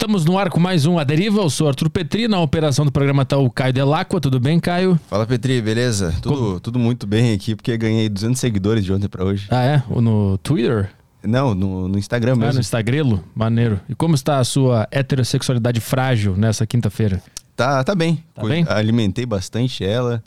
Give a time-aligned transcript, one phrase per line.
[0.00, 1.42] Estamos no ar com mais um A Deriva.
[1.42, 2.26] Eu sou Arthur Petri.
[2.26, 4.18] Na operação do programa tá o Caio Delacqua.
[4.18, 4.98] Tudo bem, Caio?
[5.10, 6.14] Fala, Petri, beleza?
[6.22, 9.46] Tudo, tudo muito bem aqui, porque ganhei 200 seguidores de ontem pra hoje.
[9.50, 9.82] Ah, é?
[10.00, 10.88] No Twitter?
[11.22, 12.54] Não, no, no Instagram Ah, mesmo.
[12.54, 13.22] no Instagrelo?
[13.34, 13.78] Maneiro.
[13.90, 17.22] E como está a sua heterossexualidade frágil nessa quinta-feira?
[17.54, 18.24] Tá, tá bem.
[18.34, 18.64] Tá bem?
[18.70, 20.24] Alimentei bastante ela.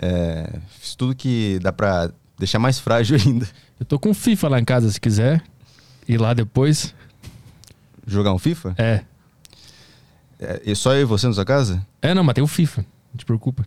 [0.00, 3.46] É, fiz tudo que dá pra deixar mais frágil ainda.
[3.78, 5.42] Eu tô com FIFA lá em casa, se quiser.
[6.08, 6.94] Ir lá depois.
[8.06, 8.74] Jogar um FIFA?
[8.78, 9.00] É.
[10.38, 11.84] É, e só eu e você na sua casa?
[12.02, 12.82] É, não, mas tem o FIFA.
[13.12, 13.64] Não te preocupa.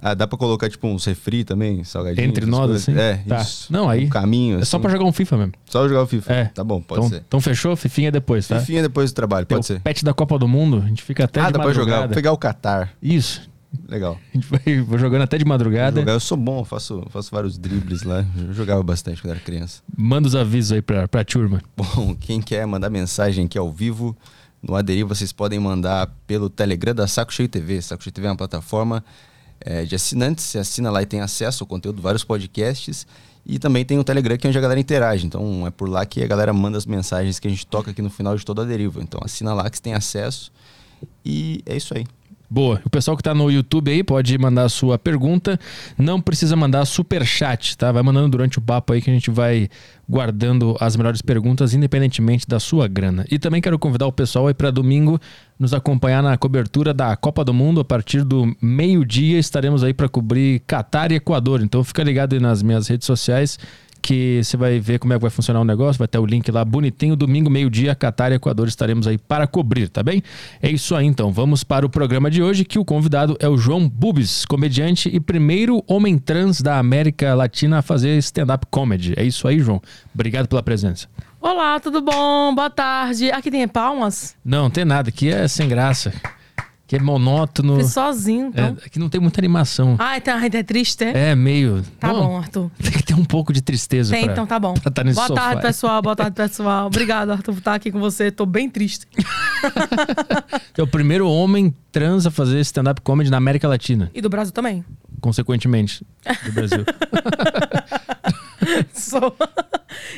[0.00, 2.24] Ah, dá pra colocar tipo uns refri também, salgadinho?
[2.28, 2.88] Entre nós, coisas?
[2.88, 2.96] assim?
[2.96, 3.40] É, Tá.
[3.40, 3.72] isso.
[3.72, 4.82] Não, aí- Um caminho, É só assim.
[4.82, 5.52] pra jogar um FIFA mesmo.
[5.64, 6.32] Só jogar o FIFA.
[6.32, 6.44] É.
[6.44, 7.24] Tá bom, pode então, ser.
[7.26, 7.74] então fechou?
[7.74, 8.60] Fifinha depois, tá?
[8.60, 9.80] Fifinha depois do trabalho, Tem pode ser.
[9.80, 10.80] pet da Copa do Mundo.
[10.84, 12.08] A gente fica até ah, dá pra jogar.
[12.10, 12.92] pegar o Qatar.
[13.02, 13.47] Isso.
[13.86, 14.18] Legal.
[14.32, 16.00] A gente vai vou jogando até de madrugada.
[16.00, 18.24] Jogar, eu sou bom, faço, faço vários dribles lá.
[18.36, 19.82] Eu jogava bastante quando era criança.
[19.96, 21.62] Manda os avisos aí pra, pra turma.
[21.76, 24.16] Bom, quem quer mandar mensagem aqui ao vivo
[24.62, 27.80] no Aderiva, vocês podem mandar pelo Telegram da Saco Cheio TV.
[27.80, 29.04] Saco Cheio TV é uma plataforma
[29.60, 30.44] eh, de assinantes.
[30.44, 33.06] Você assina lá e tem acesso ao conteúdo de vários podcasts.
[33.46, 35.26] E também tem o Telegram que é onde a galera interage.
[35.26, 38.02] Então é por lá que a galera manda as mensagens que a gente toca aqui
[38.02, 39.02] no final de toda a deriva.
[39.02, 40.52] Então assina lá que você tem acesso.
[41.24, 42.04] E é isso aí.
[42.50, 42.80] Boa.
[42.82, 45.60] O pessoal que tá no YouTube aí pode mandar a sua pergunta.
[45.98, 47.92] Não precisa mandar super chat, tá?
[47.92, 49.68] Vai mandando durante o papo aí que a gente vai
[50.08, 53.26] guardando as melhores perguntas, independentemente da sua grana.
[53.30, 55.20] E também quero convidar o pessoal aí para domingo
[55.58, 57.80] nos acompanhar na cobertura da Copa do Mundo.
[57.80, 61.60] A partir do meio-dia estaremos aí para cobrir Catar e Equador.
[61.60, 63.58] Então fica ligado aí nas minhas redes sociais
[64.00, 66.50] que você vai ver como é que vai funcionar o negócio, vai ter o link
[66.50, 70.22] lá bonitinho, domingo, meio-dia, Catar e Equador estaremos aí para cobrir, tá bem?
[70.62, 73.56] É isso aí então, vamos para o programa de hoje, que o convidado é o
[73.56, 79.14] João Bubis, comediante e primeiro homem trans da América Latina a fazer stand-up comedy.
[79.16, 79.80] É isso aí, João.
[80.14, 81.08] Obrigado pela presença.
[81.40, 82.54] Olá, tudo bom?
[82.54, 83.30] Boa tarde.
[83.30, 84.36] Aqui tem palmas?
[84.44, 86.12] Não, não tem nada, aqui é sem graça,
[86.88, 88.76] aqui é monótono, Fiz sozinho, é, então.
[88.84, 89.98] aqui não tem muita animação.
[89.98, 90.22] Tá, ai,
[90.54, 91.32] é triste, é?
[91.32, 91.82] É meio...
[92.00, 92.70] Tá não, bom, Arthur.
[92.82, 94.72] Tem que ter um pouco de tristeza Tem, pra- então tá bom.
[94.72, 95.40] pra tá nesse Boa sofá.
[95.42, 96.00] tarde, pessoal.
[96.00, 96.86] Boa tarde, pessoal.
[96.86, 98.30] Obrigado, Arthur, por estar aqui com você.
[98.30, 99.06] Tô bem triste.
[100.76, 104.52] É o primeiro homem trans a fazer stand-up comedy na América Latina, E do Brasil
[104.54, 104.84] também.
[105.20, 106.06] consequentemente,
[106.44, 106.84] do Brasil.
[108.94, 109.36] Sou.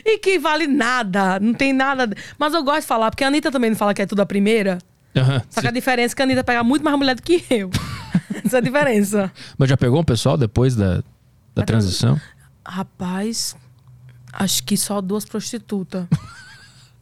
[0.05, 1.41] e que vale nada.
[1.41, 2.11] Não tem nada.
[2.39, 4.27] Mas eu gosto de falar, porque a Anitta também não fala que é tudo a
[4.27, 4.77] primeira.
[5.17, 5.43] Aham.
[5.51, 7.71] Só que a diferença é que a Anitta pega muito mais mulher do que eu.
[8.45, 9.33] Essa é a diferença.
[9.59, 11.03] Mas já pegou um pessoal depois da,
[11.55, 12.21] da transição?
[12.67, 13.57] Rapaz,
[14.33, 16.07] acho que só duas prostitutas.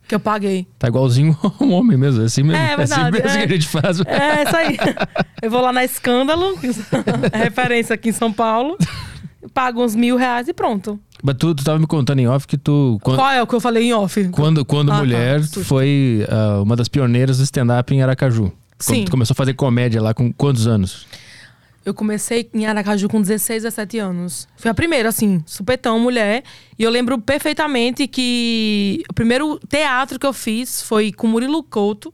[0.08, 0.66] que eu paguei.
[0.78, 2.62] Tá igualzinho um homem mesmo, é assim mesmo.
[2.62, 3.46] É, assim verdade, mesmo é.
[3.46, 4.00] que a gente faz.
[4.00, 4.76] É, isso aí.
[5.42, 6.58] Eu vou lá na Escândalo,
[7.30, 8.78] é referência aqui em São Paulo,
[9.52, 10.98] pago uns mil reais e pronto.
[11.22, 12.98] Mas tu, tu tava me contando em off que tu...
[13.02, 14.28] Quando, Qual é o que eu falei em off?
[14.28, 15.00] quando, quando Ah, tá.
[15.00, 15.64] mulher, Susto.
[15.64, 18.52] foi ah, uma das pioneiras do stand-up em Aracaju.
[18.84, 19.04] Quando Sim.
[19.04, 21.06] tu começou a fazer comédia lá com quantos anos?
[21.84, 24.46] Eu comecei em Aracaju com 16, 17 anos.
[24.56, 26.44] Foi a primeira, assim, supetão, mulher.
[26.78, 32.12] E eu lembro perfeitamente que o primeiro teatro que eu fiz foi com Murilo Couto,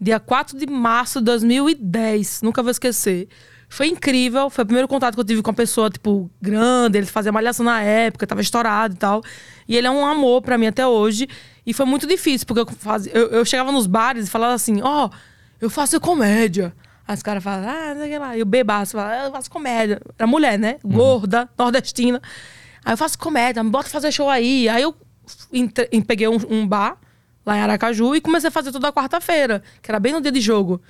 [0.00, 2.40] dia 4 de março de 2010.
[2.42, 3.28] Nunca vou esquecer.
[3.68, 6.98] Foi incrível, foi o primeiro contato que eu tive com uma pessoa, tipo, grande.
[6.98, 9.22] Ele fazia malhação na época, tava estourado e tal.
[9.68, 11.28] E ele é um amor pra mim até hoje.
[11.66, 14.80] E foi muito difícil, porque eu, fazia, eu, eu chegava nos bares e falava assim:
[14.82, 15.10] Ó,
[15.60, 16.72] eu faço comédia.
[17.08, 18.36] Aí os caras falam, ah, não sei o que lá.
[18.36, 20.00] E o bebaço fala, "Ah, eu faço comédia.
[20.18, 20.76] Era mulher, né?
[20.84, 22.20] Gorda, nordestina.
[22.84, 24.68] Aí eu faço comédia, me bota fazer show aí.
[24.68, 24.94] Aí eu
[25.52, 26.96] entre- peguei um, um bar
[27.44, 30.40] lá em Aracaju e comecei a fazer toda quarta-feira, que era bem no dia de
[30.40, 30.80] jogo.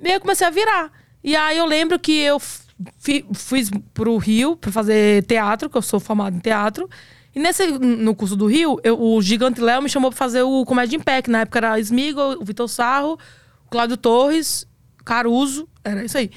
[0.00, 0.92] E aí eu comecei a virar.
[1.28, 3.62] E aí eu lembro que eu fi, fui
[3.92, 6.88] pro Rio pra fazer teatro, que eu sou formada em teatro.
[7.34, 10.64] E nesse, no curso do Rio, eu- o Gigante Léo me chamou pra fazer o
[10.64, 13.18] Comédia em Pé, que na época era Smigol, o Vitor Sarro,
[13.66, 14.66] o Cláudio Torres,
[15.04, 16.30] Caruso, era isso aí.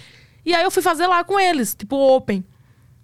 [0.46, 2.44] E aí eu fui fazer lá com eles, tipo open.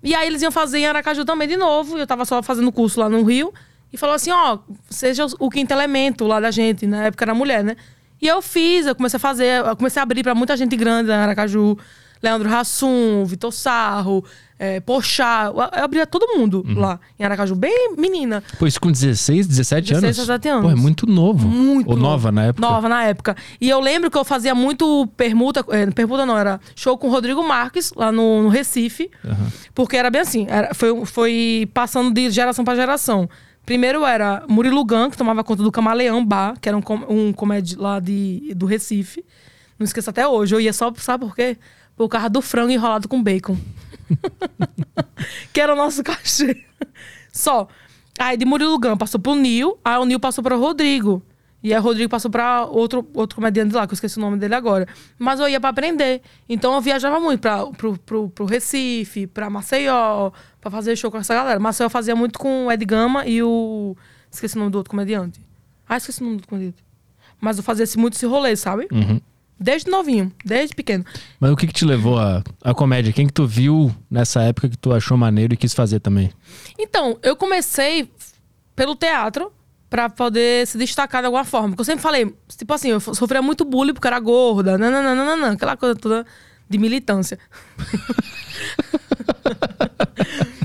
[0.03, 2.99] E aí eles iam fazer em Aracaju também de novo, eu tava só fazendo curso
[2.99, 3.53] lá no Rio.
[3.93, 4.59] E falou assim, ó,
[4.89, 7.77] seja o quinto elemento lá da gente, na época era mulher, né?
[8.21, 11.09] E eu fiz, eu comecei a fazer, eu comecei a abrir pra muita gente grande
[11.09, 11.77] lá em Aracaju.
[12.21, 14.23] Leandro Hassum, Vitor Sarro,
[14.59, 18.43] é, Pochá, eu abria todo mundo lá em Aracaju, bem menina.
[18.57, 20.01] Pô, isso com 16, 17 anos?
[20.01, 20.63] 16, 17 anos.
[20.63, 21.47] Pô, é muito novo.
[21.47, 22.09] Muito Ou novo.
[22.09, 22.67] nova na época?
[22.67, 23.35] Nova na época.
[23.61, 27.11] E eu lembro que eu fazia muito permuta, é, permuta não, era show com o
[27.11, 29.11] Rodrigo Marques, lá no, no Recife.
[29.75, 33.29] Porque era bem assim, era, foi, foi passando de geração pra geração.
[33.67, 37.33] Primeiro era Murilo Gun, que tomava conta do Camaleão Bar, que era um, com- um
[37.33, 39.25] comédia lá de, do Recife.
[39.77, 40.55] Não esqueço até hoje.
[40.55, 41.57] Eu ia só, sabe por quê?
[41.93, 43.57] Por causa do frango enrolado com bacon.
[45.51, 46.63] que era o nosso cachê.
[47.33, 47.67] Só.
[48.17, 51.21] Aí de Murilo Gun passou pro Nil, aí o Nil passou pro Rodrigo.
[51.67, 54.37] E aí o Rodrigo passou pra outro, outro comediante lá, que eu esqueci o nome
[54.37, 54.87] dele agora.
[55.19, 56.21] Mas eu ia pra aprender.
[56.47, 60.31] Então eu viajava muito pra, pro, pro, pro Recife, pra Maceió,
[60.61, 61.59] pra fazer show com essa galera.
[61.59, 63.95] Maceió fazia muito com o Ed Gama e o.
[64.31, 65.39] Esqueci o nome do outro comediante.
[65.87, 66.83] Ah, esqueci o nome do outro comediante.
[67.39, 68.87] Mas eu fazia esse- muito esse rolê, sabe?
[68.91, 69.21] Uhum.
[69.59, 71.03] Desde novinho, desde pequeno.
[71.39, 73.11] Mas o que que te levou à, à comédia?
[73.11, 76.31] Quem que tu viu nessa época que tu achou maneiro e quis fazer também?
[76.77, 78.09] Então, eu comecei
[78.75, 79.51] pelo teatro
[79.89, 81.69] pra poder se destacar de alguma forma.
[81.69, 85.77] Porque eu sempre falei, tipo assim, eu sofria muito bullying porque era gorda, nananana, aquela
[85.77, 86.25] coisa toda
[86.69, 87.39] de militância.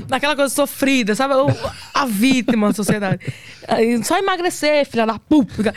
[0.07, 1.33] Daquela coisa sofrida, sabe?
[1.33, 1.47] Eu-
[1.93, 3.33] a vítima da sociedade.
[3.67, 5.73] Aí, Só emagrecer, filha da puta.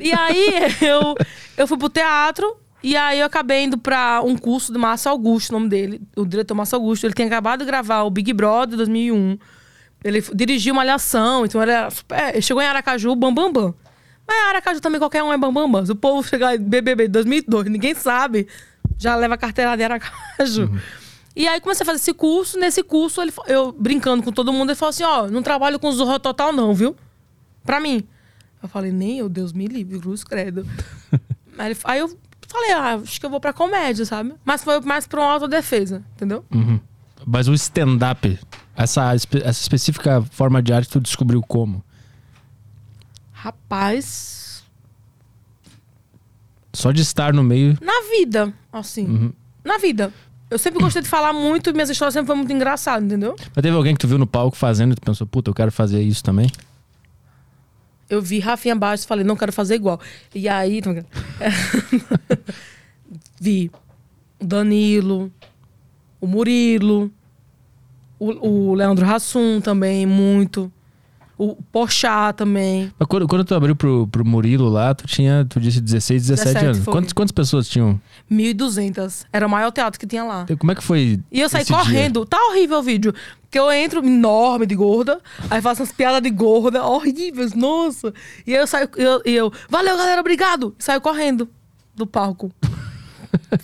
[0.00, 1.14] E aí eu,
[1.56, 5.50] eu fui pro teatro e aí eu acabei indo pra um curso do Márcio Augusto,
[5.50, 7.06] o nome dele, o diretor Márcio Augusto.
[7.06, 9.38] Ele tinha acabado de gravar o Big Brother 2001.
[10.04, 12.28] Ele dirigiu uma alhação, então ele era super.
[12.34, 13.74] Ele chegou em Aracaju, bam, bam, bam.
[14.26, 15.84] Mas Aracaju também qualquer um é bam, bam, bam.
[15.86, 18.46] Se o povo chegar em BBB 2002, ninguém sabe,
[18.98, 20.70] já leva a carteira de Aracaju.
[21.34, 22.58] E aí comecei a fazer esse curso.
[22.58, 25.90] Nesse curso, ele, eu brincando com todo mundo, ele falou assim: Ó, não trabalho com
[25.92, 26.94] Zorro Total, não, viu?
[27.64, 28.02] Pra mim.
[28.62, 30.66] Eu falei: Nem eu, Deus me livre, cruz credo.
[31.58, 34.34] aí, ele- aí eu falei: Ah, acho que eu vou pra comédia, sabe?
[34.44, 36.44] Mas foi mais pra uma autodefesa, entendeu?
[36.52, 36.78] Uhum.
[37.26, 38.38] Mas o stand-up,
[38.78, 41.84] essa, essa específica forma de arte, tu descobriu como?
[43.32, 44.62] Rapaz.
[46.72, 47.76] Só de estar no meio.
[47.82, 49.32] Na vida, assim.
[49.64, 50.12] Na vida.
[50.48, 53.34] Eu sempre gostei de falar muito e minhas histórias sempre foram muito engraçadas, entendeu?
[53.54, 55.72] Mas teve alguém que tu viu no palco fazendo e tu pensou, puta, eu quero
[55.72, 56.50] fazer isso também?
[58.08, 60.00] Eu vi Rafinha Baixo e falei, não quero fazer igual.
[60.34, 60.80] E aí.
[63.40, 63.70] vi
[64.40, 65.32] o Danilo,
[66.20, 67.12] o Murilo,
[68.18, 70.72] o, o Leandro Hassum também, muito.
[71.36, 72.92] O Porchat também.
[72.98, 76.48] Mas quando, quando tu abriu pro, pro Murilo lá, tu tinha, tu disse 16, 17
[76.48, 76.84] 17 anos.
[76.84, 77.12] foi.
[77.14, 78.00] Quantas, pessoas tinham?
[78.28, 79.24] 1.200.
[79.32, 80.46] Era o maior teatro que tinha lá.
[80.58, 81.20] Como é que foi?
[81.30, 81.80] E eu saí esse dia?
[81.80, 82.26] correndo.
[82.26, 83.14] Tá horrível o vídeo.
[83.42, 88.12] Porque eu entro enorme de gorda, aí faço umas piadas de gorda horríveis, nossa.
[88.46, 90.74] E aí eu saio, e eu, e eu valeu galera, obrigado.
[90.76, 91.48] E saio correndo
[91.94, 92.52] do palco.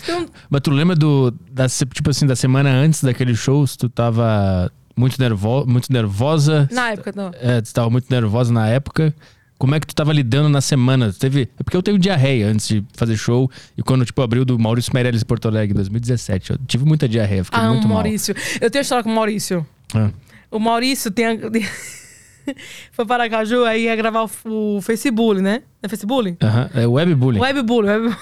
[0.09, 3.89] Um- Mas tu lembra do, da, tipo assim, da semana antes daquele show, se tu
[3.89, 6.69] tava muito, nervo, muito nervosa?
[6.73, 7.31] Na época, não.
[7.41, 9.15] É, tu tava muito nervosa na época.
[9.57, 11.13] Como é que tu tava lidando na semana?
[11.13, 11.49] Tu Teve...
[11.59, 13.49] É porque eu tenho diarreia antes de fazer show.
[13.79, 17.45] E quando, tipo, abriu do Maurício Meirelles Porto Alegre em 2017, eu tive muita diarreia,
[17.45, 17.99] fiquei Ah, muito mal.
[17.99, 18.35] Maurício.
[18.61, 19.65] Eu tenho história com o Maurício.
[19.95, 20.11] Ah.
[20.51, 21.27] O Maurício tem.
[21.27, 21.39] a-
[22.93, 25.63] Foi para Aracaju, aí ia gravar o, o Facebook, né?
[25.83, 26.37] É Facebook?
[26.43, 27.41] Aham, É webbullying.
[27.41, 28.17] Webbullying, webbullying.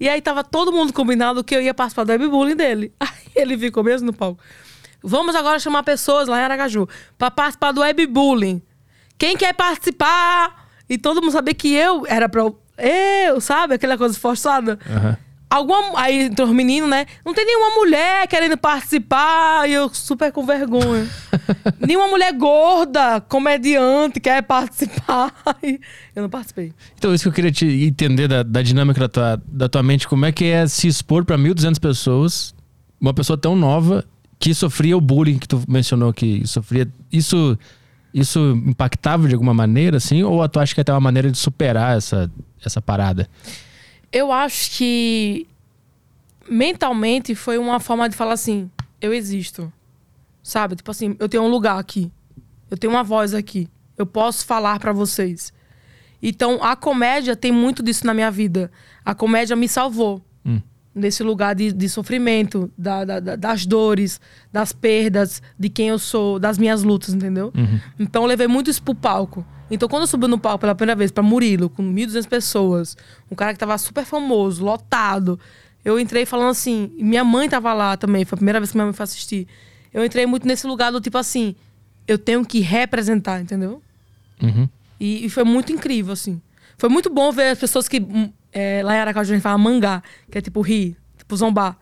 [0.00, 2.94] E aí tava todo mundo combinado que eu ia participar do webbullying dele.
[2.98, 4.42] Aí ele ficou mesmo no palco.
[5.02, 6.88] Vamos agora chamar pessoas lá em Aracaju
[7.18, 8.62] pra participar do webbullying.
[9.18, 10.68] Quem quer participar?
[10.88, 13.74] E todo mundo sabia que eu era pra eu, sabe?
[13.74, 14.78] Aquela coisa forçada.
[14.88, 15.16] Aham.
[15.50, 17.06] Alguma, aí entrou os meninos, né?
[17.26, 21.08] Não tem nenhuma mulher querendo participar e eu super com vergonha.
[21.84, 25.34] nenhuma mulher gorda, comediante, quer participar.
[25.62, 25.80] E
[26.14, 26.72] eu não participei.
[26.96, 30.06] Então, isso que eu queria te entender da, da dinâmica da tua, da tua mente.
[30.06, 32.54] Como é que é se expor pra 1.200 pessoas,
[33.00, 34.04] uma pessoa tão nova
[34.38, 36.88] que sofria o bullying que tu mencionou que sofria.
[37.12, 37.58] Isso,
[38.14, 40.22] isso impactava de alguma maneira, assim?
[40.22, 42.30] Ou tu acha que é até uma maneira de superar essa,
[42.64, 43.28] essa parada?
[44.12, 45.46] Eu acho que
[46.48, 49.72] mentalmente foi uma forma de falar assim: eu existo.
[50.42, 50.74] Sabe?
[50.76, 52.10] Tipo assim, eu tenho um lugar aqui.
[52.70, 53.68] Eu tenho uma voz aqui.
[53.96, 55.52] Eu posso falar pra vocês.
[56.22, 58.70] Então, a comédia tem muito disso na minha vida.
[59.04, 60.22] A comédia me salvou.
[60.44, 60.60] Hum.
[60.94, 64.20] Nesse lugar de, de sofrimento, da- da- da- das dores,
[64.52, 67.52] das perdas, de quem eu sou, das minhas lutas, entendeu?
[67.98, 69.44] Então, eu levei muito isso pro palco.
[69.70, 72.96] Então, quando eu subi no palco pela primeira vez pra Murilo, com 1.200 pessoas,
[73.30, 75.38] um cara que tava super famoso, lotado,
[75.84, 76.92] eu entrei falando assim.
[76.96, 79.46] e Minha mãe tava lá também, foi a primeira vez que minha mãe foi assistir.
[79.92, 81.54] Eu entrei muito nesse lugar do tipo assim:
[82.06, 83.82] eu tenho que representar, entendeu?
[84.42, 84.68] Uhum.
[84.98, 86.40] E, e foi muito incrível, assim.
[86.76, 88.00] Foi muito bom ver as pessoas que.
[88.00, 90.96] hum, é, lá em Aracaju a gente fala mangá, que é tipo rir,
[91.30, 91.76] tipo zombar.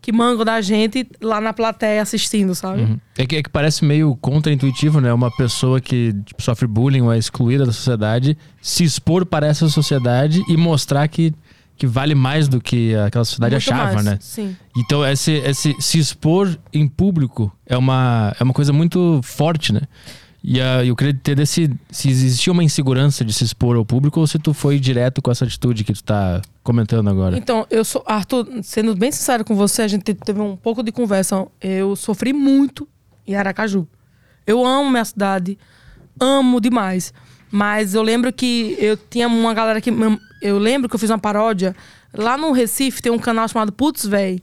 [0.00, 2.82] Que mangam da gente lá na plateia assistindo, sabe?
[2.82, 2.98] Uhum.
[3.18, 5.12] É, que, é que parece meio contra-intuitivo, né?
[5.12, 9.68] Uma pessoa que tipo, sofre bullying ou é excluída da sociedade se expor para essa
[9.68, 11.34] sociedade e mostrar que,
[11.76, 14.18] que vale mais do que aquela sociedade Muito achava, mais, né?
[14.20, 14.56] Sim.
[14.76, 19.82] Então, esse, esse se expor em público é uma, é uma coisa muito forte, né?
[20.44, 24.18] E ah, eu queria entender se, se existia uma insegurança de se expor ao público
[24.18, 27.38] ou se tu foi direto com essa atitude que tu tá comentando agora.
[27.38, 28.02] Então, eu sou.
[28.06, 31.46] Arthur, sendo bem sincero com você, a gente te- teve um pouco de conversa.
[31.60, 32.88] Eu sofri muito
[33.24, 33.86] em Aracaju.
[34.44, 35.56] Eu amo minha cidade,
[36.18, 37.14] amo demais.
[37.48, 39.90] Mas eu lembro que eu tinha uma galera que.
[40.40, 41.76] Eu lembro que eu fiz uma paródia.
[42.12, 44.42] Lá no Recife tem um canal chamado Putz Véi,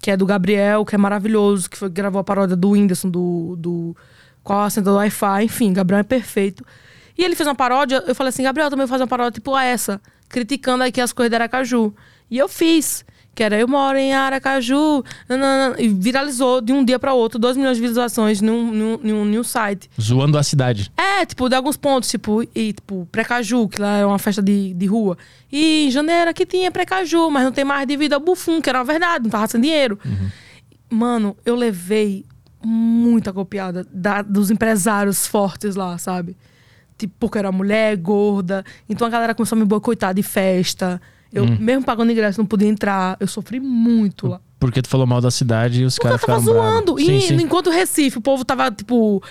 [0.00, 3.56] que é do Gabriel, que é maravilhoso, que foi, gravou a paródia do Whindersson, do.
[3.58, 3.96] do
[4.44, 6.64] qual a do Wi-Fi, enfim, Gabriel é perfeito.
[7.16, 9.56] E ele fez uma paródia, eu falei assim, Gabriel, também vou fazer uma paródia tipo
[9.58, 11.94] essa, criticando aqui as coisas da Aracaju.
[12.30, 16.98] E eu fiz que era Eu Moro em Aracaju, nanana, e viralizou de um dia
[16.98, 19.90] para outro, 2 milhões de visualizações num, num, num, num site.
[20.00, 20.90] Zoando a cidade.
[20.96, 24.72] É, tipo, de alguns pontos, tipo, e, tipo, Precaju, que lá é uma festa de,
[24.72, 25.18] de rua.
[25.50, 28.78] E em janeiro aqui tinha Precaju, mas não tem mais devido ao Bufum, que era
[28.78, 29.98] uma verdade, não tava sem dinheiro.
[30.04, 30.28] Uhum.
[30.90, 32.24] Mano, eu levei
[32.66, 36.36] muita copiada da, dos empresários fortes lá, sabe?
[36.96, 38.64] Tipo, porque era mulher, gorda.
[38.88, 41.00] Então a galera começou a me boicotar de festa.
[41.32, 41.56] Eu, hum.
[41.58, 43.16] mesmo pagando ingresso, não podia entrar.
[43.18, 44.40] Eu sofri muito lá.
[44.60, 46.98] Porque tu falou mal da cidade e os caras ficaram tava zoando.
[46.98, 47.34] E sim, sim.
[47.42, 49.22] enquanto Recife, o povo tava, tipo...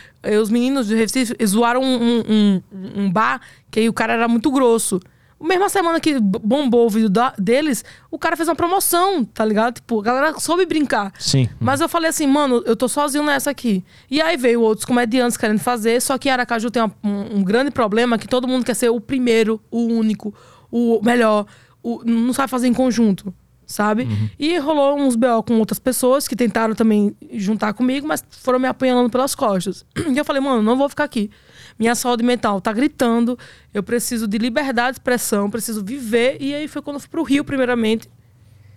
[0.41, 2.61] Os meninos de Recife zoaram um, um,
[2.95, 4.99] um, bar que aí o cara era muito grosso.
[5.43, 9.75] Mesma semana que bombou o vídeo da, deles, o cara fez uma promoção, tá ligado?
[9.75, 11.11] Tipo, a galera soube brincar.
[11.19, 11.49] Sim.
[11.59, 13.83] Mas eu falei assim, mano, eu tô sozinho nessa aqui.
[14.09, 17.71] E aí veio outros comediantes querendo fazer, só que Aracaju tem uma, um, um grande
[17.71, 20.33] problema que todo mundo quer ser o primeiro, o único,
[20.71, 21.45] o melhor
[21.83, 23.33] o, não sabe fazer em conjunto,
[23.67, 24.03] sabe?
[24.03, 24.29] Uhum.
[24.39, 28.67] E rolou uns BO com outras pessoas que tentaram também juntar comigo, mas foram me
[28.67, 29.85] apanhando pelas costas.
[30.13, 31.29] E eu falei, mano, não vou ficar aqui.
[31.77, 33.37] Minha saúde mental tá gritando,
[33.73, 36.37] eu preciso de liberdade de expressão, preciso viver.
[36.39, 38.09] E aí foi quando eu fui pro Rio, primeiramente.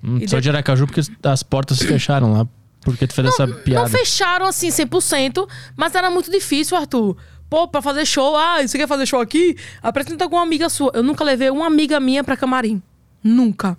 [0.03, 2.47] Hum, só de Aracaju, porque as portas se fecharam lá.
[2.81, 3.83] Porque tu fez não, essa piada.
[3.83, 7.17] Não fecharam assim 100%, mas era muito difícil, Arthur.
[7.51, 9.57] Pô, pra fazer show, ah, você quer fazer show aqui?
[9.83, 10.91] Apresenta com uma amiga sua.
[10.95, 12.83] Eu nunca levei uma amiga minha pra camarim.
[13.23, 13.77] Nunca.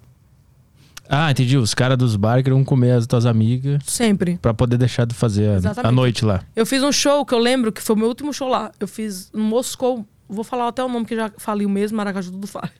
[1.10, 1.58] Ah, entendi.
[1.58, 3.82] Os caras dos bar queriam comer as tuas amigas.
[3.86, 4.38] Sempre.
[4.42, 6.42] Pra poder deixar de fazer a, a, noite lá.
[6.56, 8.72] Eu fiz um show que eu lembro que foi o meu último show lá.
[8.80, 10.06] Eu fiz no Moscou.
[10.30, 12.72] Vou falar até o nome que já falei o mesmo, Maracaju tudo fale.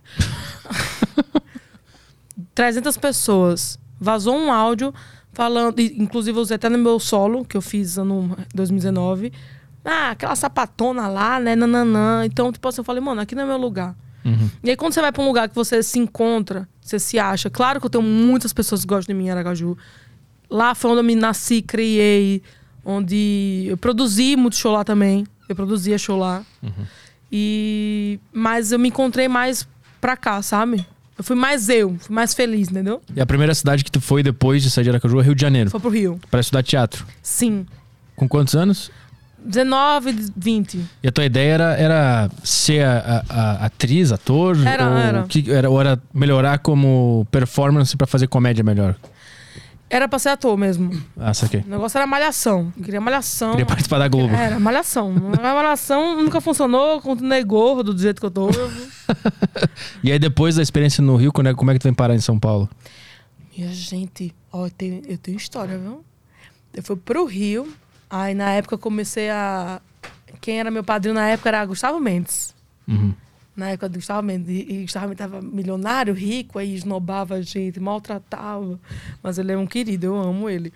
[2.54, 3.80] 300 pessoas.
[4.00, 4.94] Vazou um áudio
[5.32, 9.32] falando, inclusive eu usei até no meu solo, que eu fiz no 2019.
[9.86, 11.56] Ah, aquela sapatona lá, né?
[11.56, 12.26] Nananã.
[12.26, 13.96] Então, tipo assim, eu falei, mano, aqui não é meu lugar.
[14.26, 14.50] Uhum.
[14.62, 17.50] E aí, quando você vai para um lugar que você se encontra, você se acha.
[17.50, 19.78] Claro que eu tenho muitas pessoas que gostam de mim em Aracaju.
[20.50, 22.42] Lá foi onde eu me nasci, criei,
[22.84, 25.26] onde eu produzi muito show lá também.
[25.48, 26.44] Eu produzia show lá.
[26.62, 26.86] Uhum.
[27.32, 28.20] E...
[28.32, 29.68] Mas eu me encontrei mais
[30.00, 30.86] pra cá, sabe?
[31.18, 33.02] Eu fui mais eu, fui mais feliz, entendeu?
[33.16, 35.42] E a primeira cidade que tu foi depois de sair de Aracaju é Rio de
[35.42, 35.70] Janeiro?
[35.70, 36.20] Foi pro Rio.
[36.30, 37.06] Pra estudar teatro?
[37.24, 37.66] Sim.
[38.16, 38.92] Com quantos anos?
[39.38, 40.86] 19, 20.
[41.04, 44.58] E a tua ideia era, era ser a, a, a atriz, ator?
[44.66, 45.24] Era, ou era.
[45.24, 45.70] Que, era.
[45.70, 48.96] Ou era melhorar como performance para fazer comédia melhor?
[49.90, 50.92] Era pra ser ator mesmo.
[51.18, 51.62] Ah, saquei.
[51.62, 52.74] O negócio era malhação.
[52.78, 53.52] Eu queria malhação.
[53.52, 54.34] Queria participar da Globo.
[54.34, 55.14] Era, malhação.
[55.42, 58.50] A malhação nunca funcionou, continuei gordo do jeito que eu tô.
[60.04, 62.16] e aí, depois da experiência no Rio, como é, como é que tu vem parar
[62.16, 62.70] em São Paulo?
[63.56, 66.04] Minha gente, ó, eu tenho, eu tenho história, viu?
[66.74, 67.68] Eu fui pro Rio,
[68.10, 69.82] Aí na época eu comecei a.
[70.40, 72.56] Quem era meu padrinho na época era Gustavo Mendes.
[72.88, 73.14] Uhum.
[73.56, 74.48] Na época do Gustavo Mendes.
[74.50, 78.80] E Gustavo Mendes estava milionário, rico, aí esnobava a gente, maltratava.
[79.22, 80.72] Mas ele é um querido, eu amo ele.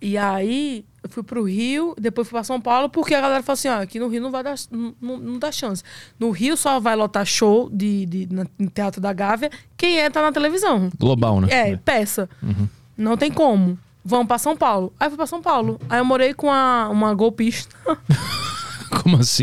[0.00, 3.54] E aí eu fui pro Rio, depois fui para São Paulo, porque a galera falou
[3.54, 5.82] assim: ó, aqui no Rio não vai dar, não, não dá chance.
[6.18, 10.10] No Rio só vai lotar show de, de, na, no Teatro da Gávea quem é
[10.10, 10.90] tá na televisão.
[10.98, 11.48] Global, né?
[11.50, 12.28] É, peça.
[12.42, 12.68] Uhum.
[12.96, 13.78] Não tem como.
[14.08, 14.92] Vamos pra São Paulo.
[15.00, 15.80] Aí eu fui pra São Paulo.
[15.90, 17.74] Aí eu morei com a, uma golpista.
[19.02, 19.42] Como assim?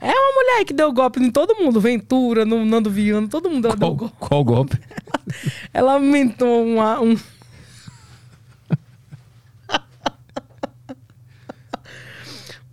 [0.00, 1.78] É uma mulher que deu golpe em todo mundo.
[1.78, 4.16] Ventura, no Nando Viana, todo mundo ela qual, deu golpe.
[4.18, 4.80] Qual golpe?
[5.74, 7.14] ela inventou uma, um...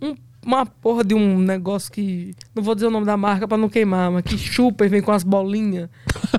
[0.00, 0.16] um...
[0.42, 2.34] Uma porra de um negócio que.
[2.54, 5.02] Não vou dizer o nome da marca pra não queimar, mas que chupa e vem
[5.02, 5.90] com as bolinhas.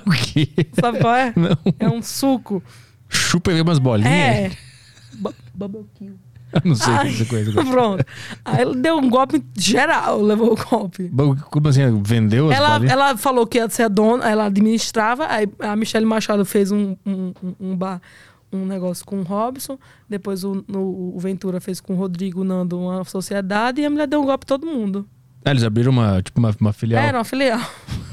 [0.07, 0.49] o quê?
[0.81, 1.31] Sabe qual é?
[1.35, 1.55] Não.
[1.79, 2.63] É um suco.
[3.09, 4.11] Chupa e umas bolinhas?
[4.11, 4.51] É.
[5.53, 6.17] Bubble kill.
[6.63, 7.51] não sei Ai, essa coisa.
[7.65, 8.05] Pronto.
[8.45, 11.11] Aí ele deu um golpe geral, levou o golpe.
[11.49, 11.81] Como assim?
[12.01, 12.91] Vendeu as ela, bolinhas?
[12.91, 16.95] Ela falou que ia ser a dona, ela administrava, aí a Michelle Machado fez um,
[17.05, 18.01] um, um bar,
[18.51, 22.79] um negócio com o Robson, depois o, no, o Ventura fez com o Rodrigo Nando
[22.79, 25.07] uma sociedade e a mulher deu um golpe em todo mundo.
[25.43, 27.03] Ah, eles abriram uma, tipo, uma, uma filial?
[27.03, 27.59] Era uma filial.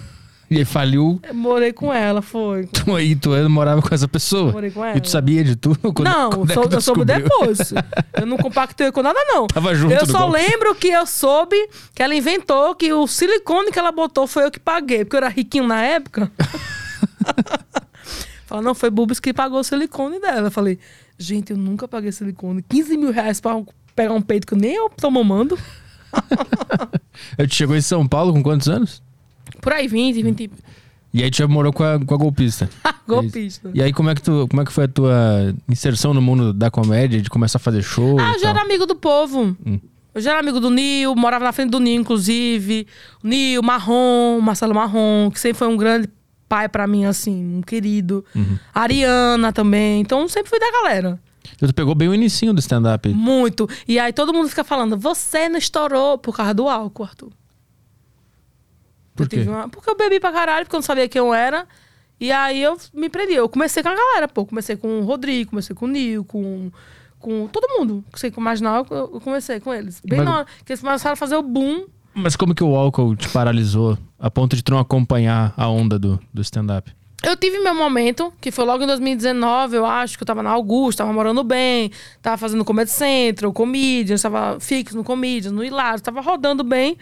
[0.49, 1.19] E aí faliu.
[1.23, 2.67] Eu morei com ela, foi.
[2.67, 4.53] Tu aí, tu morava com essa pessoa?
[4.53, 4.97] Morei com ela.
[4.97, 5.93] E tu sabia de tudo?
[5.93, 7.75] Quando, não, quando sou, é eu soube depois.
[8.15, 9.49] eu não compactei com nada, não.
[9.49, 9.93] Tava junto.
[9.93, 10.39] Eu só golpe.
[10.39, 11.57] lembro que eu soube
[11.93, 15.19] que ela inventou que o silicone que ela botou foi eu que paguei, porque eu
[15.19, 16.31] era riquinho na época.
[18.47, 20.47] Fala, não, foi Bubis que pagou o silicone dela.
[20.47, 20.79] Eu falei,
[21.19, 22.65] gente, eu nunca paguei silicone.
[22.69, 23.61] 15 mil reais pra
[23.97, 25.59] pegar um peito que nem eu tô mamando.
[27.37, 29.03] Eu te chegou em São Paulo com quantos anos?
[29.61, 30.51] Por aí, 20, 20.
[31.15, 32.69] E aí tu já morou com a, com a golpista.
[33.09, 33.71] Golpista.
[33.73, 36.53] E aí como é que tu, como é que foi a tua inserção no mundo
[36.53, 38.19] da comédia, de começar a fazer show?
[38.19, 39.57] Ah, e eu já era amigo do povo.
[39.65, 39.79] Hum.
[40.15, 42.87] Eu já era amigo do Nil, morava na frente do Nil, inclusive.
[43.23, 46.09] Nil, Marrom, Marcelo Marrom, que sempre foi um grande
[46.49, 48.25] pai pra mim, assim, um querido.
[48.35, 48.59] Uhum.
[48.75, 50.01] Ariana também.
[50.01, 51.21] Então sempre fui da galera.
[51.59, 53.09] Tu pegou bem o inicinho do stand-up.
[53.11, 53.69] Muito.
[53.87, 57.31] E aí todo mundo fica falando, você não estourou por causa do álcool, Arthur.
[59.17, 59.37] Por Eu quê?
[59.39, 61.67] tive uma- Porque eu bebi pra caralho, porque eu não sabia quem eu era.
[62.21, 63.35] E aí eu me prendi.
[63.35, 64.47] Eu comecei com a galera, pô.
[64.47, 66.71] Comecei com o Rodrigo, comecei com o Nil, com,
[67.19, 68.05] com todo mundo.
[68.13, 70.01] Que você imaginar, eu eu comecei com eles.
[70.05, 71.87] Bem Mas- na hora que eles começaram a fazer o boom.
[72.15, 75.99] Mas como que o álcool te paralisou a ponto de tu não acompanhar a onda
[75.99, 76.91] do, do stand-up?
[77.23, 80.51] Eu tive meu momento, que foi logo em 2019, eu acho, que eu tava na
[80.51, 81.91] Augusta, tava morando bem,
[82.23, 86.97] tava fazendo Comedy Central, Comedians, tava fixo no Comedians, no Hilário, tava rodando bem.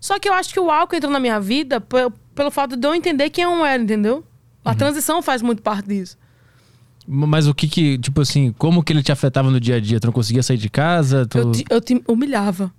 [0.00, 2.86] Só que eu acho que o álcool entrou na minha vida pe- pelo fato de
[2.86, 4.24] eu entender quem eu era, entendeu?
[4.64, 6.16] A transição faz muito parte disso.
[7.06, 9.98] Mas o que que, tipo assim, como que ele te afetava no dia a dia?
[9.98, 11.24] Tu não conseguia sair de casa?
[11.26, 11.38] Tu...
[11.38, 12.70] Eu, te, eu te humilhava.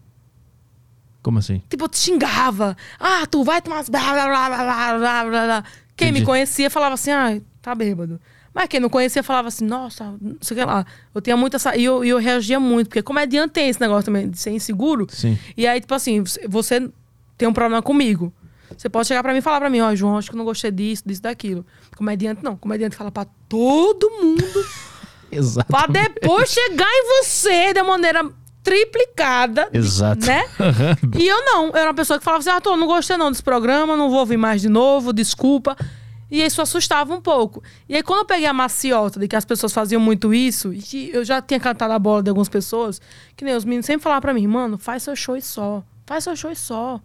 [1.22, 1.62] Como assim?
[1.70, 2.78] Tipo, eu te xingava.
[3.00, 3.84] Ah, tu vai tomar.
[3.90, 5.64] blá, blá, blá, blá, blá, blá.
[5.96, 6.20] Quem Entendi.
[6.22, 8.22] me conhecia falava assim, ah, tá bêbado.
[8.54, 10.86] Mas quem não conhecia falava assim, nossa, não sei o que lá.
[11.14, 11.58] Eu tinha muita.
[11.58, 15.08] essa- E eu, eu reagia muito, porque comediante tem esse negócio também de ser inseguro.
[15.10, 15.38] Sim.
[15.58, 16.90] E aí, tipo assim, você
[17.40, 18.34] tem um problema comigo.
[18.78, 20.46] Você pode chegar pra mim e falar pra mim, ó, João, acho que eu não
[20.46, 21.66] gostei disso, disso, daquilo.
[21.96, 22.56] Comediante não.
[22.56, 24.44] Comediante fala pra todo mundo.
[25.32, 25.68] Exato.
[25.68, 28.30] pra depois chegar em você de maneira
[28.62, 29.70] triplicada.
[29.72, 30.26] Exato.
[30.26, 30.44] Né?
[31.18, 31.68] E eu não.
[31.68, 34.20] Eu era uma pessoa que falava assim: Arthur, não gostei não desse programa, não vou
[34.20, 35.78] ouvir mais de novo, desculpa.
[36.30, 37.64] E isso assustava um pouco.
[37.88, 40.80] E aí, quando eu peguei a maciota de que as pessoas faziam muito isso, e
[40.80, 43.02] que eu já tinha cantado a bola de algumas pessoas,
[43.36, 45.84] que nem os meninos sempre falavam pra mim, mano, faz seu show e só.
[46.06, 47.00] Faz seu show e só.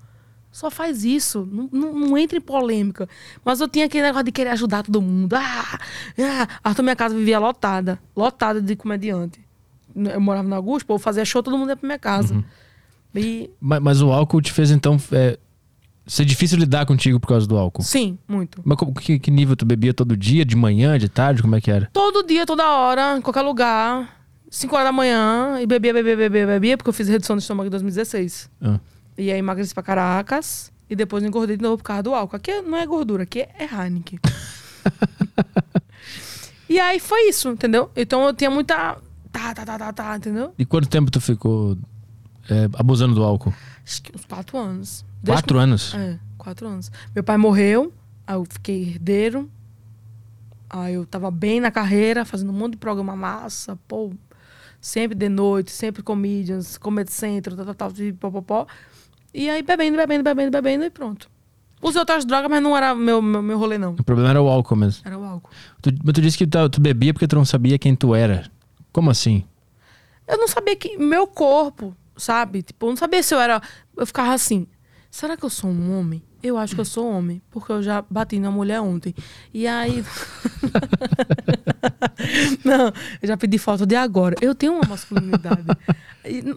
[0.54, 1.48] Só faz isso.
[1.50, 3.08] Não, não, não entra em polêmica.
[3.44, 5.34] Mas eu tinha aquele negócio de querer ajudar todo mundo.
[5.34, 5.80] Ah,
[6.16, 6.48] ah.
[6.62, 7.98] Arthur, minha casa vivia lotada.
[8.16, 9.40] Lotada de comediante.
[9.96, 12.44] Eu morava na Augusto, eu fazia show, todo mundo ia pra minha casa.
[13.16, 15.40] E Mas, mas o álcool te fez, então, é,
[16.06, 17.82] ser difícil lidar contigo por causa do álcool.
[17.82, 18.62] Sim, muito.
[18.64, 20.44] Mas que, que nível tu bebia todo dia?
[20.44, 21.42] De manhã, de tarde?
[21.42, 21.90] Como é que era?
[21.92, 24.24] Todo dia, toda hora, em qualquer lugar.
[24.48, 25.58] 5 horas da manhã.
[25.60, 28.48] E bebia, bebia, bebia, bebia, porque eu fiz redução de estômago em 2016.
[28.62, 28.78] Ah.
[29.16, 30.72] E aí emagreci pra Caracas.
[30.88, 32.36] E depois engordei de novo por causa do álcool.
[32.36, 34.18] Aqui não é gordura, aqui é Heineken.
[36.68, 37.90] e aí foi isso, entendeu?
[37.96, 38.98] Então eu tinha muita.
[39.32, 40.54] Tá, tá, tá, tá, tá, entendeu?
[40.58, 41.76] E quanto tempo tu ficou
[42.48, 43.52] é, abusando do álcool?
[43.84, 45.04] Acho que uns 4 anos.
[45.24, 45.94] Desde Quatro anos?
[45.94, 46.92] É, quatro anos.
[47.14, 47.90] Meu pai morreu,
[48.26, 49.50] aí eu fiquei herdeiro.
[50.68, 54.12] Aí eu tava bem na carreira, fazendo um monte de programa massa, pô.
[54.82, 58.66] Sempre de noite, sempre comedians, comedy centro, tal, tal, tal, de popopó.
[59.34, 61.28] E aí bebendo, bebendo, bebendo, bebendo e pronto.
[61.82, 63.92] Usei outras drogas, mas não era meu, meu, meu rolê, não.
[63.92, 65.02] O problema era o álcool mesmo.
[65.04, 65.50] Era o álcool.
[65.82, 68.50] Tu, mas tu disse que tu, tu bebia porque tu não sabia quem tu era.
[68.92, 69.44] Como assim?
[70.26, 70.96] Eu não sabia que.
[70.96, 72.62] Meu corpo, sabe?
[72.62, 73.60] Tipo, eu não sabia se eu era.
[73.96, 74.66] Eu ficava assim.
[75.10, 76.22] Será que eu sou um homem?
[76.44, 79.14] Eu acho que eu sou homem, porque eu já bati na mulher ontem.
[79.52, 80.04] E aí.
[82.62, 84.36] não, eu já pedi foto de agora.
[84.42, 85.62] Eu tenho uma masculinidade.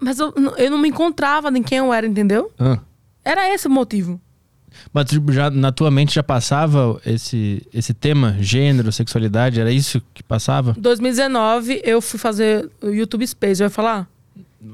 [0.02, 2.52] Mas eu, eu não me encontrava em quem eu era, entendeu?
[2.60, 2.80] Ah.
[3.24, 4.20] Era esse o motivo.
[4.94, 9.62] Mas tipo, já, na tua mente já passava esse, esse tema, gênero, sexualidade?
[9.62, 10.76] Era isso que passava?
[10.78, 13.62] Em 2019, eu fui fazer o YouTube Space.
[13.62, 14.06] Eu ia falar?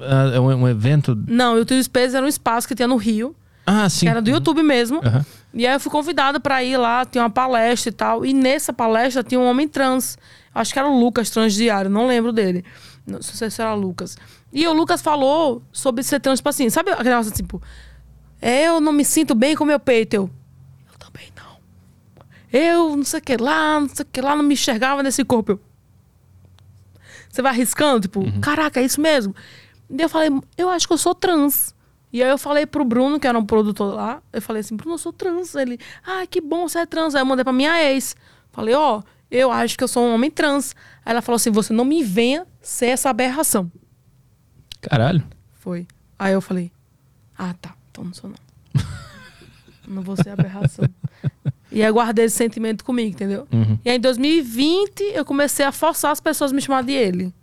[0.01, 1.15] Ah, É um, um evento.
[1.27, 3.35] Não, o YouTube Space era um espaço que tinha no Rio.
[3.65, 4.05] Ah, sim.
[4.05, 4.99] Que era do YouTube mesmo.
[5.03, 5.25] Aham.
[5.53, 8.25] E aí eu fui convidada pra ir lá, tinha uma palestra e tal.
[8.25, 10.17] E nessa palestra tinha um homem trans.
[10.53, 12.65] Acho que era o Lucas Transdiário, não lembro dele.
[13.05, 14.17] Não sei se era Lucas.
[14.51, 17.61] E o Lucas falou sobre ser trans, tipo assim, sabe aquele negócio tipo,
[18.41, 20.15] eu não me sinto bem com meu peito.
[20.15, 20.29] Eu,
[20.91, 21.57] eu também não.
[22.51, 25.23] Eu não sei o que lá, não sei o que lá, não me enxergava nesse
[25.23, 25.53] corpo.
[25.53, 25.59] Eu,
[27.29, 29.35] você vai arriscando, tipo, caraca, é isso mesmo.
[29.89, 31.73] E eu falei, eu acho que eu sou trans.
[32.13, 34.93] E aí eu falei pro Bruno, que era um produtor lá, eu falei assim, Bruno,
[34.93, 35.55] eu sou trans.
[35.55, 37.15] Ele, ah, que bom, você é trans.
[37.15, 38.15] Aí eu mandei pra minha ex.
[38.51, 40.75] Falei, ó, eu acho que eu sou um homem trans.
[41.03, 43.71] Aí ela falou assim, você não me venha ser essa aberração.
[44.79, 45.23] Caralho.
[45.53, 45.87] Foi.
[46.19, 46.71] Aí eu falei,
[47.35, 48.37] ah, tá, então não sou não.
[49.87, 50.85] não vou ser aberração.
[51.71, 53.47] E aí eu guardei esse sentimento comigo, entendeu?
[53.51, 53.79] Uhum.
[53.83, 57.33] E aí em 2020 eu comecei a forçar as pessoas a me chamar de ele.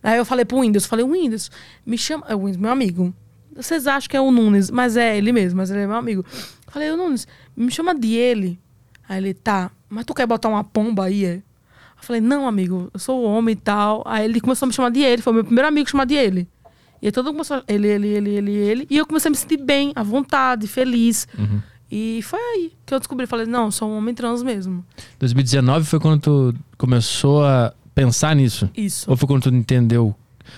[0.00, 1.50] Aí eu falei pro Windows, falei, Windows,
[1.84, 2.24] me chama.
[2.28, 3.12] É o Windows, meu amigo.
[3.58, 6.24] Vocês acham que é o Nunes, mas é ele mesmo, mas ele é meu amigo.
[6.66, 8.58] Eu falei, o Nunes, me chama de ele.
[9.08, 11.34] Aí ele, tá, mas tu quer botar uma pomba aí, é?
[11.36, 14.02] Eu falei, não, amigo, eu sou homem e tal.
[14.06, 16.14] Aí ele começou a me chamar de ele, foi o meu primeiro amigo chamar de
[16.14, 16.46] ele.
[17.02, 18.86] E aí todo mundo começou a- ele, ele, ele, ele, ele.
[18.90, 21.26] E eu comecei a me sentir bem, à vontade, feliz.
[21.38, 21.60] Uhum.
[21.90, 23.26] E foi aí que eu descobri.
[23.26, 24.84] Falei, não, sou um homem trans mesmo.
[25.18, 28.70] 2019 foi quando tu começou a pensar nisso?
[28.76, 29.10] Isso.
[29.10, 30.14] Ou foi quando tu entendeu?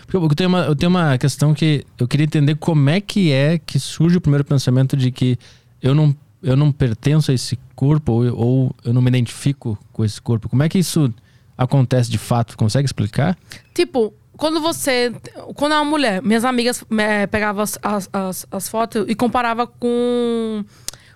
[0.07, 3.33] Porque eu tenho, uma, eu tenho uma questão que eu queria entender como é que
[3.33, 5.39] é que surge o primeiro pensamento de que
[5.83, 10.05] eu não, eu não pertenço a esse corpo ou, ou eu não me identifico com
[10.05, 10.49] esse corpo.
[10.49, 11.13] Como é que isso
[11.57, 12.57] acontece de fato?
[12.57, 13.37] Consegue explicar?
[13.75, 15.13] Tipo, quando você.
[15.55, 20.65] Quando é uma mulher, minhas amigas eh, pegavam as, as, as, fotos e comparava com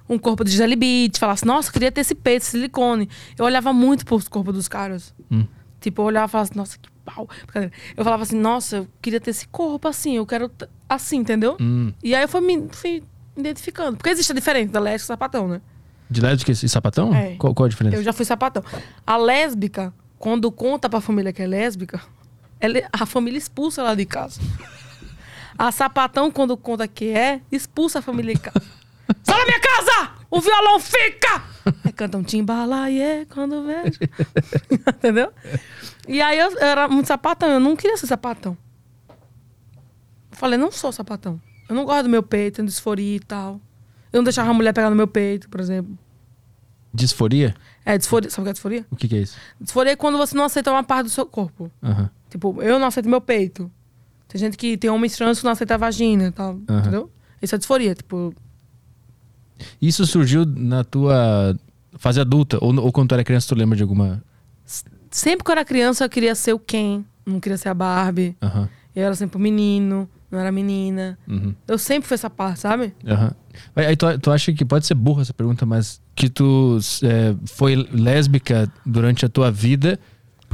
[0.06, 3.08] um corpo de Gisele Beach, falasse, nossa, eu queria ter esse peito, silicone.
[3.38, 5.14] Eu olhava muito pros corpos dos caras.
[5.30, 5.46] Hum.
[5.84, 7.28] Tipo, eu olhava e falava assim, nossa, que pau.
[7.94, 10.50] Eu falava assim, nossa, eu queria ter esse corpo assim, eu quero
[10.88, 11.58] assim, entendeu?
[11.60, 11.92] Hum.
[12.02, 13.02] E aí eu fui me fui
[13.36, 13.98] identificando.
[13.98, 15.60] Porque existe a diferença da lésbica e sapatão, né?
[16.08, 17.14] De lésbica e sapatão?
[17.14, 17.34] É.
[17.36, 17.96] Qual, qual a diferença?
[17.96, 18.64] Eu já fui sapatão.
[19.06, 22.00] A lésbica, quando conta pra família que é lésbica,
[22.58, 24.40] ela- a família expulsa ela de casa.
[25.58, 28.62] A sapatão, quando conta que é, expulsa a família de casa.
[29.22, 30.12] Sai da minha casa!
[30.34, 31.44] O violão fica!
[31.84, 34.00] Aí canta um timbalaie quando vejo.
[34.98, 35.32] Entendeu?
[36.08, 38.58] E aí eu, eu era muito sapatão, eu não queria ser sapatão.
[39.08, 41.40] Eu falei, não sou sapatão.
[41.68, 43.60] Eu não gosto do meu peito, tenho disforia e tal.
[44.12, 45.96] Eu não deixava a mulher pegar no meu peito, por exemplo.
[46.92, 47.54] Disforia?
[47.84, 48.28] É, disforia.
[48.28, 48.86] Sabe o que é disforia?
[48.90, 49.36] O que, que é isso?
[49.60, 51.70] Disforia é quando você não aceita uma parte do seu corpo.
[51.80, 52.10] Aham.
[52.28, 53.70] Tipo, eu não aceito meu peito.
[54.26, 56.58] Tem gente que tem homens trans que não aceita a vagina e tal.
[56.68, 56.80] Aham.
[56.80, 57.10] Entendeu?
[57.40, 57.94] Isso é disforia.
[57.94, 58.34] Tipo,
[59.80, 61.56] Isso surgiu na tua
[61.96, 62.58] fase adulta?
[62.60, 64.22] Ou, ou quando tu era criança tu lembra de alguma...
[65.10, 67.04] sempre que eu era criança eu queria ser o Ken.
[67.24, 68.36] Não queria ser a Barbie.
[68.42, 68.68] Aham.
[68.94, 71.18] Eu era sempre o menino, não era menina.
[71.26, 71.52] Uhum.
[71.66, 72.94] Eu sempre fui essa parte, sabe?
[73.74, 77.34] Aí aí tu, tu acha que pode ser burra essa pergunta, mas que tu é,
[77.46, 79.98] foi lésbica durante a tua vida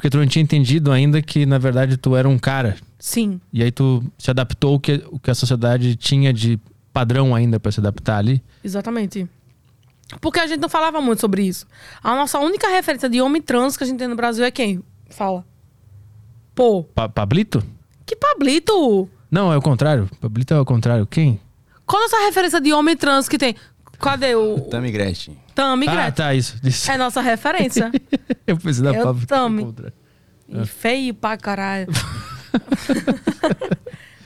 [0.01, 2.75] porque tu não tinha entendido ainda que na verdade tu era um cara.
[2.99, 3.39] Sim.
[3.53, 6.59] E aí tu se adaptou o que, o que a sociedade tinha de
[6.93, 8.43] padrão ainda pra se adaptar ali.
[8.63, 9.29] Exatamente.
[10.21, 11.67] Porque a gente não falava muito sobre isso.
[12.03, 14.83] A nossa única referência de homem trans que a gente tem no Brasil é quem?
[15.09, 15.45] Fala.
[16.55, 17.63] Pô, Pa Pablito?
[18.05, 19.09] que Pablito!
[19.31, 20.11] Não, é o contrário.
[20.21, 21.07] Pablito é o contrário.
[21.07, 21.41] Quem?
[21.87, 23.55] Qual a nossa referência de homem trans que tem?
[24.01, 25.39] Cadê o Tami Gretchen.
[25.55, 26.13] Tami ah, Gretchen?
[26.13, 26.57] tá, isso.
[26.65, 26.91] isso.
[26.91, 27.93] É nossa referência.
[28.47, 29.27] Eu pensei da É o Pablito.
[29.29, 29.75] Tami.
[30.49, 31.87] E feio pra caralho.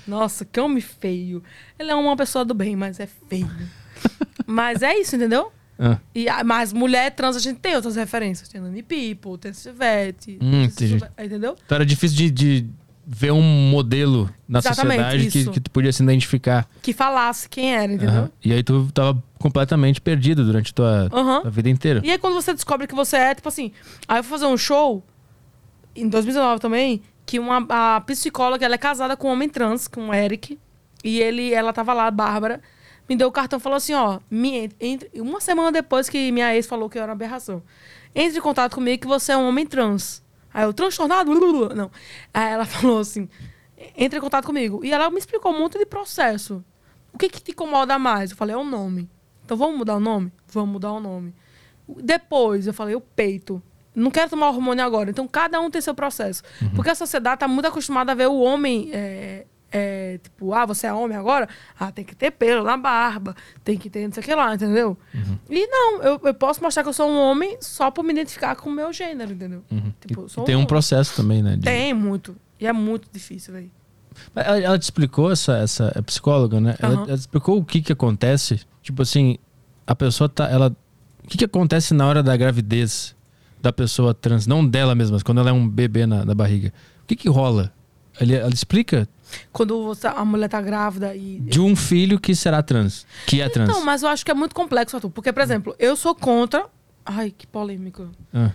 [0.06, 1.42] Nossa, que homem feio.
[1.78, 3.50] Ele é uma pessoa do bem, mas é feio.
[4.46, 5.50] mas é isso, entendeu?
[5.78, 8.48] Ah, E, mas mulher trans a gente tem outras referências.
[8.48, 10.38] Tem Nani People, tem Silvete.
[10.40, 11.56] Hum, Entendeu?
[11.64, 12.66] então era difícil de, de
[13.06, 15.50] ver um modelo na Exatamente, sociedade que, isso.
[15.50, 16.68] que tu podia se identificar.
[16.80, 18.08] Que falasse quem era, entendeu?
[18.20, 18.30] Aham.
[18.44, 21.42] E aí tu tava completamente perdido durante tua, Aham.
[21.42, 22.00] tua vida inteira.
[22.04, 23.72] E aí, quando você descobre que você é, tipo assim.
[24.06, 25.02] Aí eu fui fazer um show,
[25.94, 30.08] em 2019 também, que uma, a psicóloga, ela é casada com um homem trans, com
[30.08, 30.58] o Eric.
[31.02, 32.60] E ele, ela tava lá, a Bárbara,
[33.08, 36.54] me deu o cartão e falou assim: ó, me, entre, uma semana depois que minha
[36.54, 37.62] ex falou que eu era uma aberração.
[38.14, 40.22] Entre em contato comigo que você é um homem trans.
[40.52, 41.32] Aí eu, transtornado?
[41.74, 41.90] Não.
[42.32, 43.28] Aí ela falou assim:
[43.96, 44.84] entre em contato comigo.
[44.84, 46.64] E ela me explicou um monte de processo.
[47.12, 48.30] O que, que te incomoda mais?
[48.30, 49.10] Eu falei: é o nome.
[49.44, 50.32] Então vamos mudar o nome?
[50.48, 51.34] Vamos mudar o nome.
[51.87, 53.62] Depois, eu falei, o peito.
[53.94, 55.11] Não quero tomar hormônio agora.
[55.11, 56.42] Então, cada um tem seu processo.
[56.74, 58.90] Porque a sociedade está muito acostumada a ver o homem.
[58.92, 61.48] é, é, tipo, ah, você é homem agora?
[61.78, 64.54] Ah, tem que ter pelo na barba, tem que ter não sei o que lá,
[64.54, 64.96] entendeu?
[65.50, 68.54] E não, eu, eu posso mostrar que eu sou um homem só por me identificar
[68.54, 69.64] com o meu gênero, entendeu?
[70.07, 71.57] Tipo, eu E tem um processo também, né?
[71.57, 72.37] de- Tem muito.
[72.61, 73.70] E é muito difícil, velho.
[74.37, 76.76] Ela, ela te explicou, essa, essa é psicóloga, né?
[76.78, 78.61] Ela, ela te explicou o que que acontece?
[78.80, 79.38] Tipo assim,
[79.85, 80.48] a pessoa tá.
[80.48, 80.68] Ela,
[81.24, 83.16] o que que acontece na hora da gravidez
[83.64, 84.46] da pessoa trans?
[84.46, 86.72] Não dela mesma, mas quando ela é um bebê na, na barriga.
[87.03, 87.72] O que que rola?
[88.20, 89.09] Ele, ela explica
[89.53, 91.40] Quando você- a mulher tá grávida e.
[91.40, 93.07] de um filho que será trans.
[93.27, 93.68] Que é trans.
[93.70, 95.11] Então, mas eu acho que é muito complexo, Arthur.
[95.11, 96.66] Porque, por exemplo, eu sou contra.
[97.05, 98.09] Ai, que polêmico.
[98.33, 98.50] Ah,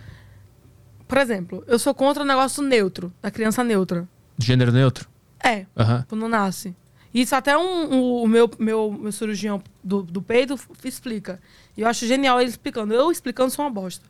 [1.08, 4.08] Por exemplo, eu sou contra o negócio neutro, da criança neutra.
[4.38, 5.10] gênero neutro.
[5.44, 6.06] É, Aham.
[6.08, 6.76] quando nasce.
[7.14, 11.42] Isso até um, um- o meu, meu, meu cirurgião do, do peito explica.
[11.76, 12.94] E eu acho genial ele explicando.
[12.94, 14.06] Eu explicando sou uma bosta.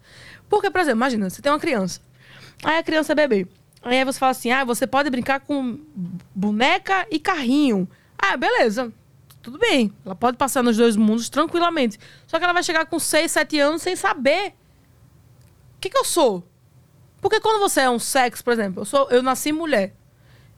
[0.49, 2.01] Porque, por exemplo, imagina, você tem uma criança.
[2.63, 3.47] Aí a criança é bebê.
[3.81, 5.79] Aí você fala assim: ah, você pode brincar com
[6.35, 7.87] boneca e carrinho.
[8.17, 8.91] Ah, beleza.
[9.41, 9.93] Tudo bem.
[10.05, 11.97] Ela pode passar nos dois mundos tranquilamente.
[12.27, 14.53] Só que ela vai chegar com 6, 7 anos sem saber
[15.77, 16.43] o que, que eu sou.
[17.21, 19.95] Porque quando você é um sexo, por exemplo, eu, sou, eu nasci mulher.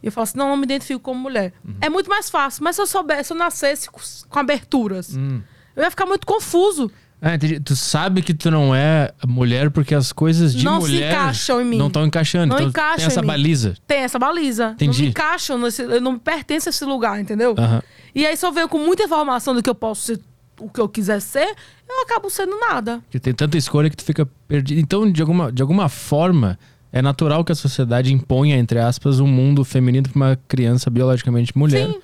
[0.04, 1.54] E eu falo assim, não, não me identifico como mulher.
[1.80, 2.64] É muito mais fácil.
[2.64, 5.42] Mas se eu soubesse, se eu nascesse com, aberturas, Hum.
[5.76, 6.92] eu ia ficar muito confuso.
[7.22, 7.60] Ah, entendi.
[7.60, 11.62] Tu sabe que tu não é mulher porque as coisas de Não se mulher encaixam
[11.62, 11.78] em mim.
[11.78, 12.48] não estão encaixando.
[12.48, 13.76] Não então encaixam tem essa baliza.
[13.86, 14.66] Tem essa baliza.
[14.66, 15.04] Não Entendi.
[15.04, 17.54] me encaixam, nesse, não pertenço a esse lugar, entendeu?
[17.58, 17.84] Aham.
[18.16, 20.20] E aí, se eu venho com muita informação do que eu posso ser,
[20.60, 21.56] o que eu quiser ser,
[21.88, 23.00] eu acabo sendo nada.
[23.04, 24.80] Porque tem tanta escolha que tu fica perdido.
[24.80, 26.58] Então, de alguma, de alguma forma,
[26.92, 31.56] é natural que a sociedade imponha, entre aspas, um mundo feminino para uma criança biologicamente
[31.58, 31.88] mulher.
[31.88, 32.00] Sim.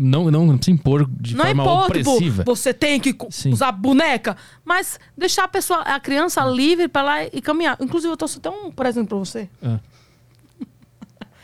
[0.00, 2.42] Não, não, não precisa impor de não é forma impor, opressiva.
[2.44, 3.52] tipo, você tem que Sim.
[3.52, 7.76] usar boneca, mas deixar a pessoa, a criança livre pra lá e caminhar.
[7.80, 9.48] Inclusive, eu trouxe até um presente pra você.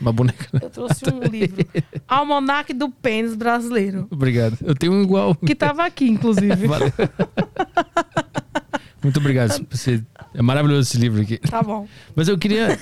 [0.00, 0.46] Uma boneca.
[0.62, 1.66] Eu trouxe um livro.
[2.06, 4.06] Almanac do Pênis Brasileiro.
[4.10, 4.56] Obrigado.
[4.62, 5.34] Eu tenho um igual.
[5.34, 6.54] Que tava aqui, inclusive.
[6.68, 6.92] Valeu.
[9.02, 9.66] Muito obrigado.
[9.70, 10.02] Você-
[10.34, 11.38] É maravilhoso esse livro aqui.
[11.38, 11.86] Tá bom.
[12.14, 12.78] Mas eu queria.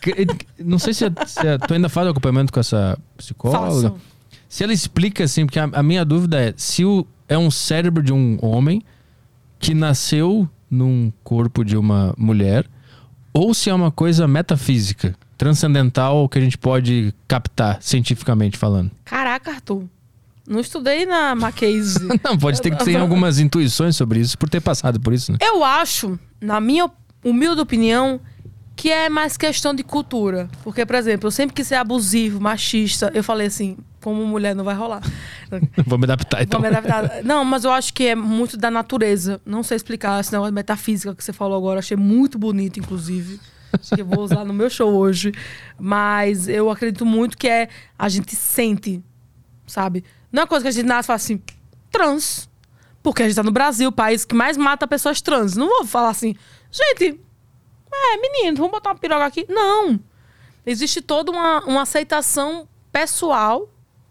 [0.00, 0.26] que-
[0.62, 3.90] Não sei se, se tu ainda faz acompanhamento com essa psicóloga.
[3.90, 3.96] Faço.
[4.48, 8.02] Se ela explica assim, porque a, a minha dúvida é se o, é um cérebro
[8.02, 8.80] de um homem
[9.58, 12.66] que nasceu num corpo de uma mulher,
[13.32, 18.90] ou se é uma coisa metafísica, transcendental que a gente pode captar cientificamente falando.
[19.04, 19.84] Caraca, Arthur.
[20.46, 22.06] Não estudei na Mackenzie.
[22.22, 25.38] Não, pode ter que ter algumas intuições sobre isso, por ter passado por isso, né?
[25.40, 26.90] Eu acho, na minha
[27.24, 28.20] humilde opinião,
[28.76, 30.48] que é mais questão de cultura.
[30.62, 33.10] Porque, por exemplo, eu sempre quis ser abusivo, machista.
[33.14, 35.00] Eu falei assim, como mulher não vai rolar.
[35.86, 36.60] Vou me adaptar então.
[36.60, 37.24] Vou me adaptar.
[37.24, 39.40] Não, mas eu acho que é muito da natureza.
[39.46, 41.78] Não sei explicar esse negócio de metafísica que você falou agora.
[41.78, 43.40] Achei muito bonito, inclusive.
[43.72, 45.32] Acho que eu vou usar no meu show hoje.
[45.78, 49.02] Mas eu acredito muito que é a gente sente,
[49.66, 50.04] sabe?
[50.34, 51.40] Não é uma coisa que a gente nasce e fala assim,
[51.92, 52.50] trans.
[53.04, 55.54] Porque a gente tá no Brasil, o país que mais mata pessoas trans.
[55.54, 56.34] Não vou falar assim,
[56.72, 57.20] gente,
[57.92, 59.46] é, menino, vamos botar uma piroga aqui.
[59.48, 60.00] Não.
[60.66, 63.68] Existe toda uma, uma aceitação pessoal,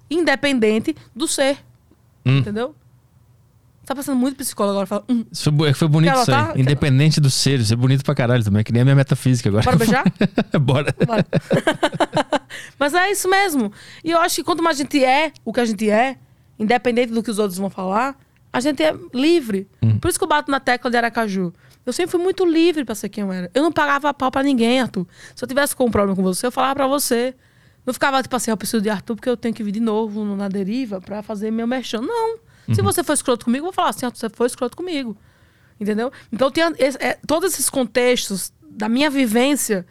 [0.10, 1.58] independente do ser.
[2.26, 2.38] Hum.
[2.38, 2.74] Entendeu?
[3.86, 4.88] Tá passando muito psicólogo agora.
[4.88, 6.62] Fala, hum, Isso foi, foi bonito isso aí.
[6.62, 8.62] Independente do ser, isso é bonito pra caralho também.
[8.62, 9.64] É que nem a minha metafísica agora.
[9.66, 10.04] bora beijar?
[10.62, 10.96] Bora.
[11.06, 11.26] Bora.
[12.80, 13.72] Mas é isso mesmo.
[14.04, 16.18] E eu acho que quanto mais a gente é o que a gente é,
[16.58, 18.16] independente do que os outros vão falar,
[18.52, 19.68] a gente é livre.
[20.00, 21.52] Por isso que eu bato na tecla de Aracaju.
[21.86, 23.52] Eu sempre fui muito livre pra ser quem eu era.
[23.54, 25.06] Eu não pagava pau pra ninguém, Arthur.
[25.36, 27.36] Se eu tivesse com um problema com você, eu falava pra você.
[27.86, 30.24] Não ficava tipo assim, eu preciso de Arthur porque eu tenho que vir de novo
[30.24, 32.00] no- na deriva pra fazer meu merchan.
[32.00, 32.38] Não.
[32.72, 35.18] Se você for escroto comigo, eu vou falar assim, você foi escroto comigo.
[35.80, 36.12] Entendeu?
[36.32, 39.86] Então, tem esse- é, todos esses contextos da minha vivência,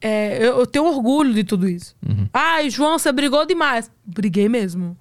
[0.00, 1.94] é, eu, eu tenho orgulho de tudo isso.
[2.32, 3.90] Ai, João, você brigou demais.
[4.04, 4.96] Briguei mesmo.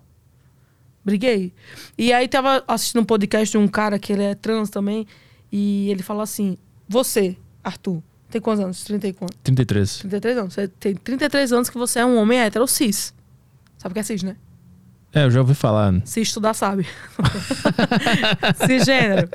[1.03, 1.53] Briguei.
[1.97, 5.07] E aí tava assistindo um podcast de um cara que ele é trans também.
[5.51, 8.83] E ele falou assim: Você, Arthur, tem quantos anos?
[8.83, 9.37] 30 e quantos?
[9.43, 9.97] 33.
[9.97, 10.53] 33 anos.
[10.53, 13.13] Você tem 33 anos que você é um homem hétero cis.
[13.79, 14.35] Sabe o que é cis, né?
[15.13, 15.93] É, eu já ouvi falar.
[16.05, 16.87] Se estudar, sabe.
[18.65, 19.27] Cisgênero.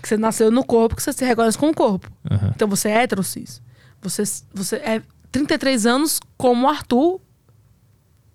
[0.00, 2.10] Que você nasceu no corpo, que você se reconhece com o corpo.
[2.30, 2.52] Aham.
[2.54, 3.60] Então você é hétero cis.
[4.00, 4.22] Você,
[4.54, 7.20] você é 33 anos como Arthur.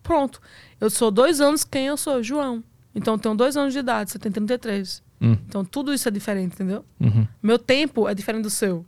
[0.03, 0.41] Pronto.
[0.79, 2.63] Eu sou dois anos quem eu sou, João.
[2.93, 5.01] Então eu tenho dois anos de idade, você tem 33.
[5.21, 5.37] Hum.
[5.47, 6.85] Então tudo isso é diferente, entendeu?
[6.99, 7.27] Uhum.
[7.41, 8.85] Meu tempo é diferente do seu.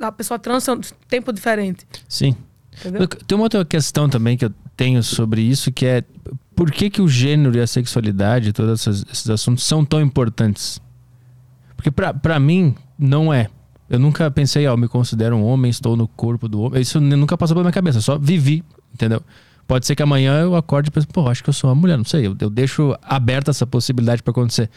[0.00, 1.86] A pessoa trans tem um tempo diferente.
[2.08, 2.36] Sim.
[2.78, 3.06] Entendeu?
[3.06, 6.04] Tem uma outra questão também que eu tenho sobre isso, que é
[6.62, 10.80] por que, que o gênero e a sexualidade, todos esses assuntos, são tão importantes?
[11.74, 13.48] Porque pra mim, não é.
[13.90, 16.80] Eu nunca pensei, ó, eu me considero um homem, estou no corpo do homem.
[16.80, 18.62] Isso nunca passou pela minha cabeça, só vivi,
[18.94, 19.20] entendeu?
[19.66, 21.98] Pode ser que amanhã eu acorde e pense, pô, acho que eu sou uma mulher,
[21.98, 22.28] não sei.
[22.28, 24.70] Eu, eu deixo aberta essa possibilidade pra acontecer.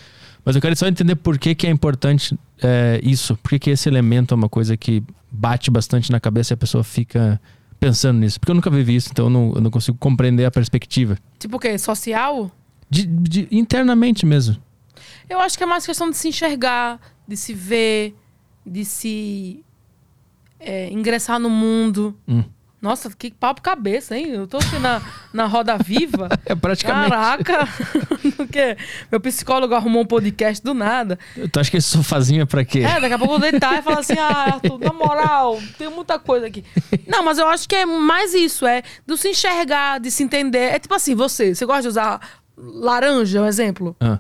[0.43, 3.38] Mas eu quero só entender por que, que é importante é, isso.
[3.43, 6.58] Por que, que esse elemento é uma coisa que bate bastante na cabeça e a
[6.58, 7.39] pessoa fica
[7.80, 8.40] pensando nisso.
[8.40, 11.18] Porque eu nunca vivi isso, então eu não, eu não consigo compreender a perspectiva.
[11.40, 11.78] Tipo o quê?
[11.78, 12.52] Social?
[12.90, 14.58] De, de- internamente mesmo.
[15.30, 18.16] Eu acho que é mais questão de se enxergar, de se ver,
[18.66, 19.64] de se
[20.60, 22.16] é, ingressar no mundo.
[22.28, 22.44] Hum.
[22.86, 24.28] Nossa, que papo cabeça, hein?
[24.28, 25.02] Eu tô aqui na,
[25.34, 26.30] na roda viva.
[26.45, 27.10] É praticamente.
[27.10, 27.67] Caraca!
[28.38, 28.78] Porque
[29.12, 31.17] meu psicólogo arrumou um podcast do nada.
[31.52, 32.80] Tu acha que esse sofazinho é pra quê?
[32.80, 35.89] É, daqui a pouco eu vou deitar e falar assim: ah, Arthur, na moral, tem
[35.89, 36.63] muita coisa aqui.
[37.08, 40.76] Não, mas eu acho que é mais isso, é do se enxergar, de se entender.
[40.76, 42.19] É tipo assim, você, você gosta de usar
[42.56, 43.95] laranja, um exemplo?
[44.00, 44.19] Ah,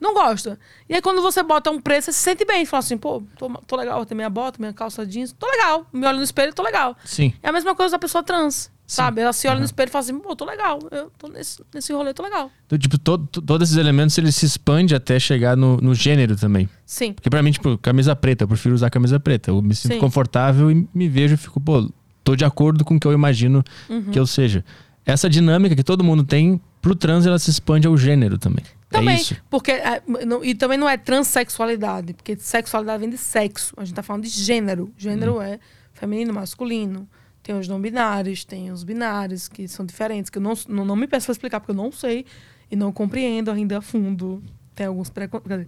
[0.00, 0.58] Não gosta.
[0.88, 2.66] E aí, quando você bota um preço, você se sente bem.
[2.66, 5.86] Fala assim, pô, tô, tô legal, tem minha bota, minha calça jeans, tô legal.
[5.92, 6.96] Me olho no espelho, tô legal.
[7.04, 7.32] sim.
[7.42, 9.22] É a mesma coisa da pessoa trans, sabe?
[9.22, 10.78] Ela se olha no espelho e fala assim, pô, tô legal.
[10.90, 12.50] Eu tô nesse, nesse rolê, tô legal.
[12.66, 16.36] Então, tipo, todo, to- todos esses elementos eles se expandem até chegar no, no gênero
[16.36, 16.68] também.
[16.84, 17.14] Sim.
[17.14, 19.50] Porque pra mim, tipo, camisa preta, eu prefiro usar camisa preta.
[19.50, 19.98] Eu me sinto Sim.
[19.98, 21.90] confortável e me vejo e fico, pô,
[22.22, 24.10] tô de acordo com o que eu imagino Uhum.
[24.10, 24.62] que eu seja.
[25.06, 28.64] Essa dinâmica que todo mundo tem, pro trans ela se expande ao gênero também.
[28.88, 29.36] Também, isso?
[29.50, 33.74] porque é, não- e também não é transexualidade, porque sexualidade vem de sexo.
[33.76, 34.92] A gente tá falando de gênero.
[34.96, 35.58] Gênero é
[35.92, 37.08] feminino, masculino.
[37.42, 40.96] Tem os não binários, tem os binários que são diferentes, que eu não, não, não
[40.96, 42.24] me peço pra explicar porque eu não sei
[42.70, 44.42] e não compreendo ainda a fundo.
[44.74, 45.66] Tem alguns preconceitos,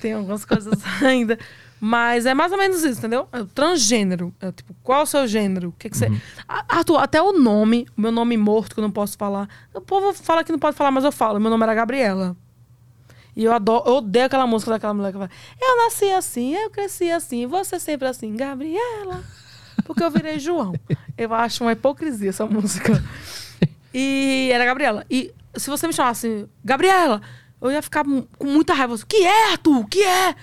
[0.00, 1.38] tem algumas coisas ainda,
[1.84, 3.26] mas é mais ou menos isso, entendeu?
[3.32, 5.70] É o transgênero, é tipo, qual é o seu gênero?
[5.70, 6.06] O que que você
[6.46, 9.48] Ah, Arthur, até o nome, o meu nome morto que eu não posso falar.
[9.74, 11.40] O povo fala que não pode falar, mas eu falo.
[11.40, 12.36] Meu nome era Gabriela.
[13.34, 16.70] E eu adoro, eu odeio aquela música daquela mulher que fala: Eu nasci assim, eu
[16.70, 19.24] cresci assim, você sempre assim, Gabriela.
[19.84, 20.74] Porque eu virei João.
[21.18, 23.02] Eu acho uma hipocrisia essa música.
[23.92, 25.04] E era Gabriela.
[25.10, 27.20] E se você me chamasse Gabriela,
[27.60, 28.94] eu ia ficar com muita raiva.
[28.94, 29.78] O que é, Arthur?
[29.80, 30.36] O que é?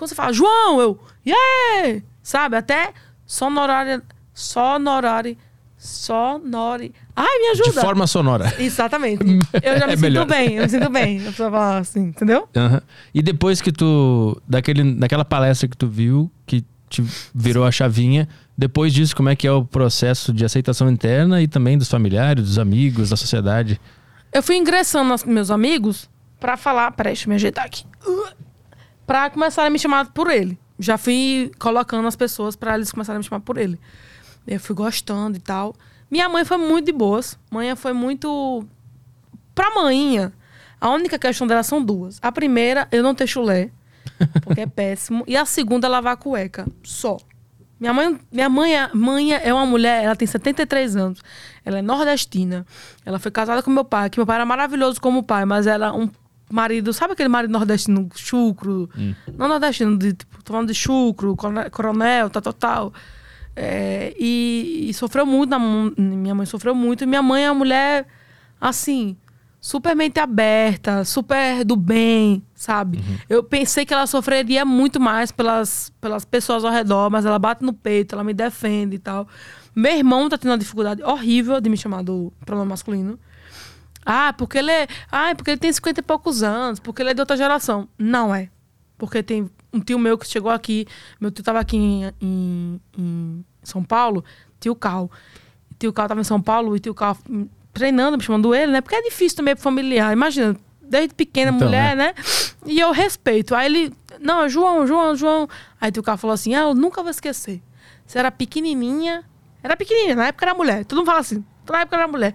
[0.00, 2.00] Quando você fala João, eu, yeah!
[2.22, 2.56] Sabe?
[2.56, 2.94] Até
[3.26, 5.36] sonorária, sonorare,
[5.76, 6.94] sonore.
[7.14, 7.80] Ai, me De ajuda!
[7.82, 8.54] forma sonora.
[8.58, 9.22] Exatamente.
[9.62, 10.26] Eu já me É sinto melhor.
[10.26, 11.22] bem, eu me sinto bem.
[11.22, 12.48] Eu falar assim, entendeu?
[12.56, 12.80] Aham.
[13.12, 14.40] E depois que tu.
[14.48, 19.36] Daquele, daquela palestra que tu viu, que te virou a chavinha, depois disso, como é
[19.36, 23.78] que é o processo de aceitação interna e também dos familiares, dos amigos, da sociedade?
[24.32, 26.08] Eu fui ingressando nos meus amigos
[26.40, 26.90] pra falar.
[26.92, 27.84] Peraí, deixa eu me ajeitar aqui.
[29.10, 30.56] Pra começarem a me chamar por ele.
[30.78, 33.76] Já fui colocando as pessoas pra eles começarem a me chamar por ele.
[34.46, 35.74] Eu fui gostando e tal.
[36.08, 37.36] Minha mãe foi muito de boas.
[37.50, 38.64] Mãe foi muito.
[39.52, 40.32] Pra manhinha,
[40.80, 42.20] a única questão dela são duas.
[42.22, 43.72] A primeira, eu não ter chulé,
[44.44, 45.24] porque é péssimo.
[45.26, 46.64] E a segunda, é lavar a cueca.
[46.84, 47.16] Só.
[47.80, 51.20] Minha mãe, minha mãe, é- mãe é uma mulher, ela tem 73 anos.
[51.64, 52.64] Ela é nordestina.
[53.04, 55.92] Ela foi casada com meu pai, que meu pai era maravilhoso como pai, mas era
[55.92, 56.08] um
[56.54, 58.88] marido, sabe aquele marido nordestino chucro?
[59.36, 62.92] Não nordestino, de, tipo, tô falando de chucro, corone- coronel, tal, tal, tal.
[63.56, 65.58] É, e, e sofreu muito, na
[65.98, 67.04] minha mãe sofreu muito.
[67.04, 68.06] E minha mãe é uma mulher,
[68.60, 69.16] assim,
[69.60, 73.02] super mente aberta, super do bem, sabe?
[73.28, 77.64] Eu pensei que ela sofreria muito mais pelas, pelas pessoas ao redor, mas ela bate
[77.64, 79.28] no peito, ela me defende e tal.
[79.74, 83.18] Meu irmão tá tendo uma dificuldade horrível de me chamar do pronome masculino.
[84.12, 84.86] Ah, porque ele é.
[85.10, 87.88] Ah, porque ele tem 50 e poucos anos, porque ele é de outra geração.
[87.98, 88.48] Não é.
[88.98, 90.86] Porque tem um tio meu que chegou aqui,
[91.20, 94.24] meu tio tava aqui em, em- em São Paulo,
[94.58, 95.10] tio Cal.
[95.78, 98.80] Tio Cal tava em São Paulo e tio Cal hum, treinando, me chamando ele, né?
[98.80, 100.12] Porque é difícil também pro familiar.
[100.12, 102.12] Imagina, desde pequena Então, mulher, né?
[102.66, 103.54] E eu respeito.
[103.54, 105.48] Aí ele, não, é João, João, João.
[105.80, 107.62] Aí tio Cal falou assim: ah, eu nunca vou esquecer.
[108.04, 109.24] Você era pequenininha.
[109.62, 110.84] Era pequenininha, na época era mulher.
[110.84, 112.34] Todo mundo fala assim, na época era mulher.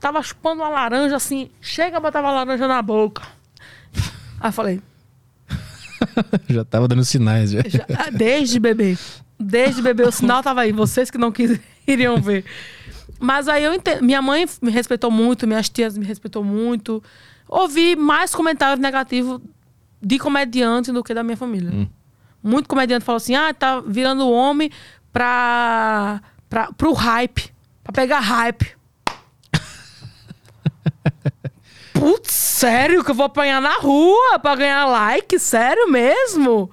[0.00, 3.22] Tava chupando uma laranja assim, chega, botava a laranja na boca.
[4.40, 4.82] Aí eu falei,
[6.48, 7.50] já tava dando sinais.
[7.50, 7.62] Já.
[7.66, 8.96] já- ah, desde bebê.
[9.38, 10.72] Desde bebê o sinal tava aí.
[10.72, 12.44] Vocês que não queriam ver.
[13.18, 14.02] Mas aí eu entendo.
[14.02, 17.02] Minha mãe me respeitou muito, minhas tias me respeitou muito.
[17.48, 19.40] Ouvi mais comentários negativos
[20.02, 21.88] de comediante do que da minha família.
[22.42, 24.70] Muito comediante falou assim: ah, tá virando homem
[25.12, 27.52] pra, pra, pro hype.
[27.82, 28.73] Pra pegar hype.
[32.04, 35.38] Putz, sério que eu vou apanhar na rua pra ganhar like?
[35.38, 36.70] Sério mesmo?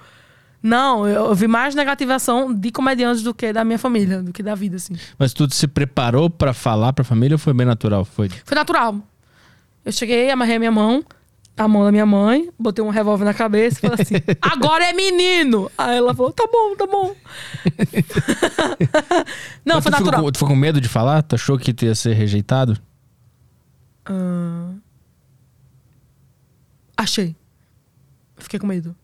[0.62, 4.44] Não, eu, eu vi mais negativação de comediantes do que da minha família, do que
[4.44, 4.96] da vida, assim.
[5.17, 8.04] Mas tu se preparou pra falar pra família ou foi bem natural?
[8.04, 8.28] Foi.
[8.44, 8.96] Foi natural.
[9.86, 11.04] Eu cheguei, amarrei a minha mão,
[11.58, 14.91] a mão da minha mãe, botei um revólver na cabeça e falei assim: agora é
[14.94, 15.72] menino!
[15.78, 17.15] Aí ela falou: tá bom, tá bom.
[19.65, 20.24] Não, Mas foi tu ficou natural.
[20.24, 21.22] com- tu ficou com medo de falar?
[21.24, 22.78] Tu achou que tu ia ser rejeitado?
[24.06, 24.72] Ah,
[27.01, 27.35] achei.
[28.37, 28.95] Fiquei com medo.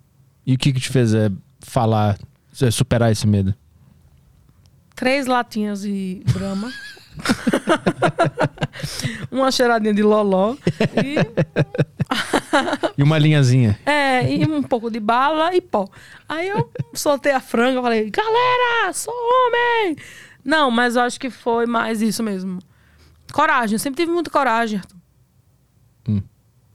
[0.45, 1.29] E o que que te fez é,
[1.60, 2.17] falar,
[2.62, 3.53] é, superar esse medo?
[4.95, 6.71] Três latinhas de brama.
[9.31, 10.55] uma cheiradinha de loló.
[10.95, 11.17] E
[12.97, 13.77] E uma linhazinha.
[13.86, 15.88] É, e um pouco de bala e pó.
[16.27, 19.97] Aí eu soltei a franga, falei, galera, sou homem!
[20.43, 22.60] Não, mas eu acho que foi mais isso mesmo.
[23.31, 24.81] Coragem, eu sempre tive muita coragem.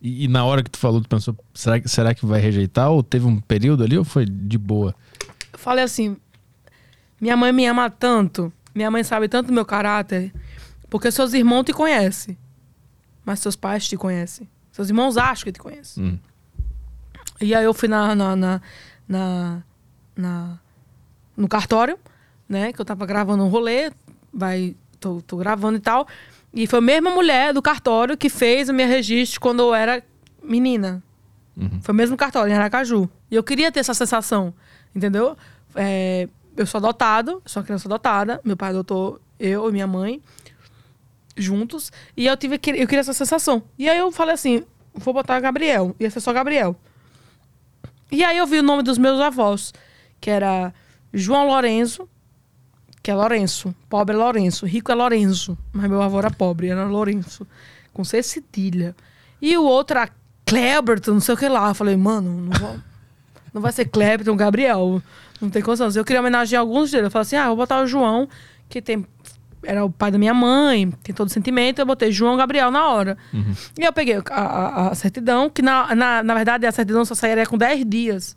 [0.02, 2.90] E, e na hora que tu falou, tu pensou, será que, será que vai rejeitar?
[2.90, 4.94] Ou teve um período ali ou foi de boa?
[5.52, 6.16] Eu falei assim,
[7.20, 10.32] minha mãe me ama tanto, minha mãe sabe tanto do meu caráter,
[10.90, 12.36] porque seus irmãos te conhecem,
[13.24, 14.48] mas seus pais te conhecem.
[14.72, 16.02] Seus irmãos acham que te conhecem.
[16.04, 16.18] Hum.
[17.40, 18.60] E aí eu fui na, na, na,
[19.08, 19.62] na-
[20.16, 20.58] na-
[21.36, 21.98] no cartório,
[22.48, 22.72] né?
[22.72, 23.90] Que eu tava gravando um rolê,
[24.32, 26.06] vai, tô, tô gravando e tal.
[26.52, 30.02] E foi a mesma mulher do cartório que fez o meu registro quando eu era
[30.42, 31.02] menina.
[31.82, 33.08] Foi o mesmo cartório, em Aracaju.
[33.30, 34.54] E eu queria ter essa sensação,
[34.94, 35.36] entendeu?
[35.74, 38.40] É, eu sou adotado, sou uma criança adotada.
[38.44, 40.22] Meu pai adotou eu e minha mãe
[41.36, 41.90] juntos.
[42.16, 43.62] E eu tive eu queria essa sensação.
[43.78, 45.94] E aí eu falei assim, vou botar Gabriel.
[45.98, 46.76] Ia ser só Gabriel.
[48.10, 49.72] E aí eu vi o nome dos meus avós,
[50.20, 50.72] que era
[51.12, 52.08] João Lourenço,
[53.02, 53.74] que é Lourenço.
[53.88, 54.64] Pobre é Lourenço.
[54.64, 55.58] Rico é Lourenço.
[55.72, 57.46] Mas meu avô era pobre, era Lourenço.
[57.92, 58.94] Com C cedilha.
[59.40, 60.10] E o outro era
[60.46, 61.68] Cleberton, não sei o que lá.
[61.68, 62.76] Eu falei, mano, não, vou,
[63.54, 65.02] não vai ser Cleberton, Gabriel.
[65.40, 65.90] Não tem condição.
[65.94, 67.06] Eu queria homenagear alguns deles.
[67.06, 68.28] Eu falei assim, ah, vou botar o João,
[68.68, 69.04] que tem
[69.64, 72.88] era o pai da minha mãe, tem todo o sentimento, eu botei João Gabriel na
[72.88, 73.16] hora.
[73.32, 73.54] Uhum.
[73.78, 77.14] E eu peguei a, a, a, certidão, que na, na, na verdade a certidão só
[77.14, 78.36] sairia com 10 dias.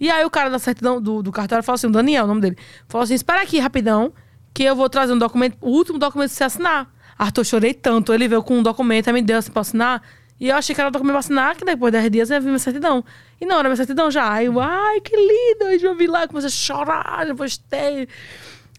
[0.00, 2.40] E aí o cara da certidão do, do cartório falou assim, o Daniel, o nome
[2.40, 2.56] dele,
[2.88, 4.12] falou assim: espera aqui rapidão,
[4.54, 6.92] que eu vou trazer um documento, o último documento pra você assinar.
[7.18, 8.12] Arthur, chorei tanto.
[8.14, 10.02] Ele veio com um documento, aí me deu assim pra assinar.
[10.40, 12.34] E eu achei que era o documento pra assinar, que depois de 10 dias eu
[12.34, 13.04] ia vir minha certidão.
[13.40, 14.32] E não, era minha certidão já.
[14.32, 15.64] Aí eu, ai, que lindo.
[15.64, 18.08] Aí eu vi lá, comecei a chorar, já postei.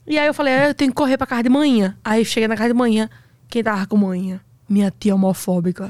[0.08, 1.98] E aí eu falei, ah, eu tenho que correr pra casa de manhã.
[2.04, 3.10] Aí cheguei na casa de manhã,
[3.50, 4.40] quem tava com manhã?
[4.70, 5.90] Minha tia homofóbica.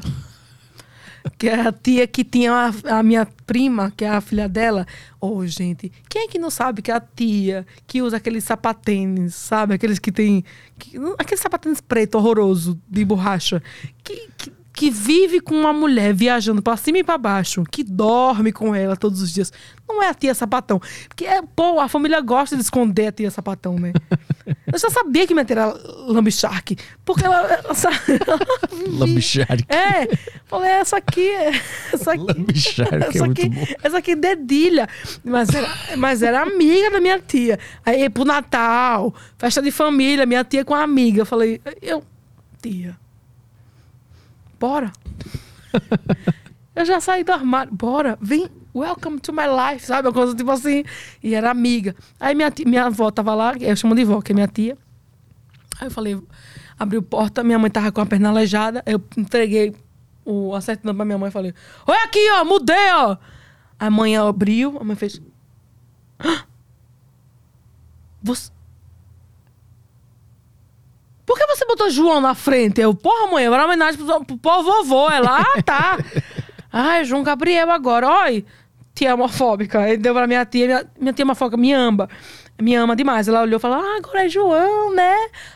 [1.38, 4.86] Que é a tia que tinha a, a, minha prima, que é a filha dela.
[5.20, 9.36] Oh, gente, quem é que não sabe que é a tia que usa aqueles sapatênis,
[9.36, 9.74] sabe?
[9.74, 10.44] Aqueles que tem.
[10.78, 13.62] Que, aqueles sapatênis preto horroroso, de borracha.
[14.04, 18.54] Que, que que vive com uma mulher viajando para cima e para baixo, que dorme
[18.54, 19.52] com ela todos os dias,
[19.86, 20.80] não é a tia sapatão.
[21.10, 23.92] Porque, é, pô, a família gosta de esconder a tia sapatão, né?
[24.72, 25.74] Eu já sabia que minha tia era
[26.08, 26.78] Lambishark.
[27.04, 27.60] Porque ela.
[27.70, 27.90] essa,
[28.88, 29.66] Lambishark.
[29.68, 30.16] É.
[30.46, 31.30] Falei, essa aqui.
[31.92, 32.24] Essa aqui.
[32.24, 33.66] Lambishark é essa é aqui, bom.
[33.84, 34.88] Essa aqui dedilha.
[35.26, 37.60] Mas era, mas era amiga da minha tia.
[37.86, 41.20] Aí pro Natal, festa de família, minha tia com a amiga.
[41.20, 42.02] Eu falei, eu.
[42.62, 42.98] Tia
[44.60, 44.91] bora.
[46.76, 50.07] eu já saí do armário, bora, vem, welcome to my life, sabe?
[50.07, 50.84] Uma coisa tipo assim.
[51.24, 51.95] E era amiga.
[52.20, 54.78] Aí minha, tia, minha avó tava lá, eu chamo de avó, que é minha tia.
[55.80, 56.22] Aí eu falei,
[56.78, 59.76] abriu porta, minha mãe tava com a perna aleijada, eu entreguei
[60.26, 61.53] o a certidão pra minha mãe e falei,
[61.88, 63.18] olha aqui, ó, mudei, ó.
[63.80, 65.22] A mãe abriu, a mãe fez.
[68.22, 68.51] Você,
[71.30, 72.82] por que você botou João na frente?
[72.82, 75.12] Eu, porra, mãe, era uma homenagem pro, pro, pro vovô.
[75.12, 76.00] Ela, ah, tá.
[76.74, 78.10] Ai, João Gabriel agora.
[78.24, 78.44] Oi,
[78.96, 79.88] tia homofóbica.
[79.88, 82.10] Ele deu pra minha tia, minha, minha tia homofóbica me ama.
[82.60, 83.28] Me ama demais.
[83.28, 85.14] Ela olhou e falou, ah, agora é João, né?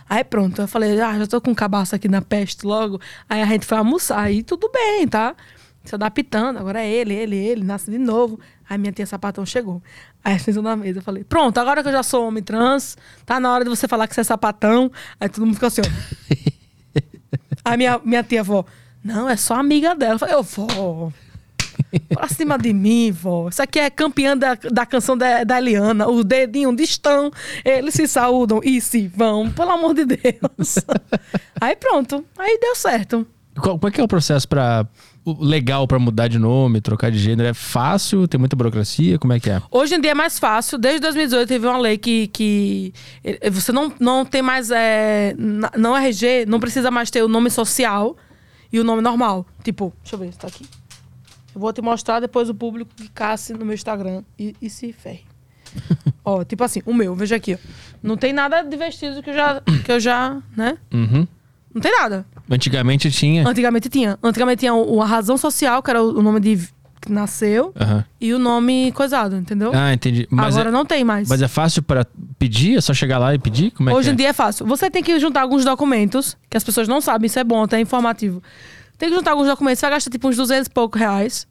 [0.07, 3.01] Aí pronto, eu falei, ah, já tô com um cabaço aqui na peste logo.
[3.27, 4.19] Aí a gente foi almoçar.
[4.19, 5.35] Aí tudo bem, tá?
[5.83, 8.39] Se adaptando, agora é ele, ele, ele, nasce de novo.
[8.69, 9.81] Aí minha tia sapatão chegou.
[10.23, 10.99] Aí sentou na mesa.
[10.99, 13.87] Eu falei, pronto, agora que eu já sou homem trans, tá na hora de você
[13.87, 14.91] falar que você é sapatão.
[15.19, 17.03] Aí todo mundo ficou assim, ó.
[17.65, 18.65] Aí minha, minha tia falou,
[19.03, 20.13] não, é só amiga dela.
[20.13, 21.13] Eu falei, eu vou.
[22.09, 23.49] Pra cima de mim, vó.
[23.49, 26.07] Isso aqui é campeã da, da canção da, da Eliana.
[26.07, 27.31] Os dedinhos estão,
[27.63, 30.79] eles se saúdam e se vão, pelo amor de Deus.
[31.59, 32.25] Aí pronto.
[32.37, 33.27] Aí deu certo.
[33.59, 34.87] Qual, como é que é o processo para
[35.25, 37.47] legal para mudar de nome, trocar de gênero?
[37.47, 38.27] É fácil?
[38.27, 39.17] Tem muita burocracia?
[39.17, 39.61] Como é que é?
[39.71, 40.77] Hoje em dia é mais fácil.
[40.77, 42.93] Desde 2018 teve uma lei que, que
[43.23, 44.71] eh, você não, não tem mais.
[44.71, 45.35] É,
[45.77, 48.17] não RG, não precisa mais ter o nome social
[48.71, 49.45] e o nome normal.
[49.63, 50.65] Tipo, deixa eu ver se tá aqui.
[51.55, 54.91] Eu vou te mostrar depois o público que casse no meu Instagram e, e se
[54.91, 55.23] ferre.
[56.25, 57.53] ó, tipo assim, o meu, veja aqui.
[57.53, 57.57] Ó.
[58.01, 59.61] Não tem nada de vestido que eu já.
[59.85, 60.77] Que eu já né?
[60.91, 61.27] Uhum.
[61.73, 62.25] Não tem nada.
[62.49, 63.47] Antigamente tinha.
[63.47, 64.17] Antigamente tinha.
[64.21, 66.69] Antigamente tinha a razão social, que era o nome de
[67.03, 67.73] que nasceu,
[68.19, 69.71] e o nome coisado, entendeu?
[69.73, 70.25] Ah, entendi.
[70.31, 71.27] Mas Agora é, não tem mais.
[71.27, 72.07] Mas é fácil para
[72.39, 72.77] pedir?
[72.77, 73.71] É só chegar lá e pedir?
[73.71, 74.15] Como é Hoje em é?
[74.15, 74.65] dia é fácil.
[74.65, 77.77] Você tem que juntar alguns documentos, que as pessoas não sabem, isso é bom, até
[77.77, 78.41] é informativo.
[78.97, 81.45] Tem que juntar alguns documentos, você vai gastar tipo uns 200 e pouco reais.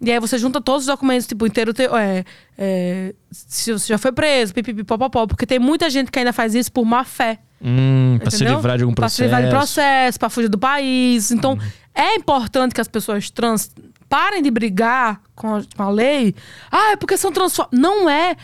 [0.00, 1.72] E aí você junta todos os documentos, tipo, inteiro.
[1.96, 2.24] É,
[2.58, 6.72] é, se você já foi preso, pipipipopopó, porque tem muita gente que ainda faz isso
[6.72, 7.38] por má fé.
[7.62, 9.16] Hum, pra se livrar de algum processo.
[9.16, 11.30] Pra se livrar de processo, pra fugir do país.
[11.30, 11.58] Então, hum.
[11.94, 13.70] é importante que as pessoas trans
[14.08, 16.34] parem de brigar com a, com a lei.
[16.70, 17.78] Ah, é porque são transformados.
[17.78, 18.36] Não é.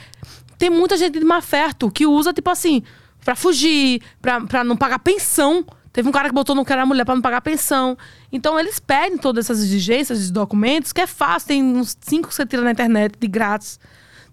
[0.58, 2.82] Tem muita gente de má fé, que usa, tipo assim,
[3.24, 5.64] pra fugir, pra, pra não pagar pensão.
[5.92, 7.96] Teve um cara que botou no que era mulher para não pagar pensão.
[8.30, 11.48] Então eles pedem todas essas exigências de documentos, que é fácil.
[11.48, 13.80] Tem uns cinco que você tira na internet de grátis.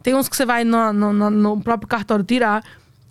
[0.01, 2.61] Tem uns que você vai no, no, no próprio cartório tirar.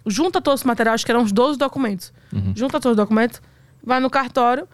[0.07, 2.13] Junta todos os materiais, acho que eram uns 12 documentos.
[2.33, 2.53] Uhum.
[2.57, 3.41] Junta todos os documentos,
[3.83, 4.69] vai no cartório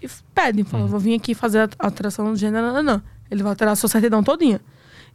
[0.00, 0.64] e pede.
[0.64, 0.88] Fala, uhum.
[0.88, 2.72] vou vir aqui fazer a alteração do gênero.
[2.72, 3.02] Não, não.
[3.30, 4.60] Ele vai alterar a sua certidão todinha.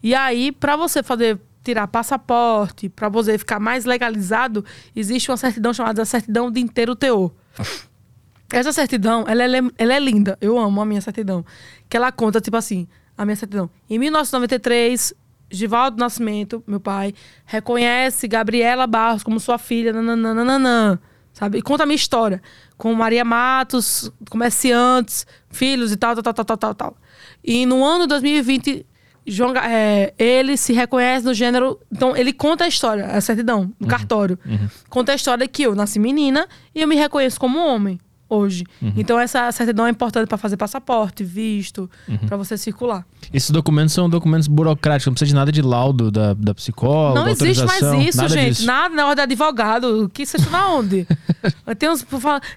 [0.01, 4.63] E aí, para você fazer tirar passaporte, para você ficar mais legalizado,
[4.95, 7.31] existe uma certidão chamada certidão de inteiro teor.
[8.51, 10.37] Essa certidão, ela, ela, é, ela é linda.
[10.39, 11.45] Eu amo a minha certidão.
[11.89, 12.87] Que ela conta, tipo assim,
[13.17, 13.69] a minha certidão.
[13.89, 15.13] Em 1993,
[15.49, 17.13] Givaldo Nascimento, meu pai,
[17.45, 20.99] reconhece Gabriela Barros como sua filha, nananana,
[21.31, 21.59] sabe?
[21.59, 22.41] E conta a minha história.
[22.77, 26.97] Com Maria Matos, comerciantes, filhos e tal, tal, tal, tal, tal, tal.
[27.43, 28.85] E no ano 2020,
[29.25, 31.79] João, é, ele se reconhece no gênero.
[31.91, 34.37] Então, ele conta a história, a certidão, no cartório.
[34.89, 37.99] Conta a história que eu nasci menina e eu me reconheço como homem
[38.29, 38.63] hoje.
[38.95, 41.89] Então, essa certidão é importante para fazer passaporte, visto,
[42.27, 43.05] para você circular.
[43.33, 47.21] Esses documentos são documentos burocráticos, não precisa de nada de laudo da, da psicóloga.
[47.21, 48.49] Não existe mais isso, nada gente.
[48.49, 48.65] disso.
[48.65, 50.09] Nada na hora de advogado.
[50.13, 51.07] Que seja na onde?
[51.77, 52.05] tem, uns,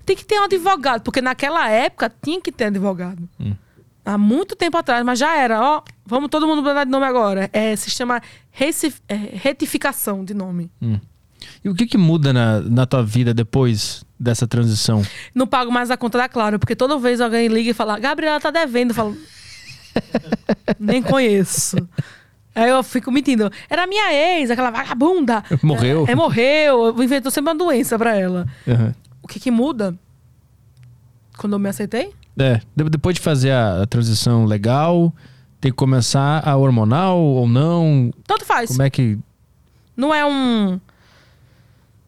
[0.05, 3.29] tem que ter um advogado, porque naquela época tinha que ter advogado.
[3.39, 3.55] Hum.
[4.05, 5.61] Há muito tempo atrás, mas já era.
[5.61, 7.51] Ó, vamos todo mundo mudar de nome agora.
[7.53, 8.21] É, se chama
[9.09, 10.71] é, retificação de nome.
[11.64, 15.03] E o que, que muda na, na tua vida depois dessa transição?
[15.34, 18.41] Não pago mais a conta da Claro, porque toda vez alguém liga e fala, Gabriela
[18.41, 18.91] tá devendo.
[18.91, 19.16] Eu falo,
[20.78, 21.76] nem conheço.
[22.55, 23.51] Aí eu fico mentindo.
[23.68, 25.43] Era minha ex, aquela vagabunda.
[25.62, 26.05] Morreu?
[26.09, 27.01] É, morreu.
[27.03, 28.47] Inventou sempre uma doença pra ela.
[28.66, 28.93] Uhum.
[29.22, 29.95] O que que muda?
[31.38, 32.12] Quando eu me aceitei?
[32.38, 35.14] É, de- depois de fazer a, a transição legal,
[35.61, 38.11] tem que começar a hormonal ou não?
[38.26, 38.70] Tanto faz.
[38.70, 39.18] Como é que
[39.97, 40.80] Não é um.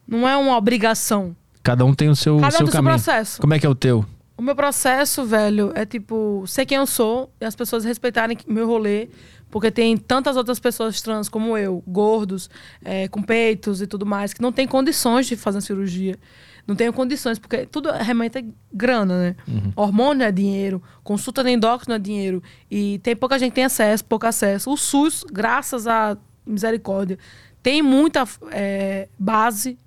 [0.07, 1.35] Não é uma obrigação.
[1.61, 2.93] cada um tem o seu, Cada um seu tem seu caminho?
[2.95, 3.41] processo.
[3.41, 4.05] Como é que é o teu?
[4.37, 8.67] O meu processo, velho, é tipo, ser quem eu sou e as pessoas respeitarem meu
[8.67, 9.07] rolê,
[9.51, 12.49] porque tem tantas outras pessoas trans como eu, gordos,
[12.83, 16.17] é, com peitos e tudo mais, que não tem condições de fazer cirurgia.
[16.65, 19.35] Não tenho condições, porque tudo realmente é grana, né?
[19.75, 22.41] Hormônio é dinheiro, consulta de endócrino é dinheiro.
[22.71, 24.71] E tem pouca gente que tem acesso, pouco acesso.
[24.71, 27.19] O SUS, graças à misericórdia,
[27.61, 29.77] tem muita é, base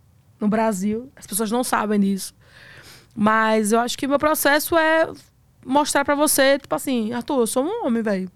[0.47, 1.11] no Brasil.
[1.17, 2.35] As pessoas não sabem disso.
[3.15, 5.09] Mas eu acho que meu processo é
[5.65, 8.31] mostrar pra você, tipo assim, Arthur, eu sou um homem, velho.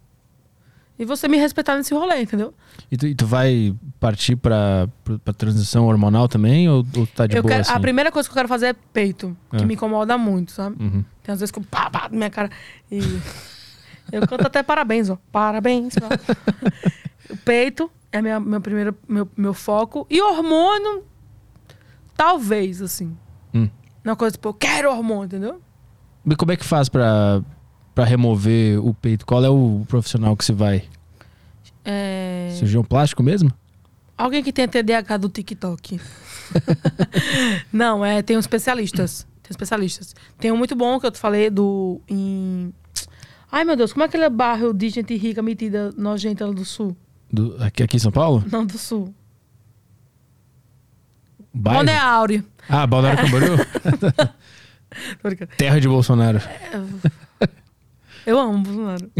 [0.98, 2.52] E você me respeitar nesse rolê, entendeu?
[2.90, 4.86] E tu, e tu vai partir pra,
[5.24, 6.68] pra, transição hormonal também?
[6.68, 7.72] Ou, ou tá de eu boa quero, assim?
[7.72, 9.64] A primeira coisa que eu quero fazer é peito, que É.
[9.64, 10.76] me incomoda muito, sabe?
[10.78, 11.02] Uhum.
[11.22, 12.50] Tem às vezes que eu pá, pá, na minha cara.
[12.90, 13.00] E
[14.12, 15.16] eu canto até parabéns, ó.
[15.32, 15.94] Parabéns.
[17.30, 20.06] o peito é minha, meu primeiro meu, meu foco.
[20.10, 21.04] E hormônio,
[22.20, 23.16] talvez, assim.
[23.54, 23.70] Hum.
[24.04, 25.62] Uma coisa tipo, eu quero hormônio, entendeu?
[26.26, 27.42] E como é que faz pra,
[27.94, 29.24] pra remover o peito?
[29.24, 30.84] Qual é o profissional que se vai?
[31.82, 32.50] É...
[32.52, 33.50] Cirurgião plástico mesmo?
[34.18, 35.98] Alguém que tem TDAH do TikTok.
[37.72, 39.26] Não, é, tem uns especialistas.
[39.42, 40.14] Tem especialistas.
[40.38, 42.02] Tem um muito bom que eu te falei do.
[42.06, 42.70] Em...
[43.50, 46.94] Ai, meu Deus, como é aquele bairro de gente rica, metida, nojenta do sul?
[47.32, 48.44] Do, aqui, aqui em São Paulo?
[48.52, 49.14] Não, do sul.
[51.52, 51.78] Bairro?
[51.78, 52.10] Balneário.
[52.10, 52.44] Áureo.
[52.68, 53.56] Ah, Balneário Camboriú?
[55.22, 55.50] Tô brincando.
[55.56, 56.40] Terra de Bolsonaro.
[58.26, 59.10] Eu amo Bolsonaro.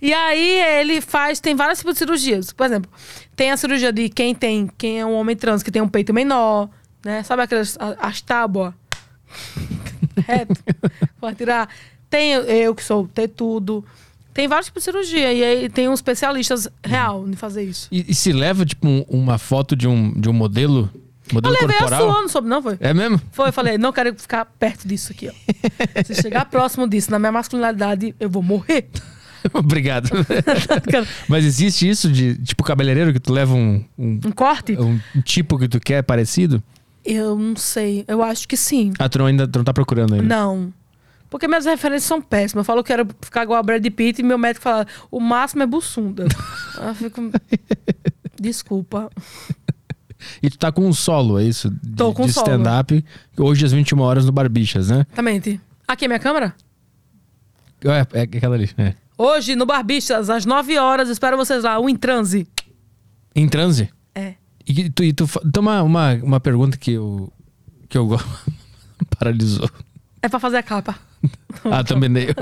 [0.00, 2.52] E aí ele faz, tem vários tipos de cirurgias.
[2.52, 2.90] Por exemplo,
[3.34, 6.14] tem a cirurgia de quem tem, quem é um homem trans que tem um peito
[6.14, 6.68] menor,
[7.04, 7.22] né?
[7.22, 8.72] Sabe aquelas as tábuas?
[10.26, 10.62] Reto.
[11.20, 11.68] Pode tirar.
[12.08, 13.84] Tem eu que sou ter tudo.
[14.34, 15.32] Tem vários tipos de cirurgia.
[15.32, 17.88] E aí tem uns especialistas real em fazer isso.
[17.90, 20.90] E, e se leva, tipo, um- uma foto de um, de um modelo?
[21.28, 22.12] Eu Modelo levei a corporal?
[22.12, 22.76] suando sobre, não foi?
[22.80, 23.18] É mesmo?
[23.32, 26.02] Foi, eu falei, não quero ficar perto disso aqui, ó.
[26.04, 28.88] Se chegar próximo disso, na minha masculinidade, eu vou morrer.
[29.54, 30.10] Obrigado.
[31.28, 34.76] Mas existe isso de, tipo, cabeleireiro que tu leva um, um, Um corte?
[34.78, 36.62] um tipo que tu quer parecido?
[37.04, 38.04] Eu não sei.
[38.08, 38.92] Eu acho que sim.
[38.98, 40.26] Ah, tu não, ainda tu não tá procurando ainda.
[40.26, 40.72] Não.
[41.34, 42.60] Porque minhas referências são péssimas.
[42.60, 45.64] Eu falo que quero ficar igual a Brad Pitt e meu médico fala, o máximo
[45.64, 46.26] é bussunda.
[46.80, 47.20] Eu fico.
[48.40, 49.10] Desculpa.
[50.40, 51.70] E tu tá com um solo, é isso?
[51.70, 53.04] De, Tô com de stand-up.
[53.36, 55.04] Hoje às 21 horas no Barbichas, né?
[55.08, 55.60] Exatamente.
[55.88, 56.54] Aqui é minha câmera?
[57.82, 58.70] É, é aquela ali.
[58.78, 58.94] É.
[59.18, 62.46] Hoje, no Barbichas, às 9 horas, espero vocês lá, o Em Transe.
[63.34, 63.90] Em transe?
[64.14, 64.34] É.
[64.64, 67.32] E, tu, e tu, tem uma, uma, uma pergunta que eu,
[67.88, 68.28] que eu gosto.
[69.18, 69.68] Paralisou.
[70.22, 70.96] É pra fazer a capa.
[71.70, 72.28] Ah, também dei.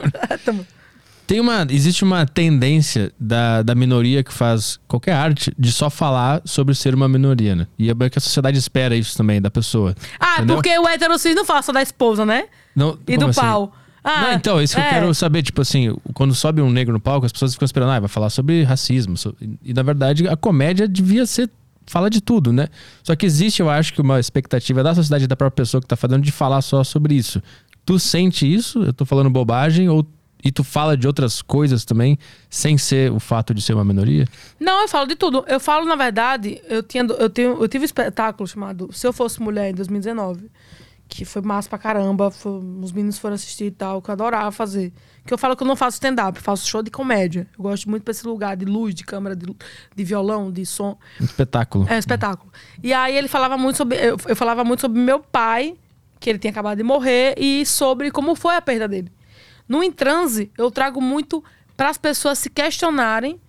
[1.27, 6.43] Tem uma, existe uma tendência da, da minoria que faz qualquer arte de só falar
[6.45, 7.67] sobre ser uma minoria, né?
[7.79, 9.95] E é bem que a sociedade espera isso também da pessoa.
[10.19, 10.57] Ah, Entendeu?
[10.57, 12.45] porque o hétero cis não fala só da esposa, né?
[12.75, 13.41] Não, E do assim?
[13.41, 13.73] pau.
[14.05, 14.91] Ah, Não, então, isso que eu é.
[14.91, 18.01] quero saber, tipo assim, quando sobe um negro no palco, as pessoas ficam esperando, ah,
[18.01, 19.15] vai falar sobre racismo.
[19.63, 21.49] E, na verdade, a comédia devia ser.
[21.87, 22.69] Fala de tudo, né?
[23.03, 25.97] Só que existe, eu acho, que uma expectativa da sociedade da própria pessoa que tá
[25.97, 27.43] fazendo de falar só sobre isso.
[27.85, 28.83] Tu sente isso?
[28.83, 29.89] Eu tô falando bobagem?
[29.89, 30.07] Ou,
[30.45, 32.19] e tu fala de outras coisas também,
[32.51, 34.27] sem ser o fato de ser uma minoria?
[34.59, 35.45] Não, eu falo de tudo.
[35.47, 39.13] Eu falo, na verdade, eu, tinha, eu, tenho, eu tive um espetáculo chamado Se Eu
[39.13, 40.51] Fosse Mulher, em 2019.
[41.09, 42.31] que foi massa pra caramba.
[42.31, 44.93] foi- os meninos foram assistir e tal, que eu adorava fazer.
[45.27, 47.47] Que eu falo que eu não faço stand-up, faço show de comédia.
[47.57, 49.45] Eu gosto muito pra esse lugar de luz, de câmera, de,
[49.95, 50.97] de violão, de som.
[51.21, 51.87] Um espetáculo.
[51.89, 52.51] É, espetáculo.
[52.83, 53.99] E aí ele falava muito sobre.
[53.99, 55.75] Eu, eu falava muito sobre meu pai,
[56.23, 59.13] que ele tinha acabado de morrer, e sobre como foi a perda dele.
[59.69, 61.43] No Em Transe, eu trago muito
[61.77, 63.41] para as pessoas se questionarem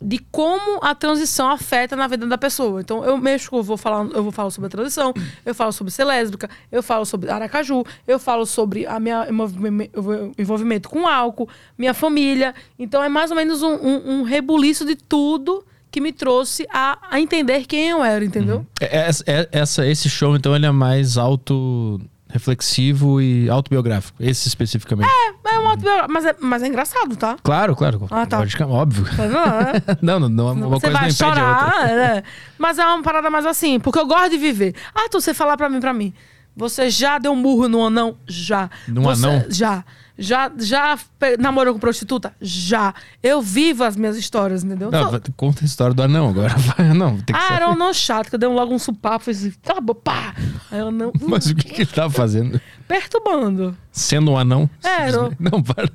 [0.00, 2.80] de como a transição afeta na vida da pessoa.
[2.80, 5.12] Então, eu mexo, eu vou falar, eu vou falar sobre a transição,
[5.44, 9.90] eu falo sobre ser lésbica, eu falo sobre Aracaju, eu falo sobre a minha envolvime-
[10.38, 12.54] envolvimento com álcool, minha família.
[12.78, 16.98] Então, é mais ou menos um, um, um rebuliço de tudo que me trouxe a,
[17.10, 18.66] a entender quem eu era, entendeu?
[18.80, 24.22] É- é- é- essa, esse show, então, ele é mais auto-reflexivo e autobiográfico.
[24.22, 25.08] Esse especificamente.
[25.08, 27.36] É, um autobiográfico, mas é, mas é engraçado, tá?
[27.42, 28.06] Claro, claro.
[28.10, 28.38] Ah, tá.
[28.38, 29.04] Lógica- óbvio.
[29.16, 29.82] Não, é.
[30.02, 31.16] não, não, não, uma você coisa não a outra.
[31.16, 32.22] chorar, né?
[32.58, 34.74] mas é uma parada mais assim, porque eu gosto de viver.
[34.94, 36.12] Ah, tu você falar pra mim, pra mim,
[36.56, 38.16] você já deu um murro no anão?
[38.26, 38.70] Já.
[38.86, 39.44] Num Você- anão?
[39.48, 39.84] Já.
[40.20, 40.98] Já, já
[41.38, 42.34] namorou com prostituta?
[42.40, 42.92] Já.
[43.22, 44.90] Eu vivo as minhas histórias, entendeu?
[44.90, 46.56] Não, Só- conta a história do anão agora.
[46.92, 49.52] Não, tem que ah, era um anão chato, que eu dei logo um supapo, assim,
[49.62, 50.34] tá bom, pá.
[50.72, 51.12] Aí eu não.
[51.22, 52.60] Mas o que, que ele tava fazendo?
[52.88, 53.76] Perturbando.
[53.92, 54.68] Sendo um anão?
[54.82, 55.30] Era.
[55.38, 55.88] Não, para.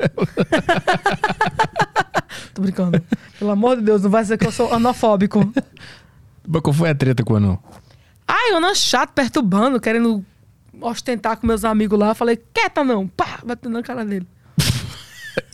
[2.54, 3.04] Tô brincando.
[3.38, 5.52] Pelo amor de Deus, não vai ser que eu sou anofóbico.
[6.48, 7.60] Mas qual foi a treta com o anão?
[8.28, 10.24] Ai, o anão chato, perturbando, querendo
[10.84, 12.14] ostentar com meus amigos lá.
[12.14, 13.08] Falei, quieta não.
[13.08, 14.28] Pá, batendo na cara dele.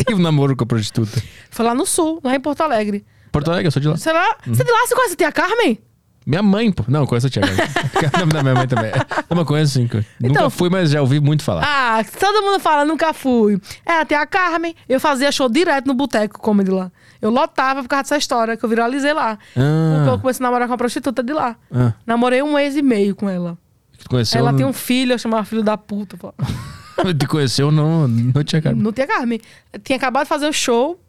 [0.10, 1.22] E o namoro com a prostituta?
[1.52, 3.06] Foi lá no sul, lá em Porto Alegre.
[3.32, 3.96] Porto Alegre, eu sou de lá.
[3.98, 5.80] Sei lá, você de lá, você conhece a tia Carmen?
[6.26, 6.84] Minha mãe, pô.
[6.88, 7.42] Não, conheço a tia.
[7.44, 8.92] O nome da minha mãe também.
[9.30, 9.88] Não, mas conheço sim.
[9.88, 10.06] cara.
[10.20, 11.64] Nunca Então- fui, mas já ouvi muito falar.
[11.66, 13.60] Ah, todo mundo fala, nunca fui.
[13.86, 14.76] É, a tia Carmen.
[14.88, 16.92] Eu fazia show direto no boteco comedy lá.
[17.22, 19.38] Eu lotava por causa dessa história que eu viralizei lá.
[19.56, 19.96] Ah.
[19.96, 21.56] Porque eu comecei a namorar com uma prostituta de lá.
[21.72, 23.58] Ah, Namorei um mês e meio com ela.
[24.00, 24.40] Que tu conheceu?
[24.40, 26.18] ela tem um filho, eu chamava filho da puta.
[26.18, 26.34] pô.
[27.18, 28.84] Te conheceu no, no Tia Carmen.
[28.84, 29.40] Não tinha Carmen.
[29.72, 31.00] Eu tinha acabado de fazer o show,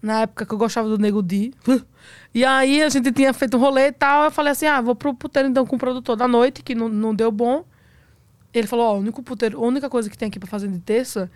[0.00, 1.52] na época que eu gostava do Nego Di.
[2.34, 4.24] E aí a gente tinha feito um rolê e tal.
[4.24, 6.88] Eu falei assim: ah, vou pro puteiro então com o produtor da noite, que não,
[6.88, 7.64] não deu bom.
[8.52, 10.78] Ele falou: ó, o único puteiro, a única coisa que tem aqui pra fazer de
[10.78, 11.30] terça,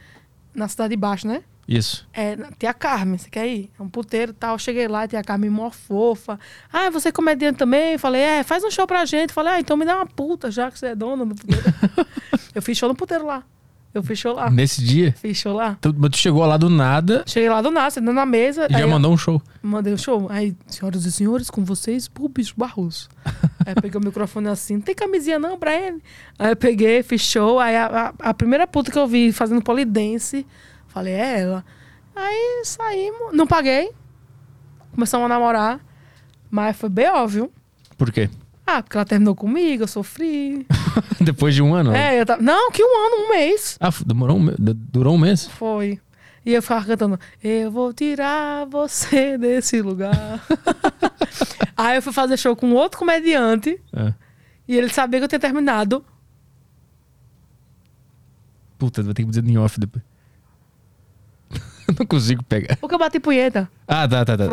[0.55, 1.43] na cidade de baixo, né?
[1.67, 2.07] Isso.
[2.13, 3.71] É, tem a Carmen, você quer ir?
[3.79, 4.55] É um puteiro e tal.
[4.55, 6.39] Eu cheguei lá, tem a Carmen mó fofa.
[6.73, 7.93] Ah, você é comediante também?
[7.93, 9.31] Eu falei, é, faz um show pra gente.
[9.31, 11.63] Eu falei, ah, então me dá uma puta, já que você é dona do puteiro.
[12.55, 13.43] eu fiz show no puteiro lá.
[13.95, 14.49] Eu fiz show lá.
[14.51, 15.77] Nesse dia, Fiz show lá.
[15.79, 18.67] tu, mas tu chegou lá do nada Cheguei lá do nada, sentando na mesa.
[18.71, 19.41] e já mandou um show.
[19.63, 20.29] Mandei um show.
[20.31, 23.11] Aí, senhoras e senhores, com vocês, bicho Barroso.
[23.67, 26.03] aí peguei o microfone assim, não tem camisinha não pra ele?
[26.39, 27.61] Aí eu peguei, fiz show.
[27.61, 27.87] Aí a,
[28.19, 30.47] a- a primeira puta que eu vi fazendo polidense,
[30.93, 31.65] falei, é ela.
[32.15, 33.91] Aí saímos, não paguei.
[34.95, 35.81] Começamos a namorar.
[36.51, 37.51] Mas foi bem óbvio.
[37.97, 38.29] Por quê?
[38.67, 40.67] Ah, porque ela terminou comigo, eu sofri.
[41.21, 41.93] Depois de um ano?
[41.93, 42.43] É, eu tava...
[42.43, 43.77] Não, que um ano, um mês.
[43.81, 45.47] Ah, demorou um, durou um mês?
[45.47, 45.99] Foi.
[46.45, 50.45] E eu ficava cantando, eu vou tirar você desse lugar.
[51.77, 54.13] Aí eu fui fazer show com outro comediante É.
[54.67, 56.05] e ele sabia que eu tinha terminado.
[58.79, 60.05] Puta, vai ter que dizer em off depois.
[61.99, 62.77] Não consigo pegar.
[62.77, 63.69] Porque eu bati punheta.
[63.87, 64.45] Ah, tá, tá, tá.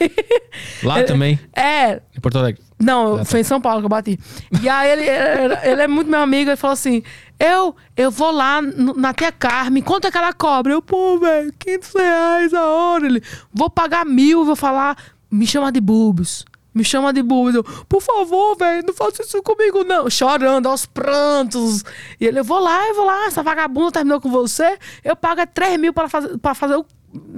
[0.00, 0.10] Aí,
[0.82, 2.60] Lá Ele- também, é, em Porto Alegre.
[2.78, 3.24] não, Ah, tá.
[3.26, 4.18] foi em São Paulo que eu bati.
[4.62, 7.02] E aí ele, ele, ele é muito meu amigo, ele falou assim:
[7.38, 10.72] eu, eu vou lá no- na tia Carmen, quanto é que ela cobra?
[10.72, 13.06] Eu, pô, velho, 500 reais a hora.
[13.06, 13.22] Ele,
[13.52, 14.96] vou pagar mil, vou falar,
[15.30, 16.44] me chama de bubos.
[16.74, 17.54] Me chama de bubos.
[17.54, 20.08] Eu, por favor, velho, não faça isso comigo, não.
[20.08, 21.84] Chorando, aos prantos.
[22.20, 25.40] E ele, eu vou lá, eu vou lá, essa vagabunda terminou com você, eu pago
[25.40, 26.86] é 3 mil para fazer, pra fazer o.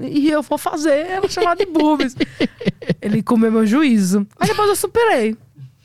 [0.03, 2.14] E eu vou fazer ela chamar de bubis.
[3.01, 4.26] ele comeu meu juízo.
[4.39, 5.35] Aí depois eu superei.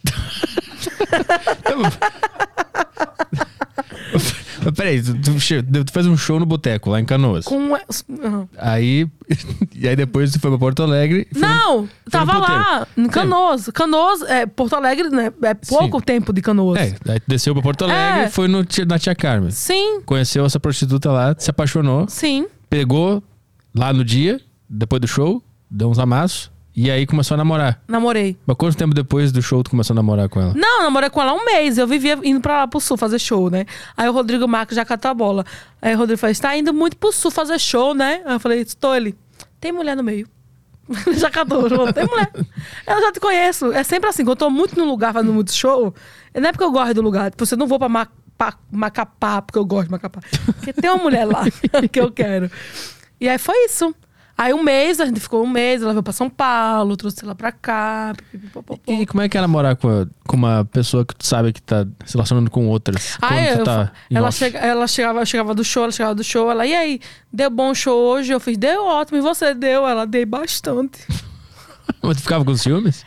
[4.68, 7.46] Mas peraí, tu, tu tu fez um show no boteco lá em Canoas.
[7.46, 7.72] Com.
[8.10, 8.48] Uhum.
[8.58, 9.08] Aí.
[9.80, 11.28] E aí depois tu foi pra Porto Alegre.
[11.36, 13.70] Não, no tava lá, em Canoas.
[13.74, 15.32] Canoas, é, Porto Alegre, né?
[15.44, 16.06] É pouco Sim.
[16.06, 16.80] tempo de Canoas.
[16.80, 18.26] É, aí tu desceu pra Porto Alegre É.
[18.26, 19.52] e foi no, na Tia Carmen.
[19.52, 22.48] Sim, Conheceu essa prostituta lá, se apaixonou, sim.
[22.70, 23.22] pegou
[23.76, 26.50] lá no dia, depois do show, deu uns amassos,
[26.80, 27.82] e aí começou a namorar.
[27.88, 28.38] Namorei.
[28.46, 30.54] Mas quanto tempo depois do show tu começou a namorar com ela?
[30.56, 31.78] Não, namorei com ela há um mês.
[31.80, 33.66] Eu vivia indo pra lá pro sul fazer show, né?
[33.98, 35.44] Aí o Rodrigo Marques já catou a bola.
[35.82, 38.22] Aí o Rodrigo falou: tá indo muito pro sul fazer show, né?
[38.26, 39.18] Aí eu falei: estou ele.
[39.60, 40.28] Tem mulher no meio.
[41.18, 42.32] Já catou, falou, tem mulher.
[42.88, 43.74] Eu já te conheço.
[43.74, 45.94] É sempre assim, quando eu tô muito no lugar fazendo muito show,
[46.34, 47.30] não é porque eu gosto do lugar.
[47.30, 48.08] Tipo, você não vou pra Ma-
[48.38, 50.22] pa- Macapá, porque eu gosto de Macapá.
[50.46, 51.44] Porque tem uma mulher lá
[51.92, 52.50] que eu quero.
[53.20, 53.94] E aí foi isso.
[54.38, 57.34] Aí um mês, a gente ficou um mês, ela veio pra São Paulo, trouxe ela
[57.34, 58.14] pra cá.
[58.86, 61.60] E como é que é namorar com, a- com uma pessoa que tu sabe que
[61.62, 63.18] tá se relacionando com outras?
[63.18, 64.38] Quando Aí tu eu tá em ela, off?
[64.38, 67.00] chega, ela chegava, eu chegava do show, ela chegava do show, ela, e aí,
[67.34, 68.32] deu bom show hoje?
[68.32, 69.88] Eu fiz, deu ótimo, e você deu?
[69.88, 71.00] Ela, dei bastante.
[72.04, 73.04] Mas tu ficava com ciúmes?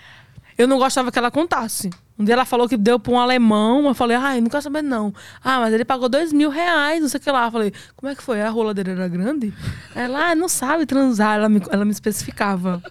[0.59, 1.91] Eu não gostava que ela contasse.
[2.21, 4.83] Um dia ela falou que deu pra um alemão, eu falei, ai, não quero saber
[4.83, 5.11] não.
[5.43, 7.47] Ah, mas ele pagou dois mil reais, não sei o que lá.
[7.47, 8.43] Eu falei, como é que foi?
[8.43, 9.55] A rola dele era grande?
[9.95, 12.83] Ela, ah, não sabe transar, ela me, ela me especificava.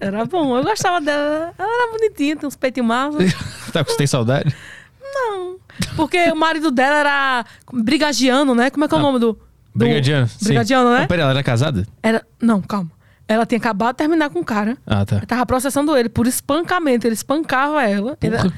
[0.00, 1.52] Era bom, eu gostava dela.
[1.58, 3.18] Ela era bonitinha, tem uns peitinhos massa.
[3.70, 4.56] tá, você tem saudade?
[4.98, 5.58] Não.
[5.94, 8.70] Porque o marido dela era brigadiano, né?
[8.70, 9.34] Como é que é o nome do.
[9.74, 10.26] do Brigadiano?
[10.26, 10.46] sim.
[10.46, 11.02] Brigadiano, né?
[11.02, 11.86] Ah, peraí, ela era casada?
[12.02, 12.26] Era.
[12.40, 12.90] Não, calma.
[13.28, 14.76] Ela tinha acabado de terminar com o cara.
[14.86, 15.16] Ah, tá.
[15.16, 17.06] Eu tava processando ele por espancamento.
[17.06, 18.16] Ele espancava ela.
[18.22, 18.52] Ele era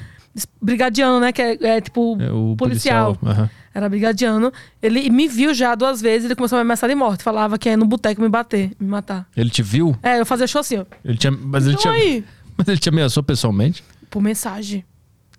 [0.61, 1.31] brigadiano, né?
[1.31, 3.15] Que é, é tipo É o policial.
[3.15, 3.43] policial.
[3.43, 3.49] aham.
[3.73, 4.51] Era brigadiano.
[4.81, 6.25] Ele me viu já duas vezes.
[6.25, 7.23] Ele começou a me ameaçar de morte.
[7.23, 9.27] Falava que ia no boteco me bater, me matar.
[9.35, 9.95] Ele te viu?
[10.03, 10.85] É, eu fazia show assim, ó.
[11.03, 12.25] Ele tinha, mas, ele Então tinha, aí,
[12.57, 13.83] mas ele te ameaçou pessoalmente?
[14.09, 14.83] por mensagem.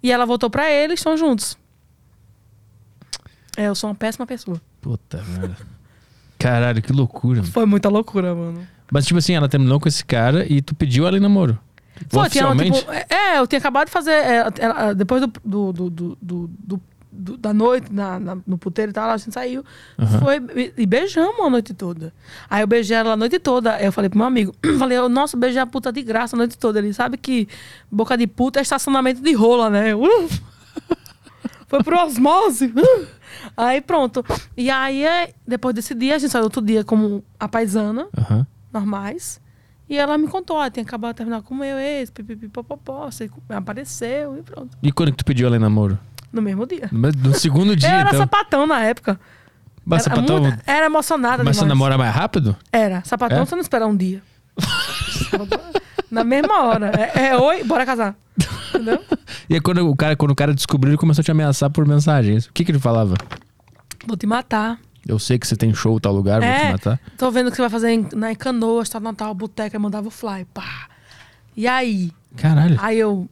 [0.02, 1.56] E ela voltou pra ele e estão juntos.
[3.56, 4.60] É, eu sou uma péssima pessoa.
[4.80, 5.56] Puta merda.
[6.38, 7.40] Caralho, que loucura.
[7.40, 7.52] mano.
[7.52, 8.66] Foi muita loucura, mano.
[8.91, 11.59] Mas, tipo assim, ela terminou com esse cara e tu pediu ela em namoro.
[12.09, 12.78] Foi, tinha, Oficialmente?
[12.80, 14.12] tipo, é, eu tinha acabado de fazer.
[14.12, 16.80] é, ela- depois do, do, do, do-
[17.12, 19.62] da noite, na, na- no puteiro e tal, a gente saiu.
[19.99, 20.18] Aham.
[20.20, 22.12] Foi, e, e beijamos a noite toda.
[22.49, 23.74] Aí eu beijei ela a noite toda.
[23.74, 26.57] Aí eu falei pro meu amigo: falei, nossa, beijei a puta de graça a noite
[26.57, 26.78] toda.
[26.78, 27.47] Ele sabe que
[27.91, 29.93] boca de puta é estacionamento de rola, né?
[29.93, 30.28] Eu, "Uh."
[31.68, 32.66] Foi por osmose.
[32.74, 33.07] "Uh."
[33.57, 34.24] Aí pronto.
[34.57, 35.05] E aí,
[35.47, 38.47] depois desse dia, a gente saiu outro dia como a paisana Aham.
[38.72, 39.40] Normais.
[39.88, 43.28] E ela me contou, ah, tem acabado de terminar com o meu ex, pipipipopopó, você
[43.48, 44.76] apareceu e pronto.
[44.82, 45.98] E quando que tu pediu ela em namoro?
[46.32, 46.88] No mesmo dia.
[46.92, 48.20] No, no segundo dia, eu era então.
[48.20, 49.18] sapatão na época.
[49.84, 52.56] Mas era, sapatão- muito- era emocionada Mas você namora mais rápido?
[52.70, 53.02] Era.
[53.04, 53.44] Sapatão É?
[53.44, 54.22] você não espera um dia.
[56.10, 56.92] na mesma hora.
[56.96, 58.14] É, é, oi, bora casar.
[58.68, 59.02] Entendeu?
[59.48, 61.86] E aí quando o cara, quando o cara descobriu, ele começou a te ameaçar por
[61.86, 62.46] mensagens.
[62.46, 63.14] O que que ele falava?
[64.06, 64.78] Vou te matar.
[65.07, 67.01] Eu sei que você tem show em tal lugar, vou te É, matar.
[67.16, 70.44] tô vendo que você vai fazer em, na Canoas, tá Natal, boteca, mandava o fly,
[70.53, 70.88] pá.
[71.57, 72.12] E aí?
[72.36, 72.76] Caralho.
[72.80, 73.28] Aí eu.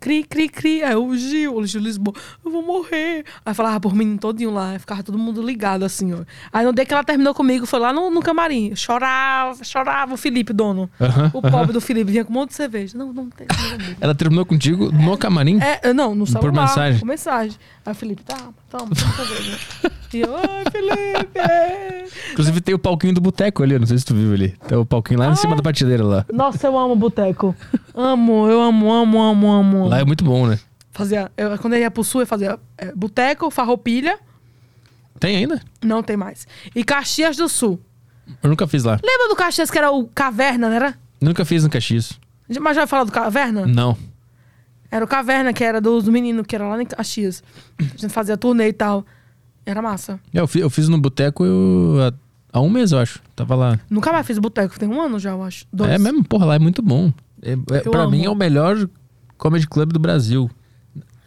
[0.00, 0.82] Cri, cri, cri.
[0.82, 2.14] Aí o Gil, o Gil Lisboa,
[2.44, 3.22] eu vou morrer.
[3.44, 6.20] Aí falava por menino todinho lá, aí ficava todo mundo ligado assim, ó.
[6.52, 8.74] Aí no dia que ela terminou comigo, foi lá no, no camarim.
[8.74, 10.88] Chorava, chorava o Felipe, dono.
[10.98, 12.96] Aham, O pobre do Felipe vinha com um monte de cerveja.
[12.96, 13.46] Não, não tem.
[13.46, 13.96] não.
[14.00, 15.58] Ela terminou contigo no camarim?
[15.60, 16.52] É, não, no celular.
[16.62, 17.00] mensagem?
[17.00, 17.58] Por mensagem.
[17.86, 18.36] Aí o Felipe, tá,
[18.70, 19.58] toma, toma cerveja.
[20.14, 21.38] E eu, ai, Felipe.
[21.38, 24.50] é." Inclusive tem o palquinho do boteco ali, não sei se tu viu ali.
[24.66, 25.56] Tem o palquinho lá em Ah, cima é?
[25.56, 26.24] da prateleira lá.
[26.32, 27.54] Nossa, eu amo boteco.
[27.94, 29.88] Amo, eu amo, amo, amo, amo.
[29.88, 30.58] Lá é muito bom, né?
[30.92, 34.18] Fazia, eu, quando eu ia pro sul, eu fazia é, boteco, farroupilha.
[35.20, 35.60] Tem ainda?
[35.82, 36.46] Não tem mais.
[36.74, 37.80] E Caxias do Sul.
[38.42, 38.98] Eu nunca fiz lá.
[39.04, 40.98] Lembra do Caxias que era o Caverna, não era?
[41.20, 42.18] Nunca fiz no Caxias.
[42.60, 43.64] Mas já vai falar do Caverna?
[43.66, 43.96] Não.
[44.94, 47.42] Era o Caverna, que era dos meninos, que era lá em Caxias.
[47.80, 49.04] A gente fazia turnê e tal.
[49.66, 50.20] Era massa.
[50.32, 52.12] É, Eu fiz, eu fiz no boteco eu-
[52.52, 53.20] há, um mês, eu acho.
[53.34, 53.80] Tava lá.
[53.90, 55.66] Nunca mais fiz boteco, tem um ano já, eu acho.
[55.72, 55.90] Dois.
[55.90, 57.12] É mesmo, porra, lá é muito bom.
[57.42, 58.12] É, é, pra amo.
[58.12, 58.88] mim é o melhor
[59.36, 60.48] comedy club do Brasil.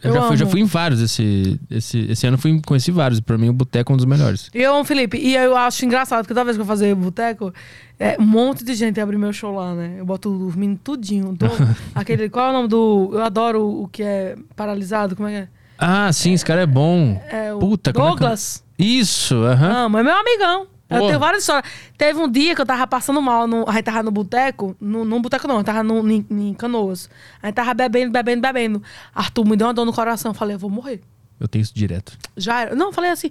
[0.02, 3.18] Eu, Eu já, fui, já fui em vários esse, esse, esse ano, fui, conheci vários.
[3.20, 4.48] Pra mim o boteco é um dos melhores.
[4.54, 5.18] E eu Felipe.
[5.18, 7.52] E eu acho engraçado, porque toda vez que eu fazia boteco,
[7.98, 9.96] é, um monte de gente abre meu show lá, né?
[9.98, 11.32] Eu boto meninos tudinho.
[11.36, 11.50] Dou-
[11.94, 13.10] aquele, qual é o nome do...
[13.12, 15.48] Eu adoro o que é paralisado, como é que é?
[15.76, 17.20] Ah, sim, esse cara é bom.
[17.30, 18.64] É o Puta, como é que- Douglas.
[18.78, 19.84] Isso, aham.
[19.86, 20.66] Amo, é meu amigão.
[20.90, 21.08] Eu Porra.
[21.08, 21.70] tenho várias histórias.
[21.98, 25.04] Teve um dia que eu tava passando mal, no, a gente tava no boteco, no,
[25.04, 27.10] no boteco não, eu tava no, em, em Canoas.
[27.42, 28.82] A gente tava bebendo, bebendo, bebendo.
[29.14, 31.02] Arthur me deu uma dor no coração, eu falei, eu vou morrer.
[31.38, 32.16] Eu tenho isso direto.
[32.36, 32.74] Já era.
[32.74, 33.30] Não, eu falei assim,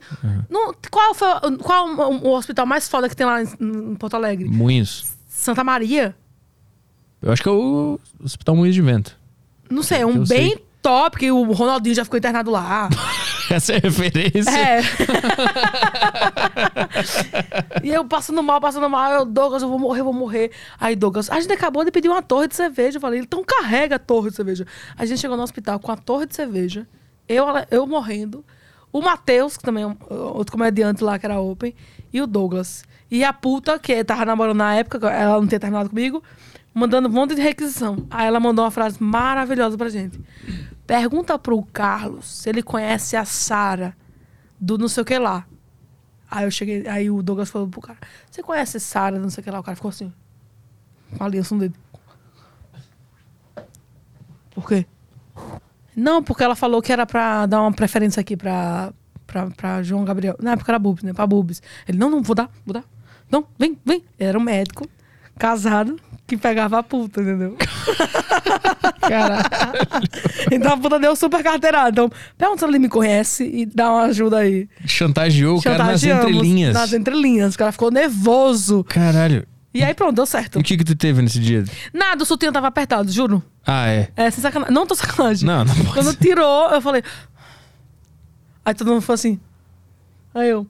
[0.50, 3.96] não, qual foi o- qual o, o hospital mais foda que tem lá em, em
[3.96, 4.48] Porto Alegre?
[4.48, 5.14] Moinhos.
[5.28, 6.16] Santa Maria?
[7.22, 9.18] Eu acho que é o Hospital Moinhos de Vento.
[9.70, 10.64] Não sei, é Eu um sei.
[10.88, 12.88] Top, que o Ronaldinho já ficou internado lá.
[13.52, 14.50] Essa é a referência.
[14.50, 14.82] É.
[17.84, 19.12] e eu passando mal, passando mal.
[19.12, 20.52] Eu, Douglas, eu vou morrer, eu vou morrer.
[20.80, 22.98] Aí, Douglas, a gente acabou de pedir uma torre de cerveja.
[22.98, 24.66] Eu falei, então carrega a torre de cerveja.
[24.98, 26.88] A gente chegou no hospital com a torre de cerveja.
[27.28, 28.46] Eu, eu morrendo.
[28.92, 31.76] O Matheus, que também é um, outro comediante lá que era open.
[32.14, 32.86] E o Douglas.
[33.10, 36.22] E a puta, que tava namorando na época, ela não tinha terminado comigo,
[36.74, 38.06] mandando um monte de requisição.
[38.10, 40.20] Aí ela mandou uma frase maravilhosa pra gente.
[40.86, 43.96] Pergunta pro Carlos se ele conhece a Sara
[44.60, 45.46] do não sei o que lá.
[46.30, 47.98] Aí eu cheguei, aí o Douglas falou pro cara:
[48.30, 49.60] Você conhece Sara, não sei o que lá?
[49.60, 50.12] O cara ficou assim,
[51.18, 51.76] com a aliança no dedo.
[54.52, 54.86] Por quê?
[55.96, 58.94] Não, porque ela falou que era pra dar uma preferência aqui pra,
[59.26, 60.36] pra, pra João Gabriel.
[60.40, 61.14] Na época era Bubs, né?
[61.14, 61.62] Pra Bubs.
[61.88, 62.84] Ele, não, não, vou dar, vou dar.
[63.32, 64.04] Não, vem, vem.
[64.18, 64.88] Era um médico,
[65.38, 67.58] casado, que pegava a puta, entendeu?
[69.02, 69.44] Caralho.
[70.52, 71.90] então a puta deu super carteirada.
[71.90, 74.68] Então, pergunta se ele me conhece e dá uma ajuda aí.
[74.86, 76.74] Chantageou o cara nas entrelinhas.
[76.74, 77.56] Nas entrelinhas.
[77.56, 78.84] O cara ficou nervoso.
[78.84, 79.46] Caralho.
[79.74, 80.58] E aí pronto, deu certo.
[80.58, 81.64] E o que que tu teve nesse dia?
[81.94, 83.44] Nada, o sutiã tava apertado, juro.
[83.66, 84.10] Ah, é.
[84.16, 84.74] É, sem sacanagem.
[84.74, 85.46] Não tô sacanagem.
[85.46, 86.18] Não, não pode Quando ser.
[86.18, 87.04] tirou, eu falei.
[88.66, 89.40] Aí todo mundo falou assim.
[90.34, 90.66] Aí eu.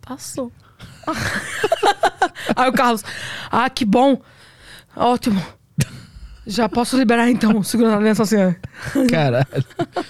[0.00, 0.52] Passou.
[2.56, 3.02] Aí o Carlos.
[3.50, 4.20] Ah, que bom.
[4.96, 5.57] Ótimo.
[6.50, 8.36] Já posso liberar então, segurando a aliança assim.
[9.10, 9.46] Caralho.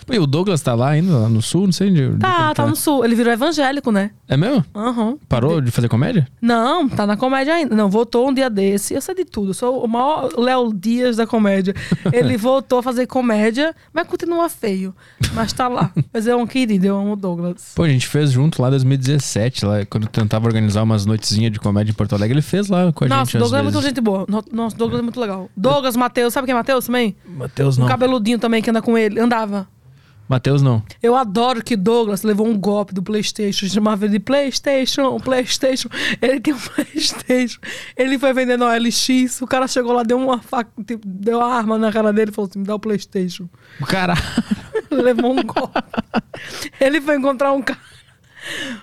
[0.06, 1.64] Pô, e o Douglas tá lá ainda, lá no sul?
[1.66, 2.04] Não sei onde.
[2.04, 3.04] onde Tá, ele tá no sul.
[3.04, 4.12] Ele virou evangélico, né?
[4.28, 4.64] É mesmo?
[4.74, 5.16] Aham.
[5.28, 6.28] Parou de fazer comédia?
[6.40, 7.74] Não, tá na comédia ainda.
[7.74, 8.94] Não, voltou um dia desse.
[8.94, 9.50] Eu sei de tudo.
[9.50, 11.74] Eu sou o maior Léo Dias da comédia.
[12.12, 14.94] Ele voltou a fazer comédia, mas continua feio.
[15.34, 15.90] Mas tá lá.
[16.12, 17.72] Mas é um querido, eu amo o Douglas.
[17.74, 21.58] Pô, a gente fez junto lá em 2017, lá, quando tentava organizar umas noitezinhas de
[21.58, 23.36] comédia em Porto Alegre, ele fez lá com a Nossa, gente.
[23.36, 24.24] o Douglas é muito gente boa.
[24.28, 25.50] No- Nossa, o Douglas é muito legal.
[25.56, 27.16] Douglas, Matheus, sabe quem é Matheus também?
[27.26, 27.88] Matheus Um não.
[27.88, 29.18] cabeludinho também que anda com ele.
[29.20, 29.68] Andava.
[30.28, 30.82] Matheus não.
[31.02, 35.88] Eu adoro que Douglas levou um golpe do PlayStation, chamava ele de PlayStation, PlayStation.
[36.20, 37.58] Ele tem um PlayStation.
[37.96, 41.54] Ele foi vendendo a LX, o cara chegou lá, deu uma faca, tipo, deu a
[41.54, 43.48] arma na cara dele e falou assim: me dá o PlayStation.
[43.86, 44.20] Caralho.
[44.90, 45.82] Ele levou um golpe.
[46.78, 47.78] Ele foi encontrar um cara.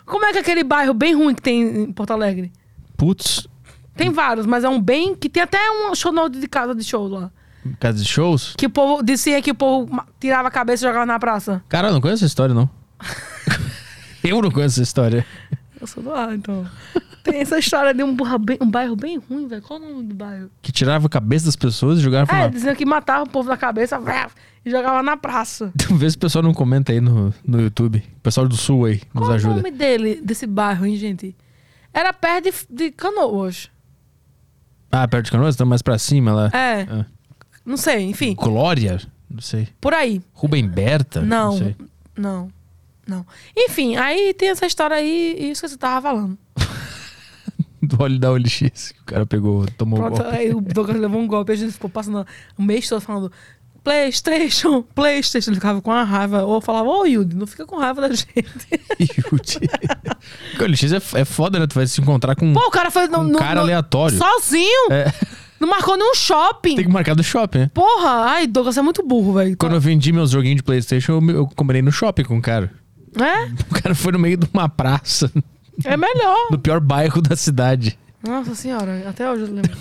[0.06, 2.52] Como é que é aquele bairro bem ruim que tem em Porto Alegre?
[2.98, 3.48] Putz,
[3.96, 7.08] Tem vários, mas é um bem que tem até um show de casa de show
[7.08, 7.32] lá.
[7.80, 8.54] casa de shows?
[8.58, 9.90] Que o povo dizia que o povo
[10.20, 11.64] tirava a cabeça e jogava na praça.
[11.70, 12.70] Cara, eu não conheço essa história, não.
[14.24, 15.26] eu não conheço essa história.
[15.80, 16.66] Eu sou do ar, então.
[17.24, 19.62] Tem essa história de um, burra bem- um bairro bem ruim, velho.
[19.62, 20.50] Qual o nome do bairro?
[20.62, 23.58] Que tirava a cabeça das pessoas e jogava É, dizendo que matava o povo da
[23.58, 24.30] cabeça vrá,
[24.64, 25.72] e jogava na praça.
[25.92, 28.04] Vê se o pessoal não comenta aí no, no YouTube.
[28.18, 29.56] O pessoal do sul aí nos Qual o ajuda.
[29.56, 31.36] nome dele, desse bairro, hein, gente?
[31.94, 33.70] Era perto de, de Canoas.
[35.04, 35.56] Ah, perto de Canoas?
[35.56, 36.48] Então mais pra cima lá.
[36.54, 37.06] É, Ah.
[37.66, 38.34] não sei, enfim.
[38.36, 39.02] Glória?
[39.30, 39.68] Não sei.
[39.82, 40.22] Por aí.
[40.34, 41.22] Rubem Berta?
[41.22, 41.76] Não, sei.
[42.18, 42.50] não,
[43.08, 43.26] não.
[43.58, 46.38] Enfim, aí tem essa história aí e isso que você tava falando.
[47.82, 48.92] Do óleo da OLX.
[48.94, 50.36] Que o cara pegou, tomou Pronto, golpe.
[50.38, 52.26] aí o Douglas levou um golpe, a gente ficou passando
[52.58, 53.32] um mês todo falando
[53.86, 55.52] Playstation, Playstation.
[55.52, 56.44] Ele ficava com uma raiva.
[56.44, 58.28] Ou falava, ô Yudi, não fica com raiva da gente.
[59.00, 59.60] Yudi.
[60.60, 61.68] O OLX é, é foda, né?
[61.68, 64.18] Tu vai se encontrar com Pô, o cara foi no, um no- cara no- aleatório.
[64.18, 64.92] sozinho.
[64.92, 65.14] É.
[65.60, 66.76] Não marcou nenhum shopping.
[66.76, 67.72] Tem que marcar do shopping, né?
[67.74, 69.56] Porra, ai, Douglas é muito burro, velho.
[69.56, 72.72] Quando eu vendi meus joguinhos de Playstation, eu, eu combinei no shopping com o cara.
[73.20, 73.46] É?
[73.70, 75.32] O cara foi no meio de uma praça,
[75.84, 76.48] É melhor.
[76.50, 78.00] no pior bairro da cidade.
[78.28, 79.78] Nossa senhora, até hoje eu lembro.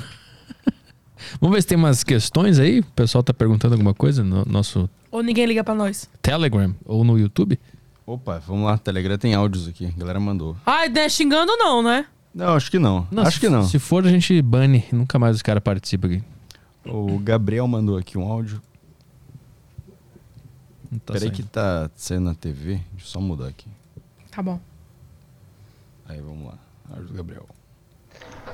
[1.41, 2.81] Vamos ver se tem umas questões aí.
[2.81, 6.09] O pessoal tá perguntando alguma coisa no nosso Ou ninguém liga pra nós.
[6.21, 7.59] Telegram ou no YouTube.
[8.07, 10.57] Opa, vamos lá, Telegram tem áudios aqui, a galera mandou.
[10.67, 12.07] Ai, né, xingando não, né?
[12.35, 13.07] Não, acho que não.
[13.19, 13.65] acho se- que não.
[13.65, 14.85] Se for, a gente bane.
[14.93, 16.23] Nunca mais os caras participam aqui.
[16.85, 18.61] O Gabriel mandou aqui um áudio.
[20.91, 21.35] Não tá Peraí saindo.
[21.37, 22.75] que tá saindo na TV.
[22.93, 23.67] Deixa eu só mudar aqui.
[24.31, 24.61] Tá bom.
[26.09, 26.59] Aí, vamos lá.
[26.91, 27.47] Áudio do Gabriel.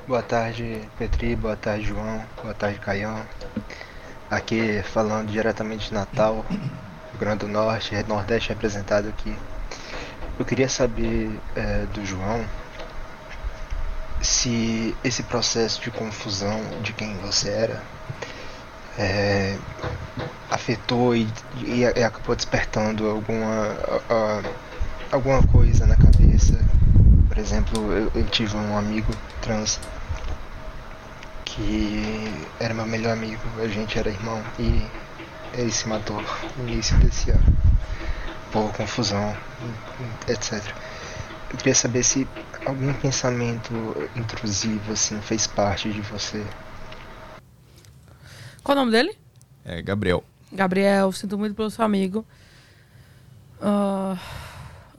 [0.07, 1.35] Boa tarde, Petri.
[1.35, 2.23] Boa tarde, João.
[2.41, 3.21] Boa tarde, Caião.
[4.29, 9.35] Aqui falando diretamente de Natal, Rio Grande do Norte, Nordeste representado aqui.
[10.39, 12.43] Eu queria saber eh, do João
[14.21, 17.81] se esse processo de confusão de quem você era
[18.97, 19.57] eh,
[20.49, 21.27] afetou e,
[21.57, 23.75] e, e acabou despertando alguma,
[24.09, 24.43] a- a-
[25.11, 26.10] alguma coisa na cabeça.
[27.31, 29.09] Por exemplo, eu, eu tive um amigo
[29.41, 29.79] trans
[31.45, 32.03] que
[32.59, 34.85] era meu melhor amigo, a gente era irmão e
[35.53, 36.21] ele se matou
[36.57, 37.57] no início desse ano
[38.51, 39.33] por confusão,
[40.27, 40.61] etc.
[41.49, 42.27] Eu queria saber se
[42.65, 43.73] algum pensamento
[44.13, 46.45] intrusivo assim fez parte de você.
[48.61, 49.17] Qual o nome dele?
[49.63, 50.21] É, Gabriel.
[50.51, 52.25] Gabriel, sinto muito pelo seu amigo.
[53.61, 54.17] Ah,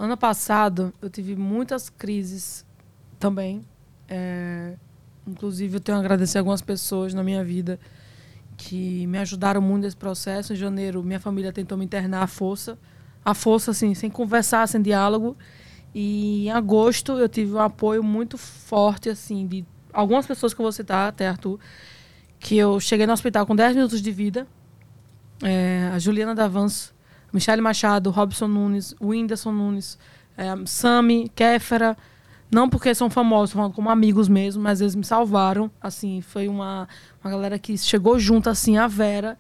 [0.04, 2.64] ano passado eu tive muitas crises
[3.18, 3.64] também.
[4.08, 4.74] É,
[5.26, 7.78] inclusive eu tenho a agradecer algumas pessoas na minha vida
[8.56, 10.52] que me ajudaram muito nesse processo.
[10.52, 12.78] Em janeiro, minha família tentou me internar à força.
[13.24, 15.36] À força, assim, sem conversar, sem diálogo.
[15.94, 20.72] E em agosto eu tive um apoio muito forte, assim, de algumas pessoas que vou
[20.72, 21.58] citar, até Arthur,
[22.38, 24.46] que eu cheguei no hospital com 10 minutos de vida.
[25.42, 26.94] É, a Juliana Davanço,
[27.32, 29.98] Michele Machado, Robson Nunes, Whindersson Nunes,
[30.36, 31.96] é, Sami, Kéfera.
[32.50, 35.70] Não porque são famosos, falando como amigos mesmo, mas eles me salvaram.
[35.80, 36.86] Assim, foi uma,
[37.24, 39.38] uma galera que chegou junto, assim, a Vera.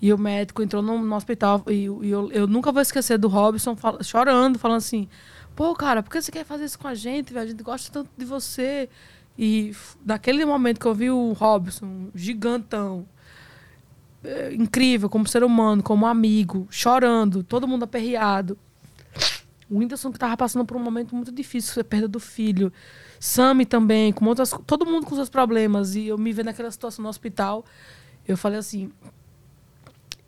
[0.00, 1.62] E o médico entrou no, no hospital.
[1.68, 5.08] E, e eu, eu nunca vou esquecer do Robson fal- chorando, falando assim:
[5.54, 7.36] Pô, cara, por que você quer fazer isso com a gente?
[7.36, 8.88] A gente gosta tanto de você.
[9.38, 13.04] E daquele momento que eu vi o Robson, gigantão,
[14.52, 18.58] incrível como ser humano, como amigo, chorando, todo mundo aperreado.
[19.70, 22.72] O Whindersson que tava passando por um momento muito difícil, a perda do filho.
[23.18, 25.94] Sammy também, com outras, todo mundo com seus problemas.
[25.94, 27.64] E eu me vendo naquela situação no hospital,
[28.26, 28.90] eu falei assim: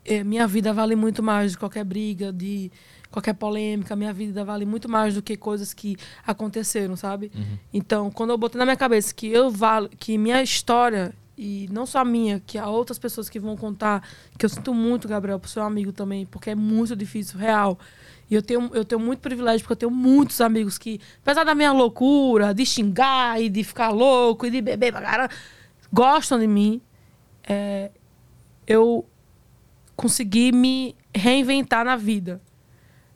[0.05, 2.71] é, minha vida vale muito mais de qualquer briga, de
[3.11, 3.95] qualquer polêmica.
[3.95, 7.31] Minha vida vale muito mais do que coisas que aconteceram, sabe?
[7.73, 11.85] Então, quando eu botei na minha cabeça que eu valo, que minha história e não
[11.85, 14.03] só a minha, que há outras pessoas que vão contar,
[14.39, 17.79] que eu sinto muito, Gabriel, pro seu amigo também, porque é muito difícil, real.
[18.31, 21.55] E eu tenho, eu tenho muito privilégio, porque eu tenho muitos amigos que, apesar da
[21.55, 25.35] minha loucura, de xingar e de ficar louco e de beber pra caramba,
[25.93, 26.81] gostam de mim.
[27.45, 27.91] É,
[28.67, 29.07] eu
[29.95, 32.41] consegui me reinventar na vida.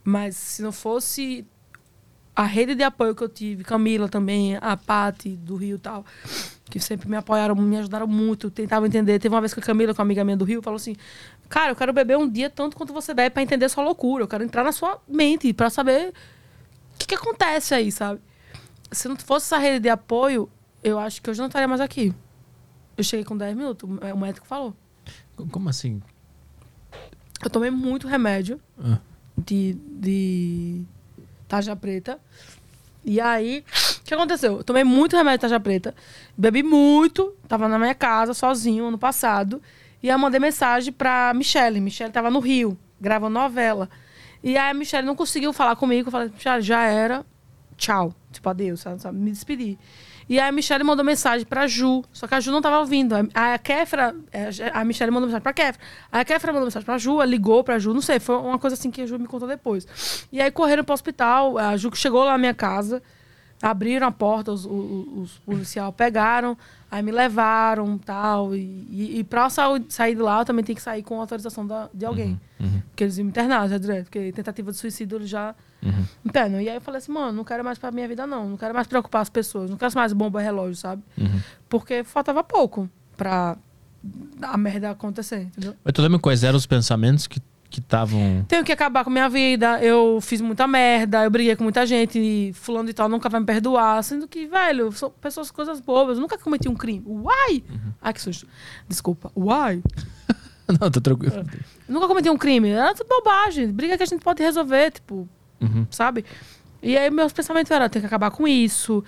[0.04, 1.46] Mas se não fosse
[2.34, 6.04] a rede de apoio que eu tive, Camila também, a Pati do Rio e tal,
[6.70, 9.18] que sempre me apoiaram, me ajudaram muito, tentavam entender.
[9.18, 10.94] Teve uma vez que a Camila, com uma amiga minha do Rio, falou assim:
[11.48, 14.22] Cara, eu quero beber um dia tanto quanto você bebe pra entender sua loucura.
[14.24, 16.10] Eu quero entrar na sua mente pra saber
[16.94, 18.20] o que, que acontece aí, sabe?
[18.92, 20.48] Se não fosse essa rede de apoio,
[20.82, 22.14] eu acho que hoje não estaria mais aqui.
[22.96, 24.74] Eu cheguei com 10 minutos, o médico falou.
[25.50, 26.00] Como assim?
[27.42, 28.98] Eu tomei muito remédio Ah.
[29.36, 30.82] de, de
[31.48, 32.18] tarja preta.
[33.04, 33.64] E aí,
[34.16, 34.58] que aconteceu?
[34.58, 35.94] Eu tomei muito remédio de tarja preta,
[36.36, 39.61] bebi muito, tava na minha casa sozinho ano passado.
[40.02, 41.80] E eu mandei mensagem pra Michelle.
[41.80, 43.88] Michelle tava no Rio, gravando novela.
[44.42, 46.08] E aí a Michelle não conseguiu falar comigo.
[46.08, 47.24] Eu falei, Michelle, já era.
[47.76, 48.14] Tchau.
[48.32, 49.18] Tipo, adeus, sabe?
[49.18, 49.78] Me despedi.
[50.26, 52.02] E aí a Michelle mandou mensagem pra Ju.
[52.12, 53.14] Só que a Ju não tava ouvindo.
[53.34, 54.14] A, a Kéfera...
[54.32, 55.84] é, A Michelle mandou mensagem pra Kéfera.
[56.11, 57.92] Aí a Kéfera mandou mensagem pra Ju, ligou pra Ju.
[57.92, 60.26] Não sei, foi uma coisa assim que a Ju me contou depois.
[60.32, 61.58] E aí correram pro hospital.
[61.58, 63.02] A Ju chegou lá na minha casa.
[63.62, 66.56] Abriram a porta, os, os, os policiais pegaram,
[66.90, 70.64] aí me levaram tal, e, e, e pra eu sair, sair de lá, eu também
[70.64, 72.40] tenho que sair com autorização da, de alguém.
[72.88, 75.54] Porque eles iam me internar já direto, porque tentativa de suicídio eles já
[76.24, 76.61] internam.
[76.62, 78.48] E aí eu falei assim, mano, não quero mais pra minha vida, não.
[78.48, 81.02] Não quero mais preocupar as pessoas, não quero mais bomba relógio, sabe?
[81.68, 83.56] Porque faltava pouco pra
[84.40, 85.74] a merda acontecer, entendeu?
[85.84, 87.40] Mas tu lembra quais eram os pensamentos que
[87.70, 88.44] que estavam.
[88.48, 91.86] Tenho que acabar com a minha vida, eu fiz muita merda, eu briguei com muita
[91.86, 94.02] gente, e fulano de tal nunca vai me perdoar.
[94.02, 96.16] Sendo que, velho, são pessoas, coisas bobas.
[96.16, 97.02] Eu nunca cometi um crime.
[97.06, 97.62] Uai!
[98.02, 98.46] Ai, que susto.
[98.88, 99.30] Desculpa.
[99.36, 99.82] Uai!
[100.80, 101.34] Não, tô tranquilo.
[101.88, 102.68] Eu nunca cometi um crime.
[102.70, 103.72] Era tudo bobagem.
[103.72, 105.28] Briga que a gente pode resolver, tipo,
[105.60, 105.86] Uhum.
[105.90, 106.24] sabe?
[106.82, 109.04] E aí meus pensamentos eram, tem que acabar com isso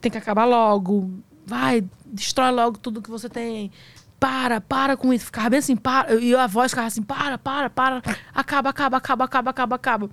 [0.00, 1.10] tem que acabar logo.
[1.44, 3.70] Vai, destrói logo tudo que você tem.
[4.18, 5.26] Para, para com isso.
[5.26, 6.14] Ficava bem assim, para.
[6.14, 8.02] E a voz ficava assim, para, para, para.
[8.34, 10.10] Acaba, acaba, acaba, acaba, acaba, acaba.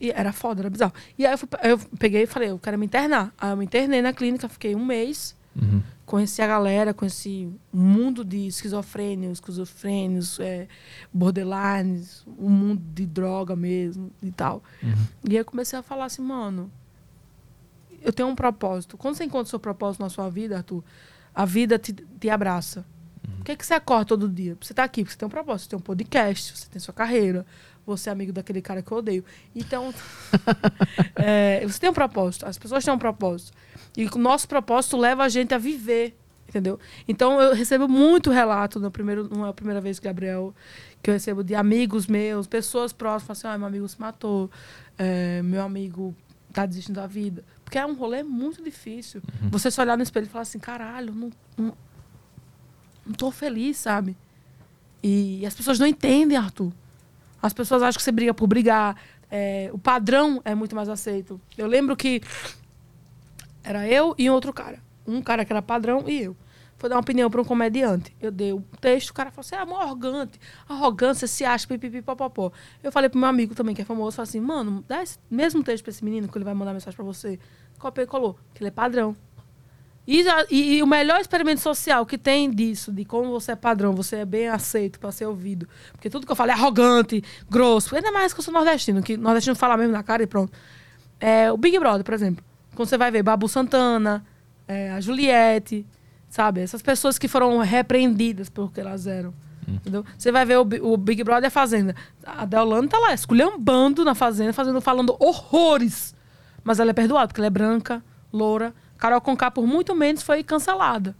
[0.00, 0.92] E, e era foda, era bizarro.
[1.18, 3.32] E aí eu, fui- eu peguei e falei, eu quero me internar.
[3.38, 5.34] Aí eu me internei na clínica, fiquei um mês.
[5.54, 5.82] Uhum.
[6.04, 10.68] Conheci a galera, conheci um mundo de esquizofrênios, esquizofrênios, é,
[11.12, 14.62] borderlines, um mundo de droga mesmo e tal.
[15.24, 16.70] E aí eu comecei a falar assim, mano,
[18.02, 18.96] eu tenho um propósito.
[18.96, 20.84] Quando você encontra o seu propósito na sua vida, Arthur,
[21.34, 22.84] a vida te, te abraça.
[23.38, 24.56] Por que, que você acorda todo dia?
[24.60, 26.94] Você tá aqui, porque você tem um propósito, você tem um podcast, você tem sua
[26.94, 27.46] carreira,
[27.86, 29.24] você é amigo daquele cara que eu odeio.
[29.54, 29.94] Então,
[31.16, 33.52] é, você tem um propósito, as pessoas têm um propósito.
[33.96, 36.16] E o nosso propósito leva a gente a viver,
[36.48, 36.78] entendeu?
[37.06, 40.54] Então, eu recebo muito relato, no primeiro, não é a primeira vez, Gabriel,
[41.02, 44.50] que eu recebo de amigos meus, pessoas próximas, assim, ah, meu amigo se matou,
[44.98, 46.14] é, meu amigo
[46.52, 47.44] tá desistindo da vida.
[47.62, 49.20] Porque é um rolê muito difícil.
[49.50, 51.76] Você se olhar no espelho e falar assim, caralho, não, não,
[53.06, 54.16] não tô feliz, sabe?
[55.02, 56.72] E as pessoas não entendem, Arthur.
[57.40, 58.96] As pessoas acham que você briga por brigar.
[59.30, 61.40] É, o padrão é muito mais aceito.
[61.56, 62.20] Eu lembro que
[63.62, 64.80] era eu e outro cara.
[65.06, 66.36] Um cara que era padrão e eu.
[66.78, 68.14] Foi dar uma opinião para um comediante.
[68.20, 70.38] Eu dei o texto, o cara falou assim: é amor arrogante.
[70.68, 72.52] Arrogância, se acha, pipipi, popopó.
[72.82, 75.62] Eu falei pro meu amigo também, que é famoso, falei assim: mano, dá esse mesmo
[75.62, 77.38] texto pra esse menino que ele vai mandar mensagem para você.
[77.78, 79.16] Copiou e colou, que ele é padrão.
[80.06, 83.92] E, e- e o melhor experimento social que tem disso, de como você é padrão,
[83.92, 85.68] você é bem aceito para ser ouvido.
[85.92, 87.94] Porque tudo que eu falo é arrogante, grosso.
[87.96, 90.52] Ainda mais que eu sou nordestino, que nordestino fala mesmo na cara e pronto.
[91.18, 92.44] É, o Big Brother, por exemplo.
[92.74, 94.24] Quando você vai ver Babu Santana,
[94.68, 95.84] é, a Juliette,
[96.28, 96.60] sabe?
[96.60, 99.32] Essas pessoas que foram repreendidas pelo que elas eram.
[99.66, 100.04] Entendeu?
[100.16, 101.96] Você vai ver o, o Big Brother Fazenda.
[102.24, 106.14] A Deolane tá lá, esculhambando na Fazenda, fazendo, falando horrores.
[106.62, 108.00] Mas ela é perdoada, porque ela é branca,
[108.32, 108.72] loura.
[108.98, 111.14] Carol Conká, por muito menos, foi cancelada.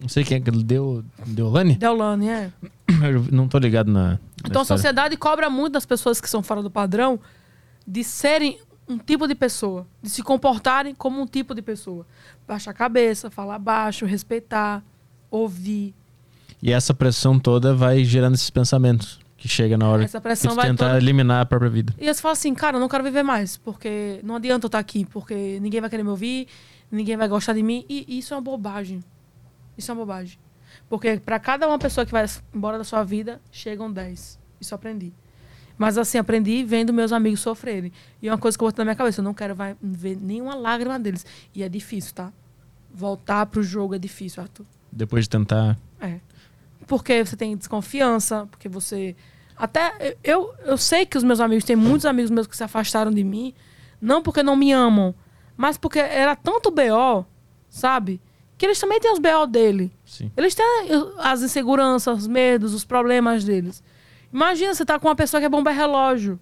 [0.00, 1.04] Não sei quem é que deu.
[1.26, 1.76] Deolane?
[1.76, 2.52] Deolane, é.
[3.02, 4.10] Eu não tô ligado na.
[4.10, 4.78] na Então a história.
[4.78, 7.18] sociedade cobra muito das pessoas que são fora do padrão
[7.86, 8.58] de serem
[8.88, 12.06] um tipo de pessoa, de se comportarem como um tipo de pessoa.
[12.46, 14.82] Baixar a cabeça, falar baixo, respeitar,
[15.30, 15.94] ouvir.
[16.62, 20.68] E essa pressão toda vai gerando esses pensamentos que chega na hora Essa pressão vai
[20.68, 20.98] tentar toda...
[20.98, 21.94] eliminar a própria vida.
[21.98, 24.78] E você fala assim, cara, eu não quero viver mais, porque não adianta eu estar
[24.78, 26.46] aqui, porque ninguém vai querer me ouvir,
[26.94, 29.02] ninguém vai gostar de mim, e isso é uma bobagem.
[29.76, 30.38] Isso é uma bobagem.
[30.88, 34.38] Porque para cada uma pessoa que vai embora da sua vida, chegam 10.
[34.60, 35.12] Isso eu aprendi.
[35.76, 37.92] Mas assim, aprendi vendo meus amigos sofrerem.
[38.22, 40.16] E é uma coisa que eu boto na minha cabeça, eu não quero vai, ver
[40.16, 41.26] nenhuma lágrima deles.
[41.54, 42.32] E é difícil, tá?
[42.92, 44.64] Voltar pro jogo é difícil, Arthur.
[44.90, 45.76] Depois de tentar.
[46.00, 46.20] É.
[46.86, 49.16] Porque você tem desconfiança, porque você.
[49.56, 53.10] Até eu, eu sei que os meus amigos, tem muitos amigos meus que se afastaram
[53.10, 53.52] de mim,
[54.00, 55.14] não porque não me amam,
[55.56, 57.24] mas porque era tanto BO,
[57.68, 58.20] sabe?
[58.56, 59.92] Que eles também têm os BO dele.
[60.04, 60.30] Sim.
[60.36, 60.64] Eles têm
[61.18, 63.82] as inseguranças, os medos, os problemas deles.
[64.32, 66.38] Imagina você tá com uma pessoa que é bomba relógio.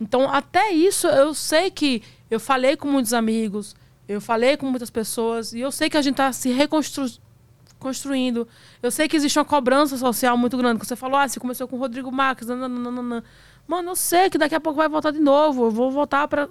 [0.00, 3.74] Então, até isso, eu sei que eu falei com muitos amigos,
[4.06, 8.46] eu falei com muitas pessoas, e eu sei que a gente tá se reconstruindo.
[8.82, 10.78] Eu sei que existe uma cobrança social muito grande.
[10.78, 13.24] Você falou, ah, você começou com o Rodrigo Marques, nananana.
[13.68, 15.66] Mano, eu sei que daqui a pouco vai voltar de novo.
[15.66, 16.48] Eu vou voltar para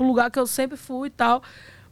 [0.00, 1.42] o lugar que eu sempre fui e tal.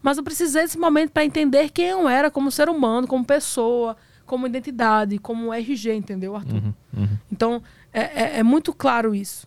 [0.02, 3.94] Mas eu precisei desse momento para entender quem eu era como ser humano, como pessoa,
[4.24, 6.54] como identidade, como RG, entendeu, Arthur?
[6.54, 7.18] Uhum, uhum.
[7.30, 7.62] Então,
[7.92, 9.46] é, é, é, muito claro isso.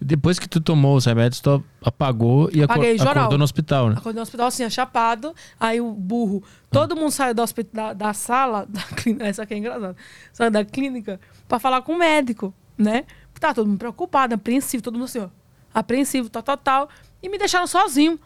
[0.00, 3.96] Depois que tu tomou os remédios, tu apagou e Apaguei, acor acordou no hospital, né?
[3.96, 5.34] Acordei no hospital assim, chapado.
[5.58, 9.58] Aí o burro, todo mundo saiu da, da, da sala, da clínica, essa aqui é
[9.58, 9.96] engraçada,
[10.32, 13.04] saiu da clínica para falar com o médico, né?
[13.40, 15.28] Tá todo mundo preocupado, apreensivo, todo mundo assim, ó,
[15.72, 16.88] apreensivo, tal, tal, tal.
[17.22, 18.18] E me deixaram sozinho.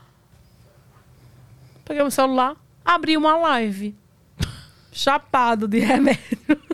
[1.85, 3.97] Peguei meu celular, abri uma live.
[4.93, 6.39] Chapado de remédio.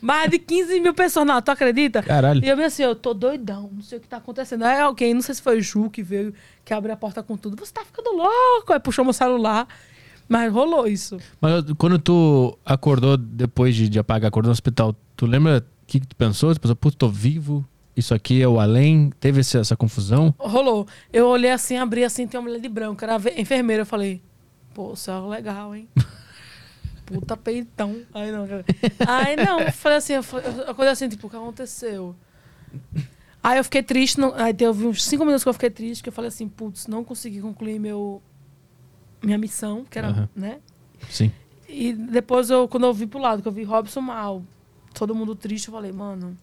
[0.00, 2.02] Mais de 15 mil pessoas, não, tu acredita?
[2.02, 2.44] Caralho.
[2.44, 4.64] E eu me assim, eu tô doidão, não sei o que tá acontecendo.
[4.64, 6.32] Aí alguém, não sei se foi o Ju que veio,
[6.64, 7.56] que abriu a porta com tudo.
[7.64, 8.72] Você tá ficando louco?
[8.72, 9.66] Aí puxou meu celular.
[10.28, 11.16] Mas rolou isso.
[11.40, 16.00] Mas quando tu acordou depois de, de apagar, acordou no hospital, tu lembra o que,
[16.00, 16.54] que tu pensou?
[16.54, 17.66] Tu pensou, putz, tô vivo,
[17.96, 19.10] isso aqui é o além?
[19.18, 20.34] Teve essa, essa confusão?
[20.38, 20.86] Rolou.
[21.12, 23.82] Eu olhei assim, abri assim, tem uma mulher de branco, era enfermeira.
[23.82, 24.22] Eu falei,
[24.74, 25.88] pô, céu legal, hein?
[27.06, 28.02] Puta peitão.
[28.12, 28.44] Aí não,
[29.06, 30.20] aí não, eu falei assim, eu
[30.68, 32.14] acordei assim, tipo, o que aconteceu?
[33.42, 36.10] Aí eu fiquei triste, não, aí teve uns cinco minutos que eu fiquei triste, que
[36.10, 38.22] eu falei assim, putz, não consegui concluir meu,
[39.22, 40.28] minha missão, que era, Aham.
[40.34, 40.58] né?
[41.10, 41.30] Sim.
[41.68, 44.42] E depois, eu, quando eu vi pro lado, que eu vi Robson mal,
[44.94, 46.36] todo mundo triste, eu falei, mano,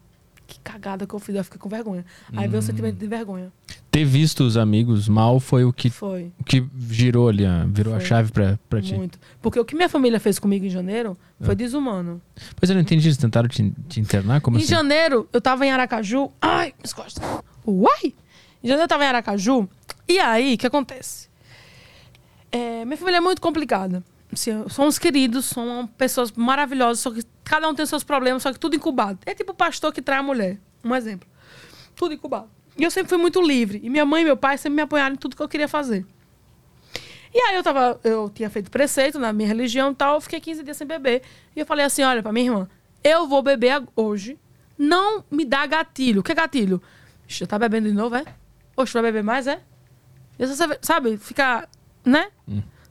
[0.47, 1.33] que cagada que eu fiz.
[1.35, 2.05] Eu fiquei com vergonha.
[2.35, 3.51] Aí veio o sentimento de vergonha.
[3.89, 6.31] Ter visto os amigos mal foi o que, Foi.
[6.39, 8.05] o que girou ali, a- virou a Foi.
[8.07, 8.93] chave pra, pra ti.
[8.93, 9.17] Muito.
[9.41, 12.21] Porque o que minha família fez comigo em janeiro foi desumano.
[12.57, 14.41] Pois eu não entendi, eles tentaram te, te internar?
[14.41, 14.69] Como em assim?
[14.69, 16.29] janeiro, eu tava em Aracaju.
[16.41, 17.23] Ai, minhas costas.
[17.65, 18.13] Uai!
[18.63, 19.67] Em janeiro eu tava em Aracaju.
[20.07, 21.27] E aí, o que acontece?
[22.55, 24.01] É, minha família é muito complicada.
[24.31, 28.57] Assim, somos queridos, são pessoas maravilhosas, só que cada um tem seus problemas, só que
[28.57, 29.19] tudo incubado.
[29.25, 30.57] É tipo o pastor que trai a mulher.
[30.81, 31.27] Um exemplo.
[31.97, 32.49] Tudo incubado.
[32.77, 33.81] E eu sempre fui muito livre.
[33.83, 36.05] E minha mãe e meu pai sempre me apoiaram em tudo que eu queria fazer.
[37.33, 40.39] E aí eu tava, eu tinha feito preceito na minha religião e tal, eu fiquei
[40.39, 41.23] 15 dias sem beber.
[41.53, 42.69] E eu falei assim, olha, pra minha irmã,
[43.03, 44.39] eu vou beber hoje,
[44.77, 46.21] não me dá gatilho.
[46.21, 46.81] O que é gatilho?
[47.27, 48.23] Já tá bebendo de novo, é?
[48.77, 49.61] Oxe, vai beber mais, é?
[50.39, 51.67] Você, sabe, fica,
[52.05, 52.27] né?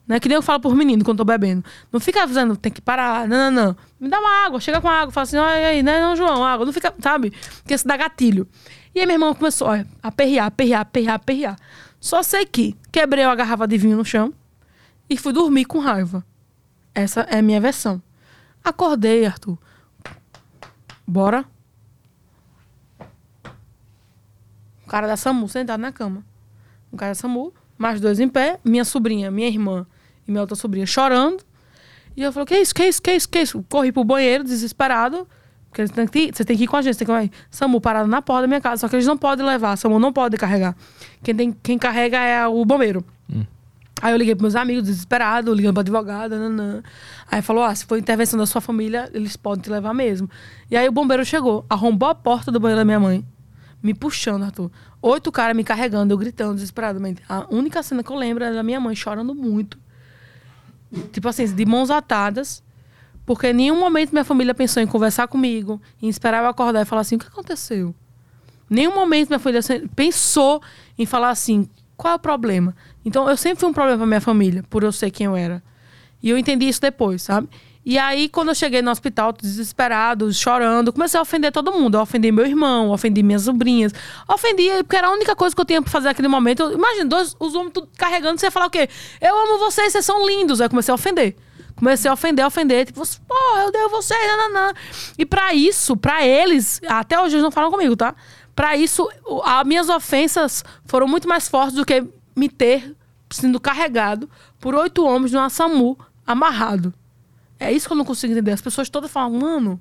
[0.06, 1.64] Não é que nem eu falo por menino quando tô bebendo.
[1.90, 3.76] Não fica avisando, tem que parar, não, não, não.
[3.98, 6.66] Me dá uma água, chega com água, fala assim, olha aí, né, não, João, água.
[6.66, 7.32] Não fica, sabe?
[7.62, 8.46] Porque isso dá gatilho.
[8.94, 11.56] E aí minha irmã começou, olha, a perrear, perrear, perrear, perrear.
[11.98, 14.34] Só sei que quebrei a garrafa de vinho no chão
[15.08, 16.24] e fui dormir com raiva.
[16.94, 18.00] Essa é a minha versão.
[18.62, 19.58] Acordei, Arthur.
[21.06, 21.44] Bora.
[24.84, 26.24] O cara da SAMU sentado na cama.
[26.92, 29.86] O cara da SAMU, mais dois em pé, minha sobrinha, minha irmã
[30.26, 31.42] e minha outra sobrinha chorando.
[32.16, 33.64] E eu falei, que isso, que isso, que isso, que isso?
[33.68, 35.26] Corri pro banheiro, desesperado.
[35.68, 37.24] Porque você tem que ir, você tem que ir com a gente, você tem que
[37.24, 37.30] ir.
[37.50, 40.12] SAMU parado na porta da minha casa, só que eles não podem levar, SAMU não
[40.12, 40.76] pode carregar.
[41.22, 43.04] Quem, tem, quem carrega é o bombeiro.
[44.04, 46.82] Aí eu liguei pros meus amigos, desesperado, ligando pra advogada, nanã.
[47.30, 50.28] Aí falou: ah, se for intervenção da sua família, eles podem te levar mesmo.
[50.70, 53.24] E aí o bombeiro chegou, arrombou a porta do banheiro da minha mãe,
[53.82, 54.70] me puxando, Arthur.
[55.06, 57.20] Oito caras me carregando, eu gritando desesperadamente.
[57.28, 59.78] A única cena que eu lembro é da minha mãe chorando muito.
[61.12, 62.62] Tipo assim, de mãos atadas.
[63.26, 66.84] Porque em nenhum momento minha família pensou em conversar comigo, em esperar eu acordar e
[66.86, 67.94] falar assim: o que aconteceu?
[68.70, 69.60] Nenhum momento minha família
[69.94, 70.62] pensou
[70.98, 71.68] em falar assim:
[71.98, 72.74] qual é o problema?
[73.04, 75.62] Então eu sempre fui um problema pra minha família, por eu ser quem eu era.
[76.22, 77.46] E eu entendi isso depois, sabe?
[77.86, 81.96] E aí, quando eu cheguei no hospital, desesperado, chorando, comecei a ofender todo mundo.
[81.96, 83.92] Eu ofendi meu irmão, ofendi minhas sobrinhas.
[84.26, 86.72] Ofendi, porque era a única coisa que eu tinha pra fazer naquele momento.
[86.72, 88.88] Imagina, dois, os homens tudo carregando, você ia falar o quê?
[89.20, 90.62] Eu amo vocês, vocês são lindos.
[90.62, 91.36] Aí eu comecei a ofender.
[91.76, 92.86] Comecei a ofender, a ofender.
[92.86, 94.72] Tipo, porra, eu odeio vocês, nananã.
[95.18, 98.14] E pra isso, pra eles, até hoje eles não falam comigo, tá?
[98.56, 99.06] Pra isso,
[99.44, 102.02] as minhas ofensas foram muito mais fortes do que
[102.34, 102.96] me ter
[103.28, 104.30] sendo carregado
[104.60, 106.94] por oito homens numa SAMU amarrado.
[107.58, 108.52] É isso que eu não consigo entender.
[108.52, 109.80] As pessoas todas falam, mano,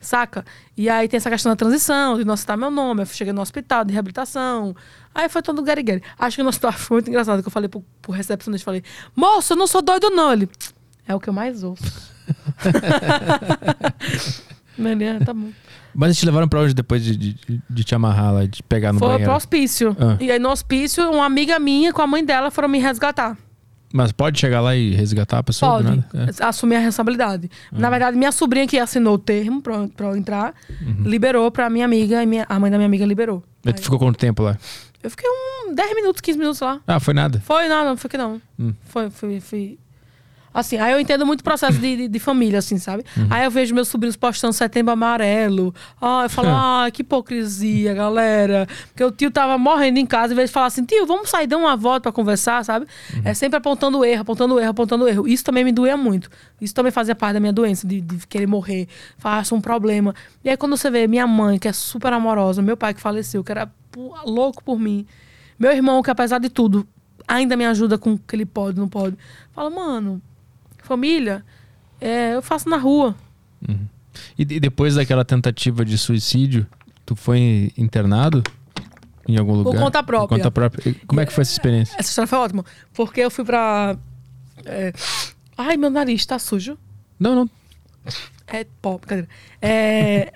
[0.00, 0.44] saca?
[0.76, 3.02] E aí tem essa questão da transição, de não citar meu nome.
[3.02, 4.74] Eu cheguei no hospital de reabilitação.
[5.14, 6.02] Aí foi todo guerigueiro.
[6.18, 8.82] Acho que no hospital foi muito engraçado que eu falei pro, pro recepcionista, falei,
[9.14, 10.32] moço, eu não sou doido não.
[10.32, 10.48] Ele,
[11.06, 11.84] é o que eu mais ouço.
[14.76, 15.50] Menina, tá bom.
[15.94, 18.92] Mas eles te levaram pra onde depois de, de, de te amarrar lá, de pegar
[18.92, 19.30] no Foi banheiro?
[19.30, 19.96] pro hospício.
[19.98, 20.16] Ah.
[20.20, 23.38] E aí no hospício, uma amiga minha com a mãe dela foram me resgatar.
[23.96, 25.74] Mas pode chegar lá e resgatar a pessoa?
[25.74, 25.84] Pode.
[25.84, 26.04] nada?
[26.12, 26.44] É.
[26.44, 27.48] Assumir a responsabilidade.
[27.70, 30.52] Na verdade, minha sobrinha que assinou o termo pra, pra eu entrar,
[31.04, 33.44] liberou pra minha amiga e minha, a mãe da minha amiga liberou.
[33.64, 34.58] Aí tu ficou quanto tempo lá?
[35.00, 36.80] Eu fiquei um 10 minutos, 15 minutos lá.
[36.88, 37.40] Ah, foi nada.
[37.44, 38.42] Foi, não, não, foi que não.
[38.58, 38.74] Hum.
[38.82, 39.78] Foi, foi, foi.
[40.54, 43.04] Assim, aí eu entendo muito o processo de, de, de família, assim, sabe?
[43.28, 45.74] Aí eu vejo meus sobrinhos postando setembro amarelo.
[46.00, 48.68] Ah, eu falo, ah, que hipocrisia, galera.
[48.86, 51.48] Porque o tio tava morrendo em casa, em vez de falar assim, tio, vamos sair,
[51.48, 52.86] dar uma volta pra conversar, sabe?
[53.24, 55.26] É sempre apontando erro, apontando erro, apontando erro.
[55.26, 56.30] Isso também me doía muito.
[56.60, 58.86] Isso também fazia parte da minha doença, de, de querer morrer.
[59.18, 60.14] Faça um problema.
[60.44, 63.42] E aí quando você vê minha mãe, que é super amorosa, meu pai que faleceu,
[63.42, 63.68] que era
[64.24, 65.04] louco por mim.
[65.58, 66.86] Meu irmão, que apesar de tudo,
[67.26, 69.16] ainda me ajuda com o que ele pode, não pode.
[69.52, 70.22] Fala, mano,
[70.84, 71.44] família,
[72.00, 73.14] é, eu faço na rua.
[74.38, 76.66] E, e depois daquela tentativa de suicídio,
[77.04, 78.42] tu foi internado
[79.26, 79.80] em algum lugar?
[79.80, 80.28] conta própria.
[80.28, 80.94] Por conta própria.
[81.06, 81.96] Como é que foi essa experiência?
[81.98, 82.64] Essa história foi ótima.
[82.92, 83.96] Porque eu fui pra.
[84.64, 84.92] é,
[85.56, 86.76] Ai, meu nariz tá sujo.
[87.18, 87.50] Não, não.
[88.46, 89.28] É pó, brincadeira.
[89.62, 90.32] É,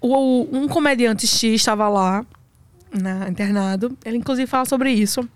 [0.00, 2.24] o, um comediante X estava lá,
[2.92, 3.96] na, internado.
[4.04, 5.28] Ele, inclusive, fala sobre isso.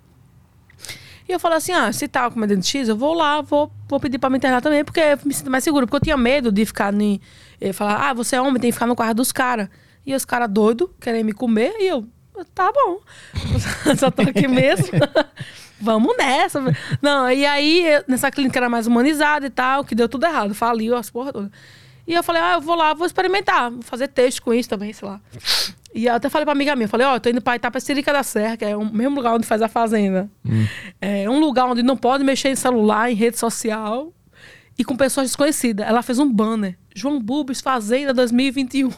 [1.28, 4.18] E eu falei assim: ah, se tá comediante X, eu vou lá, vou, vou pedir
[4.18, 5.86] pra me internar também, porque eu me sinto mais seguro.
[5.86, 7.20] Porque eu tinha medo de ficar em.
[7.60, 9.68] eh, Falar, ah, você é homem, tem que ficar no quarto dos caras.
[10.06, 12.06] E os caras doidos, querem me comer, e eu,
[12.54, 13.00] tá bom.
[13.98, 14.88] Só tô aqui mesmo.
[15.80, 16.60] Vamos nessa.
[17.00, 20.54] Não, e aí, nessa clínica era mais humanizada e tal, que deu tudo errado.
[20.54, 21.50] Faliu as porra toda.
[22.08, 24.94] E eu falei, ah, eu vou lá, vou experimentar, vou fazer texto com isso também,
[24.94, 25.20] sei lá.
[25.94, 28.10] E eu até falei pra amiga minha, eu falei, ó, eu tô indo pra Itapecerica
[28.10, 30.30] da Serra, que é o mesmo lugar onde faz a fazenda.
[31.02, 34.10] É um lugar onde não pode mexer em celular, em rede social
[34.78, 35.86] e com pessoas desconhecidas.
[35.86, 38.90] Ela fez um banner, João Bubis Fazenda 2021.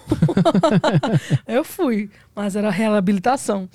[1.49, 3.69] eu fui, mas era reabilitação.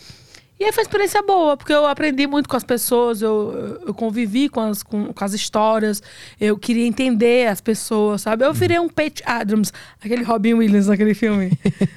[0.57, 3.93] E aí foi uma experiência boa, porque eu aprendi muito com as pessoas, eu, eu
[3.93, 6.01] convivi com as, com, com as histórias,
[6.39, 8.45] eu queria entender as pessoas, sabe?
[8.45, 11.51] Eu virei um Pete Adams, aquele Robin Williams naquele filme.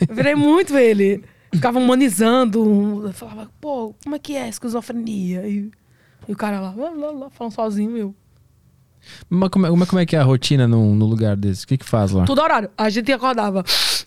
[0.08, 1.22] Eu virei muito ele.
[1.54, 5.46] Ficava humanizando, eu falava, pô, como é que é esquizofrenia?
[5.48, 5.70] E,
[6.28, 8.14] e o cara lá, lá, lá, lá, falando sozinho, eu.
[9.30, 11.64] Mas como, é- como é- como é que é a rotina num, num lugar desse?
[11.64, 12.24] O que que faz lá?
[12.26, 12.68] Tudo horário.
[12.76, 13.64] A gente acordava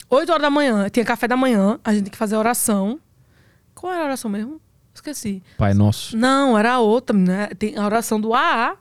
[0.10, 3.00] 8 horas da manhã, tinha café da manhã, a gente tinha que fazer oração.
[3.82, 4.62] Qual era a oração mesmo?
[4.94, 5.42] Esqueci.
[5.58, 6.16] Pai nosso.
[6.16, 7.48] Não, era outra, né?
[7.58, 8.78] Tem a oração do AA.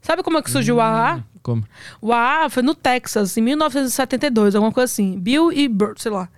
[0.00, 1.24] Sabe como é que surgiu o AA?
[1.42, 1.64] Como?
[2.00, 5.18] O AA foi no Texas, em 1972, alguma coisa assim.
[5.18, 6.28] Bill e Bert, sei lá.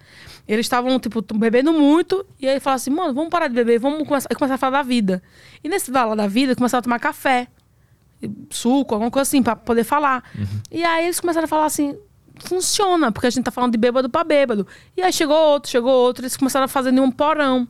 [0.48, 2.24] Eles estavam, tipo, bebendo muito.
[2.40, 4.82] E aí falaram assim, mano, vamos parar de beber, vamos começar, começar a falar da
[4.82, 5.22] vida.
[5.62, 7.46] E nesse falar da vida, começaram a tomar café,
[8.48, 10.24] suco, alguma coisa assim, pra poder falar.
[10.70, 11.94] E aí eles começaram a falar assim,
[12.38, 14.66] funciona, porque a gente tá falando de bêbado pra bêbado.
[14.96, 17.68] E aí chegou outro, chegou outro, eles começaram a fazer um porão.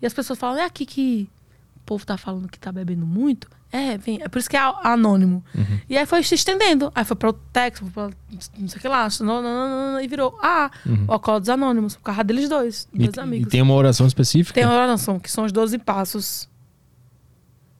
[0.00, 1.28] E as pessoas falam, é aqui que
[1.76, 3.48] o povo tá falando que tá bebendo muito?
[3.72, 4.22] É, vem.
[4.22, 5.44] É por isso que é anônimo.
[5.88, 6.90] E aí foi se estendendo.
[6.94, 8.16] Aí foi para o Texas, foi pra
[8.58, 10.70] não sei o que lá, não, não, não, não, e virou ah,
[11.08, 13.48] o Alcoólicos Anônimos, por causa deles dois, E, dois amigos.
[13.48, 16.48] e tem uma oração específica Tem uma oração, que são os 12 passos.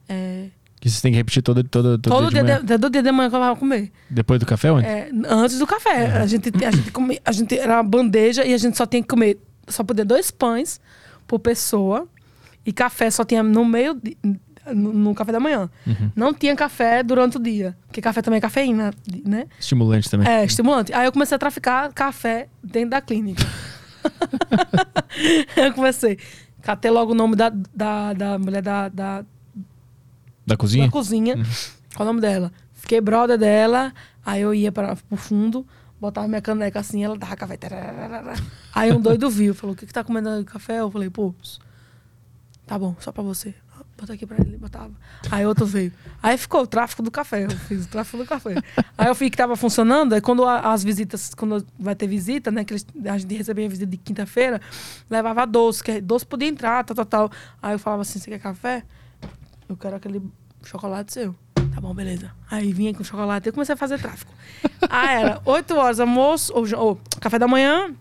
[0.09, 0.47] É,
[0.79, 2.79] que você tem que repetir todo, todo, todo, todo, dia, dia de manhã.
[2.79, 3.91] todo dia de manhã que eu vou comer.
[4.09, 4.85] Depois do café, onde?
[4.85, 6.17] É, antes do café.
[6.17, 9.01] A, gente, a, gente come, a gente era uma bandeja e a gente só tinha
[9.01, 10.79] que comer, só podia dois pães
[11.27, 12.07] por pessoa.
[12.65, 14.17] E café só tinha no meio, de-
[14.73, 15.69] no, no café da manhã.
[16.15, 17.77] Não tinha café durante o dia.
[17.87, 18.93] Porque café também é cafeína,
[19.25, 19.47] né?
[19.59, 20.27] Estimulante também.
[20.27, 20.93] É, estimulante.
[20.93, 23.43] Aí eu comecei a traficar café dentro da clínica.
[25.55, 26.17] eu comecei.
[26.61, 29.25] Catei logo o nome da, da, da mulher da, da,
[30.45, 30.85] Da cozinha?
[30.85, 31.35] da cozinha.
[31.95, 32.51] Qual o nome dela?
[32.73, 33.93] Fiquei brother dela.
[34.25, 35.65] Aí eu ia para o fundo,
[35.99, 37.57] botava minha caneca assim, ela dava café.
[37.57, 38.33] tararara.
[38.73, 40.79] Aí um doido viu, falou: O que, que tá comendo café?
[40.79, 41.33] Eu falei: Pô,
[42.65, 43.53] tá bom, só pra você.
[43.99, 44.91] bota aqui pra ele, botava.
[45.31, 45.91] Aí outro veio.
[46.21, 48.55] Aí ficou o tráfico do café, eu fiz o tráfico do café.
[48.97, 52.51] Aí eu vi que tava funcionando, aí quando a- as visitas, quando vai ter visita,
[52.51, 54.61] né, que eles- a gente recebia visita de quinta-feira,
[55.09, 57.31] levava doce, que doce podia entrar, tal, tal, tal.
[57.61, 58.83] Aí eu falava assim, você quer café?
[59.67, 60.21] Eu quero aquele
[60.63, 61.35] chocolate seu.
[61.77, 62.31] Tá bom, beleza.
[62.49, 64.33] Aí vinha com chocolate e eu comecei a fazer tráfico.
[64.89, 67.93] Aí era 8 horas almoço, ou, ou café da manhã.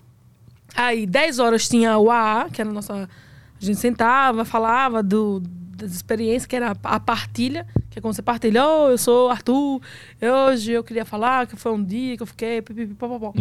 [0.74, 2.94] Aí 10 horas tinha o AA, que era a nossa.
[2.94, 5.42] A gente sentava, falava do,
[5.76, 9.82] das experiências, que era a, partilha, que é quando você partilha, oh, eu sou Arthur,
[10.48, 12.62] hoje eu queria falar que foi um dia que eu fiquei.
[12.62, 13.34] pipipi, popopó.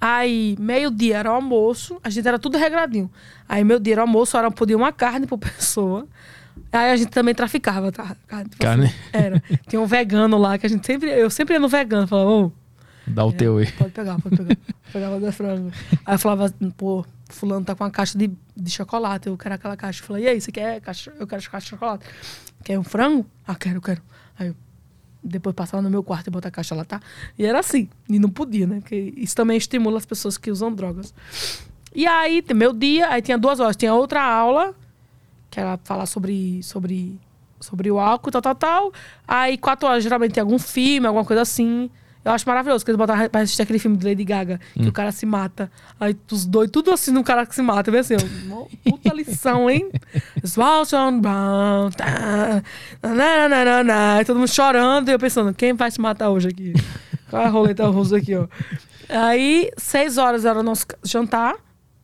[0.00, 3.10] Aí, meio-dia era o almoço, a gente era tudo regradinho.
[3.48, 6.06] Aí, meio-dia era o almoço, era podia uma carne por pessoa.
[6.72, 8.16] Aí a gente também traficava, tá?
[8.26, 8.50] Carne.
[8.58, 8.94] Carne?
[9.12, 9.42] era.
[9.68, 11.10] Tinha um vegano lá que a gente sempre.
[11.10, 12.52] Eu sempre ia no vegano, falava, ô,
[13.06, 13.70] Dá o teu aí.
[13.72, 14.56] pode pegar, pode pegar.
[14.92, 15.70] Pegava da frango.
[16.06, 19.76] Aí eu falava, pô, fulano tá com uma caixa de, de chocolate, eu quero aquela
[19.76, 20.00] caixa.
[20.02, 21.12] Eu falei, e aí, você quer caixa?
[21.18, 22.06] Eu quero caixa de chocolate.
[22.62, 23.26] Quer um frango?
[23.46, 24.00] Ah, quero, quero.
[24.38, 24.56] Aí eu
[25.22, 27.00] depois passava no meu quarto e botava a caixa lá, tá?
[27.38, 27.88] E era assim.
[28.08, 28.80] E não podia, né?
[28.80, 31.12] Porque isso também estimula as pessoas que usam drogas.
[31.94, 33.76] E aí, meu dia, aí tinha duas horas.
[33.76, 34.74] Tinha outra aula,
[35.54, 37.16] que era falar sobre, sobre,
[37.60, 38.92] sobre o álcool, tal, tal, tal.
[39.26, 41.88] Aí, quatro horas, geralmente tem algum filme, alguma coisa assim.
[42.24, 44.92] Eu acho maravilhoso, que eles botaram pra assistir aquele filme de Lady Gaga, que o
[44.92, 45.70] cara se mata.
[46.00, 47.90] Aí os dois, tudo assim no cara que se mata.
[47.90, 48.16] Vê assim,
[48.46, 49.90] uma puta lição, hein?
[51.20, 52.62] Brown, tá,
[53.02, 56.30] na, na, na, na, e todo mundo chorando, e eu pensando, quem vai se matar
[56.30, 56.72] hoje aqui?
[57.28, 58.48] Qual é a roleta russa aqui, ó?
[59.08, 61.56] Aí, seis horas era o nosso jantar,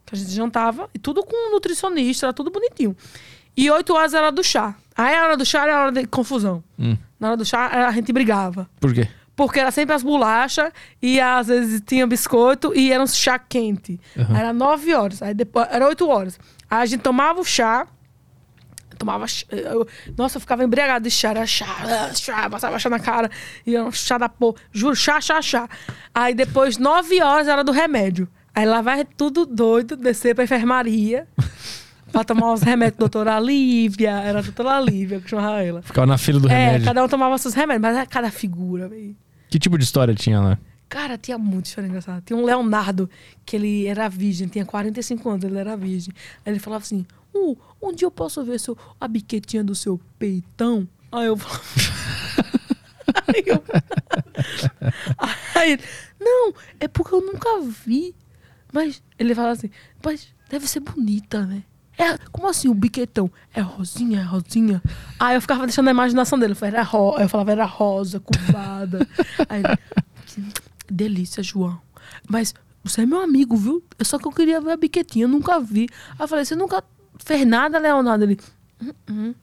[0.05, 2.94] que a gente jantava, e tudo com um nutricionista, era tudo bonitinho.
[3.56, 4.74] E oito horas era do chá.
[4.97, 6.62] Aí a hora do chá era a hora de confusão.
[6.78, 6.97] Hum.
[7.18, 8.68] Na hora do chá, a gente brigava.
[8.81, 9.09] Por quê?
[9.36, 10.70] Porque era sempre as bolachas
[11.01, 13.98] e às vezes tinha biscoito e era um chá quente.
[14.16, 14.36] Uhum.
[14.36, 16.39] Era nove horas, aí depois era oito horas.
[16.70, 17.86] Aí a gente tomava o chá,
[18.98, 19.24] tomava.
[19.51, 19.86] eu-
[20.16, 23.31] nossa, eu ficava embriagado de chá, era chá, chá, passava chá na cara,
[23.66, 24.56] e era um chá da porra.
[24.72, 25.68] Juro, chá, chá, chá.
[26.14, 28.28] Aí depois, nove horas era do remédio.
[28.55, 31.27] Aí lá vai tudo doido, descer pra enfermaria.
[32.12, 34.11] Pra tomar os remédios, doutora Lívia.
[34.11, 35.82] Era a doutora Lívia que chamava ela.
[35.82, 36.87] Ficava na fila do É, remédio.
[36.87, 39.16] cada um tomava seus remédios, mas era cada figura, velho.
[39.49, 40.59] Que tipo de história tinha lá?
[40.89, 42.20] Cara, tinha muito história engraçada.
[42.27, 43.09] Tinha um Leonardo,
[43.47, 46.12] que ele era virgem, tinha 45 anos, ele era virgem.
[46.45, 50.01] Aí ele falava assim: uh, um dia eu posso ver seu, a biquetinha do seu
[50.19, 50.89] peitão?
[51.12, 51.62] Aí eu falava.
[53.28, 53.62] Aí eu.
[55.55, 55.82] Aí ele,
[56.20, 58.15] não, é porque eu nunca vi.
[58.73, 59.70] Mas ele falava assim,
[60.05, 61.62] mas deve ser bonita, né?
[62.01, 63.31] É, como assim, o biquetão?
[63.52, 64.82] É rosinha, é rosinha?
[65.18, 66.52] Aí eu ficava deixando a imaginação dele.
[66.52, 69.06] Eu, falava, era ro eu falava, era rosa, curvada.
[69.48, 70.52] Aí ele,
[70.90, 71.81] delícia, João.
[72.28, 73.85] Mas você é meu amigo, viu?
[74.02, 75.89] Só que eu queria ver a biquetinha, eu nunca vi.
[76.12, 76.82] Aí eu falei, você nunca
[77.18, 78.24] fez nada, Leonardo?
[78.24, 78.39] Ele,
[78.82, 79.35] "Hum, hum.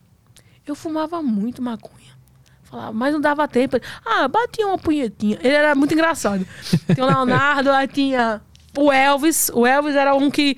[0.66, 2.18] eu fumava muito maconha.
[2.64, 3.78] Falava, mas não dava tempo.
[4.04, 5.38] Ah, batia uma punhetinha.
[5.40, 6.46] Ele era muito engraçado.
[6.92, 8.42] Tinha o Leonardo, aí tinha
[8.76, 9.50] o Elvis.
[9.54, 10.56] O Elvis era um que.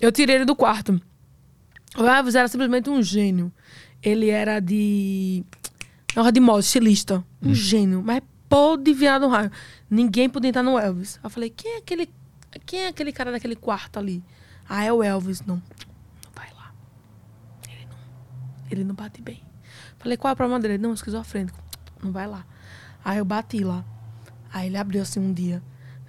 [0.00, 1.00] Eu tirei ele do quarto.
[1.96, 3.52] O Elvis era simplesmente um gênio.
[4.02, 5.44] Ele era de.
[6.16, 7.24] Era de moda, estilista.
[7.42, 8.02] Um gênio.
[8.02, 9.50] Mas pode virar no raio.
[9.88, 11.16] Ninguém podia entrar no Elvis.
[11.16, 12.08] Aí Eu falei, quem é aquele.
[12.66, 14.22] Quem é aquele cara daquele quarto ali?
[14.68, 15.42] Ah, é o Elvis.
[15.42, 15.56] Não.
[15.56, 16.72] Não vai lá.
[17.68, 17.98] Ele não.
[18.70, 19.42] Ele não bate bem.
[19.98, 20.74] Falei, qual é o problema dele?
[20.74, 21.58] Ele, Não, esquizofrênico.
[22.02, 22.46] Não vai lá.
[23.04, 23.84] Aí eu bati lá.
[24.52, 25.62] Aí ele abriu assim um dia.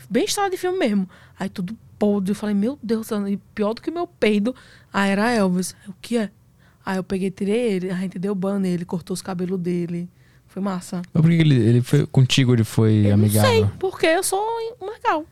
[0.09, 1.09] Bem história de filme mesmo.
[1.37, 2.31] Aí tudo podre.
[2.31, 4.55] Eu falei, meu Deus, e pior do que meu peido.
[4.91, 5.75] Aí era Elvis.
[5.87, 6.31] O que é?
[6.83, 7.91] Aí eu peguei, tirei ele.
[7.91, 10.09] A gente deu ban nele, cortou os cabelos dele.
[10.47, 11.03] Foi massa.
[11.13, 13.61] Mas por que ele, ele foi contigo, ele foi Eu amigável?
[13.61, 14.41] Não sei, porque eu sou
[14.81, 15.25] um legal.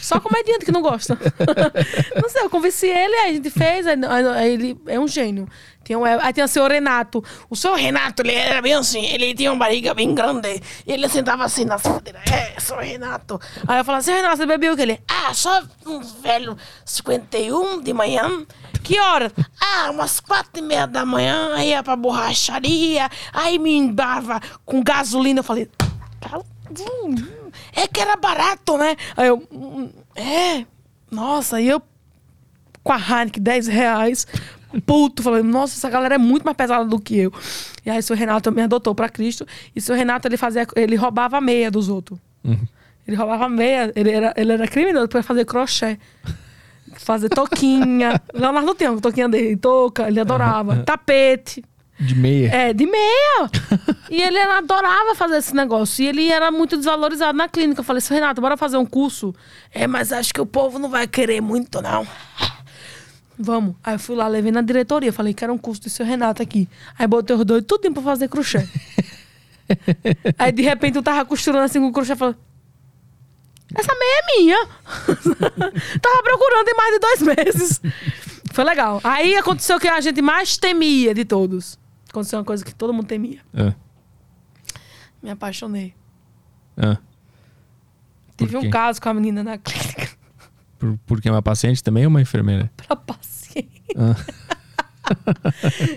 [0.00, 1.16] Só comediante que não gosta.
[2.20, 3.96] não sei, eu convenci ele, aí a gente fez, aí,
[4.36, 5.48] aí- ele é um gênio.
[5.84, 7.24] Tem um, aí tem o seu Renato.
[7.48, 10.62] O seu Renato, ele era bem assim, ele tinha uma barriga bem grande.
[10.86, 12.20] E ele sentava assim na cadeira.
[12.30, 13.40] É, seu Renato.
[13.66, 14.82] Aí eu falava assim, Renato, você bebeu o que?
[14.82, 18.46] Ele, ah, só um velho 51 de manhã.
[18.82, 19.32] Que hora?
[19.60, 24.82] Ah, umas quatro e meia da manhã, aí ia pra borracharia, aí me embava com
[24.82, 25.40] gasolina.
[25.40, 25.68] Eu falei,
[26.20, 27.14] "Cara, hum,
[27.74, 28.96] é que era barato, né?
[29.16, 30.64] Aí eu, "Hum, é,
[31.10, 31.82] nossa, aí eu
[32.82, 34.26] com a Heineken 10 reais,
[34.86, 37.32] puto, falando, nossa, essa galera é muito mais pesada do que eu.
[37.84, 40.66] E aí o seu Renato me adotou pra Cristo, e o seu Renato, ele fazia,
[40.74, 42.18] ele roubava a meia dos outros.
[43.06, 45.98] Ele roubava meia, ele era, ele era criminoso pra fazer crochê.
[46.96, 48.20] Fazer toquinha.
[48.32, 50.76] Leonardo tem uma toquinha dele, touca, ele adorava.
[50.84, 51.62] Tapete.
[52.00, 52.50] De meia.
[52.50, 53.50] É, de meia.
[54.10, 56.02] e ele adorava fazer esse negócio.
[56.02, 57.80] E ele era muito desvalorizado na clínica.
[57.80, 59.34] Eu falei assim, Renato, bora fazer um curso?
[59.70, 62.06] É, mas acho que o povo não vai querer muito, não.
[63.38, 63.74] Vamos.
[63.84, 65.12] Aí eu fui lá, levei na diretoria.
[65.12, 66.66] Falei que era um curso do seu Renato aqui.
[66.98, 68.66] Aí botei os dois tudo pra fazer crochê.
[70.38, 72.34] Aí de repente eu tava costurando assim com o crochê e falei.
[73.74, 74.66] Essa meia é minha.
[76.00, 77.80] tava procurando em mais de dois meses.
[78.52, 79.00] Foi legal.
[79.04, 81.78] Aí aconteceu o que a gente mais temia de todos.
[82.10, 83.40] Aconteceu uma coisa que todo mundo temia.
[83.54, 83.74] Ah,
[85.22, 85.94] Me apaixonei.
[86.76, 86.98] ah.
[88.36, 88.66] Tive quê?
[88.66, 90.10] um caso com a menina na clínica.
[90.78, 92.70] Por, porque é uma paciente também ou uma enfermeira?
[92.76, 93.82] Pra paciente.
[93.96, 94.16] Ah.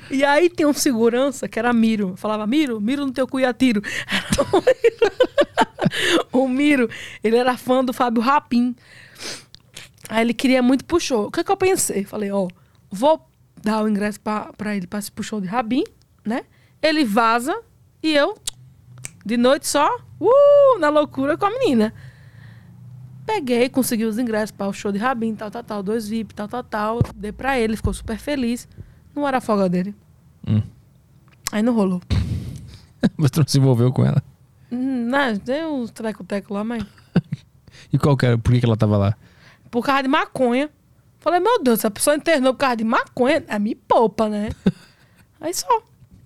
[0.10, 2.10] E aí tem um segurança que era Miro.
[2.10, 3.80] Eu falava, Miro, Miro no teu cu e atiro.
[6.32, 6.90] O Miro.
[7.24, 8.76] ele era fã do Fábio Rapim.
[10.10, 11.28] Aí ele queria muito pro show.
[11.28, 12.06] O que, que eu pensei?
[12.06, 12.48] Falei, ó,
[12.90, 13.24] vou
[13.62, 15.84] dar o ingresso pra, pra ele pra pro show de Rabin,
[16.26, 16.44] né?
[16.82, 17.58] Ele vaza
[18.02, 18.38] e eu,
[19.26, 19.90] de noite só,
[20.20, 21.94] uh, na loucura com a menina.
[23.26, 26.48] Peguei, consegui os ingressos para o show de Rabin, tal, tal, tal, dois VIP, tal,
[26.48, 27.00] tal, tal.
[27.16, 28.68] Dei pra ele, ficou super feliz.
[29.16, 29.96] Não era a folga dele.
[30.46, 30.62] Hum.
[31.52, 32.02] Aí não rolou.
[33.18, 34.22] Você não se envolveu com ela?
[34.72, 36.84] Hum, Não, deu uns treco-teco lá, mas.
[37.92, 38.38] E qual que era?
[38.38, 39.16] Por que, que ela tava lá?
[39.70, 40.70] Por causa de maconha.
[41.20, 44.50] Falei, meu Deus, se a pessoa internou por causa de maconha, é me poupa, né?
[45.40, 45.68] Aí só.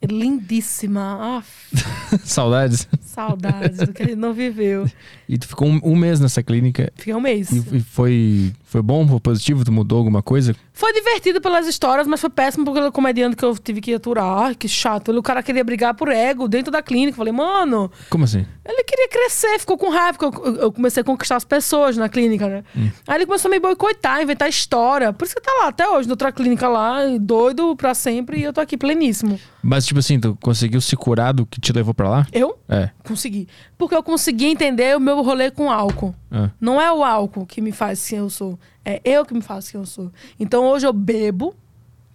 [0.05, 1.43] Lindíssima.
[2.23, 2.87] Saudades?
[3.01, 4.87] saudades do que ele não viveu.
[5.27, 7.49] E tu ficou um, um mês nessa clínica Fiquei um mês.
[7.51, 9.65] e, e foi, foi bom, foi positivo?
[9.65, 10.55] Tu mudou alguma coisa?
[10.77, 14.43] Foi divertido pelas histórias, mas foi péssimo pelo comediante que eu tive que aturar.
[14.43, 15.11] Ai, que chato.
[15.11, 17.17] O cara queria brigar por ego dentro da clínica.
[17.17, 18.45] Falei, mano, Como assim?
[18.63, 22.07] ele queria crescer, ficou com raiva, porque eu, eu comecei a conquistar as pessoas na
[22.07, 22.63] clínica, né?
[23.07, 25.11] Aí ele começou a me boicotar, inventar história.
[25.11, 28.53] Por isso que tá lá até hoje, noutra clínica lá, doido pra sempre, e eu
[28.53, 29.39] tô aqui pleníssimo.
[29.63, 32.27] Mas, tipo assim, tu conseguiu se curar do que te levou pra lá?
[32.31, 32.91] Eu É.
[33.03, 33.47] consegui.
[33.79, 36.13] Porque eu consegui entender o meu rolê com álcool.
[36.31, 36.51] Ah.
[36.61, 38.59] Não é o álcool que me faz quem eu sou.
[38.89, 40.11] É eu que me faço quem eu sou.
[40.39, 41.53] Então hoje eu bebo,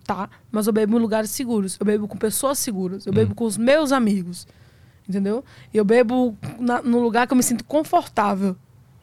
[0.06, 0.28] tá?
[0.50, 1.76] Mas eu bebo em lugares seguros.
[1.78, 3.06] Eu bebo com pessoas seguras.
[3.06, 4.46] Eu bebo com os meus amigos.
[5.08, 5.44] Entendeu?
[5.74, 8.56] Eu bebo na, no lugar que eu me sinto confortável.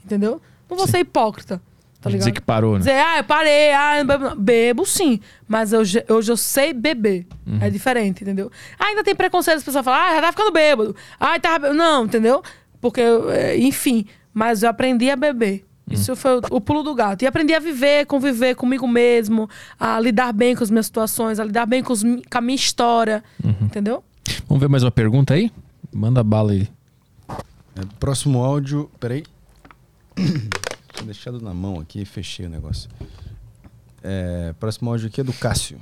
[0.03, 0.41] Entendeu?
[0.69, 1.61] Não vou ser hipócrita.
[2.01, 2.09] Tá?
[2.09, 2.79] Dizer que parou, né?
[2.79, 4.35] Dizer, ah, eu parei, ah, eu não bebo, não.
[4.41, 7.27] Bebo sim, mas eu, je- hoje eu sei beber.
[7.61, 8.49] É diferente, entendeu?
[8.79, 10.95] Ainda tem preconceito, as pessoas falam, ah, já tá ficando bêbado.
[11.19, 11.59] Ah, tá.
[11.59, 12.41] be-" Não, entendeu?
[12.79, 15.65] Porque, é, enfim, mas eu aprendi a beber.
[15.89, 17.23] Isso foi o, pulo do gato.
[17.23, 19.49] E aprendi a viver, conviver comigo mesmo,
[19.79, 22.55] a lidar bem com as minhas situações, a lidar bem com, os com a minha
[22.55, 23.23] história.
[23.61, 24.03] Entendeu?
[24.47, 25.51] Vamos ver mais uma pergunta aí?
[25.91, 26.67] Manda bala aí.
[27.75, 28.89] É, próximo áudio.
[28.99, 29.23] Peraí.
[30.15, 32.89] Tinha deixado na mão aqui, fechei o negócio.
[34.03, 35.79] É, próximo áudio aqui é do Cássio.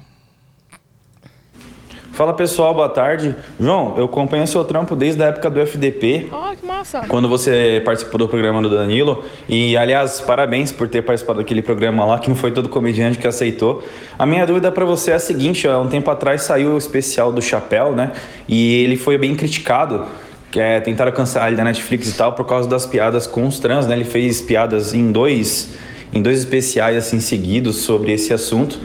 [2.18, 3.36] Fala pessoal, boa tarde.
[3.60, 7.02] João, eu acompanho seu trampo desde a época do FDP, Ó, que massa.
[7.08, 9.24] quando você participou do programa do Danilo.
[9.48, 13.28] E, aliás, parabéns por ter participado daquele programa lá, que não foi todo comediante que
[13.28, 13.84] aceitou.
[14.18, 17.32] A minha dúvida para você é a seguinte: ó, um tempo atrás saiu o especial
[17.32, 18.14] do Chapéu, né?
[18.48, 20.08] E ele foi bem criticado.
[20.50, 23.60] Que é, tentaram cancelar ele da Netflix e tal por causa das piadas com os
[23.60, 23.94] trans, né?
[23.96, 25.70] Ele fez piadas em dois,
[26.12, 28.80] em dois especiais assim seguidos sobre esse assunto.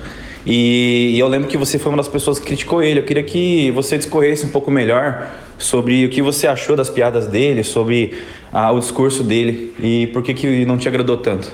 [0.44, 3.00] E, e eu lembro que você foi uma das pessoas que criticou ele.
[3.00, 7.26] Eu queria que você discorresse um pouco melhor sobre o que você achou das piadas
[7.28, 11.52] dele, sobre ah, o discurso dele e por que, que não te agradou tanto.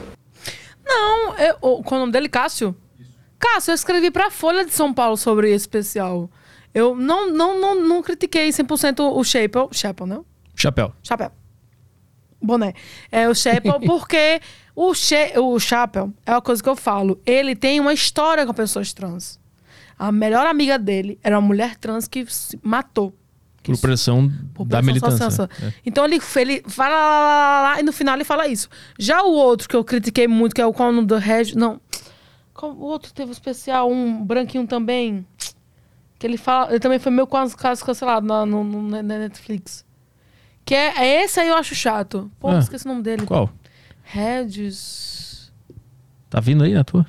[0.87, 2.29] Não, eu, o- qual é o nome dele?
[2.29, 2.75] Cássio?
[3.39, 6.31] Cássio, eu escrevi pra Folha de São Paulo sobre esse especial.
[6.75, 9.69] Eu não, não, não, não critiquei 100% o Chapel.
[9.73, 10.25] Chapel, não?
[10.55, 10.93] Chapéu.
[11.03, 11.31] Chapéu.
[12.41, 12.73] Boné.
[13.11, 14.41] É o Chapel porque
[14.75, 17.21] o, che, o Chapel é uma coisa que eu falo.
[17.27, 19.39] Ele tem uma história com pessoas trans.
[19.99, 23.13] A melhor amiga dele era uma mulher trans que se matou.
[23.63, 25.31] Por pressão Por da pressão militância.
[25.31, 25.49] social.
[25.63, 25.73] É.
[25.85, 28.69] Então ele, ele fala lá, lá, lá, lá, e no final ele fala isso.
[28.99, 31.55] Já o outro que eu critiquei muito, que é o nome do Regis.
[31.55, 31.79] Não.
[32.63, 35.27] O outro teve um especial, um branquinho também.
[36.19, 36.71] Que ele fala.
[36.71, 39.85] Ele também foi meio quase caso cancelado na, no- na Netflix.
[40.69, 42.31] Que é, é esse aí eu acho chato.
[42.39, 42.59] Pô, Ah.
[42.59, 43.25] esqueci o nome dele.
[43.25, 43.49] Qual?
[44.05, 45.51] Regis.
[46.29, 47.07] Tá vindo aí na tua?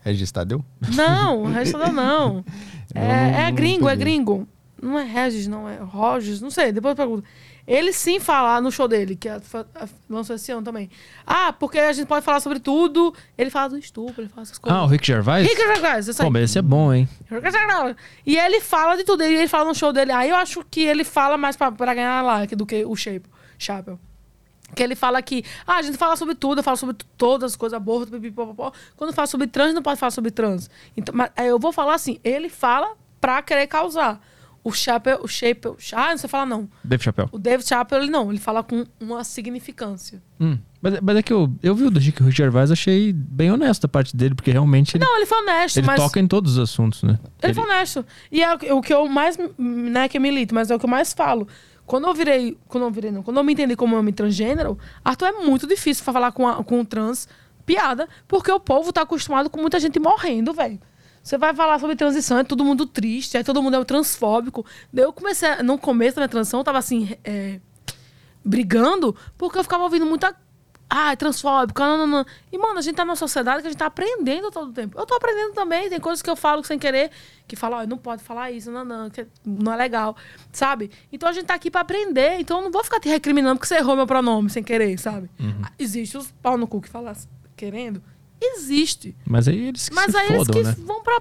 [0.00, 0.64] Regis Tadeu?
[0.94, 2.44] Não, Regis não, não.
[2.94, 4.48] É, é não gringo, é gringo.
[4.80, 7.24] Não é Regis, não, é Rogers, não sei, depois eu pergunto.
[7.68, 9.38] Ele sim fala no show dele, que é,
[10.08, 10.88] lançou esse ano também.
[11.26, 13.14] Ah, porque a gente pode falar sobre tudo.
[13.36, 14.80] Ele fala do estupro, ele fala essas coisas.
[14.80, 15.46] Ah, o Rick Gervais?
[15.46, 16.30] Rick Gervais, isso aí.
[16.30, 17.06] Mas esse é bom, hein?
[18.24, 19.22] E ele fala de tudo.
[19.22, 20.12] E ele fala no show dele.
[20.12, 23.28] Aí eu acho que ele fala mais pra, pra ganhar like do que o Shape,
[23.58, 24.00] Chapel.
[24.74, 27.56] Que ele fala que, ah, a gente fala sobre tudo, eu falo sobre todas as
[27.56, 28.72] coisas, aborto, pipipopopó.
[28.96, 30.70] Quando fala sobre trans, não pode falar sobre trans.
[30.96, 34.18] Então, mas aí eu vou falar assim, ele fala pra querer causar.
[34.68, 36.68] O Chappelle, o Chappelle, ah, não sei falar não.
[36.84, 37.30] Dave Chappelle.
[37.32, 40.22] O David Chappelle, ele não, ele fala com uma significância.
[40.38, 40.58] Hum.
[40.82, 43.88] Mas, mas é que eu, eu vi o do Rick Gervais, achei bem honesto a
[43.88, 45.98] parte dele, porque realmente ele, Não, ele foi honesto, ele mas...
[45.98, 47.18] toca em todos os assuntos, né?
[47.42, 48.04] Ele foi honesto.
[48.30, 49.38] E é o que eu mais.
[49.56, 51.48] Não é que eu milito, mas é o que eu mais falo.
[51.86, 52.58] Quando eu virei.
[52.68, 53.22] Quando eu virei, não.
[53.22, 56.80] Quando eu me entendi como homem transgênero, Arthur é muito difícil falar com, a, com
[56.80, 57.26] um trans
[57.64, 60.78] piada, porque o povo tá acostumado com muita gente morrendo, velho.
[61.28, 64.64] Você vai falar sobre transição, é todo mundo triste, é todo mundo é transfóbico.
[64.90, 67.60] Daí eu comecei, a- no começo da minha transição, eu tava assim, é,
[68.42, 70.34] brigando, porque eu ficava ouvindo muita.
[70.88, 72.26] Ah, é transfóbico, não, não, não.
[72.50, 74.98] E, mano, a gente tá numa sociedade que a gente tá aprendendo todo o tempo.
[74.98, 77.10] Eu tô aprendendo também, tem coisas que eu falo sem querer,
[77.46, 80.16] que falam, ó, não pode falar isso, não, não, que não é legal,
[80.50, 80.90] sabe?
[81.12, 83.68] Então a gente tá aqui pra aprender, então eu não vou ficar te recriminando porque
[83.68, 85.28] você errou meu pronome sem querer, sabe?
[85.62, 87.12] Ah, Existe os pau no cu que falam
[87.54, 88.02] querendo?
[88.40, 89.14] Existe.
[89.26, 90.76] Mas aí eles que Mas aí eles fodam, que né?
[90.86, 91.20] vão pra,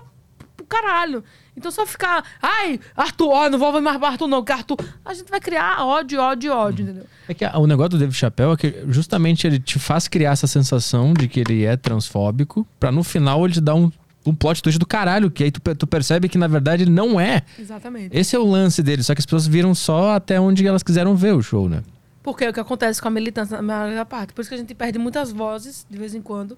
[0.56, 1.24] pro caralho.
[1.56, 4.78] Então só ficar, ai, Arthur, ó, não vou mais pra Arthur, não, que Arthur.
[5.04, 7.06] A gente vai criar ódio, ódio, ódio, entendeu?
[7.28, 10.46] É que o negócio do Dave Chappelle é que justamente ele te faz criar essa
[10.46, 13.92] sensação de que ele é transfóbico, pra no final ele te dar um,
[14.24, 17.20] um plot twist do caralho, que aí tu, tu percebe que na verdade ele não
[17.20, 17.42] é.
[17.58, 18.16] Exatamente.
[18.16, 21.16] Esse é o lance dele, só que as pessoas viram só até onde elas quiseram
[21.16, 21.82] ver o show, né?
[22.22, 24.34] Porque é o que acontece com a militância na maioria da parte.
[24.34, 26.56] Por isso que a gente perde muitas vozes, de vez em quando,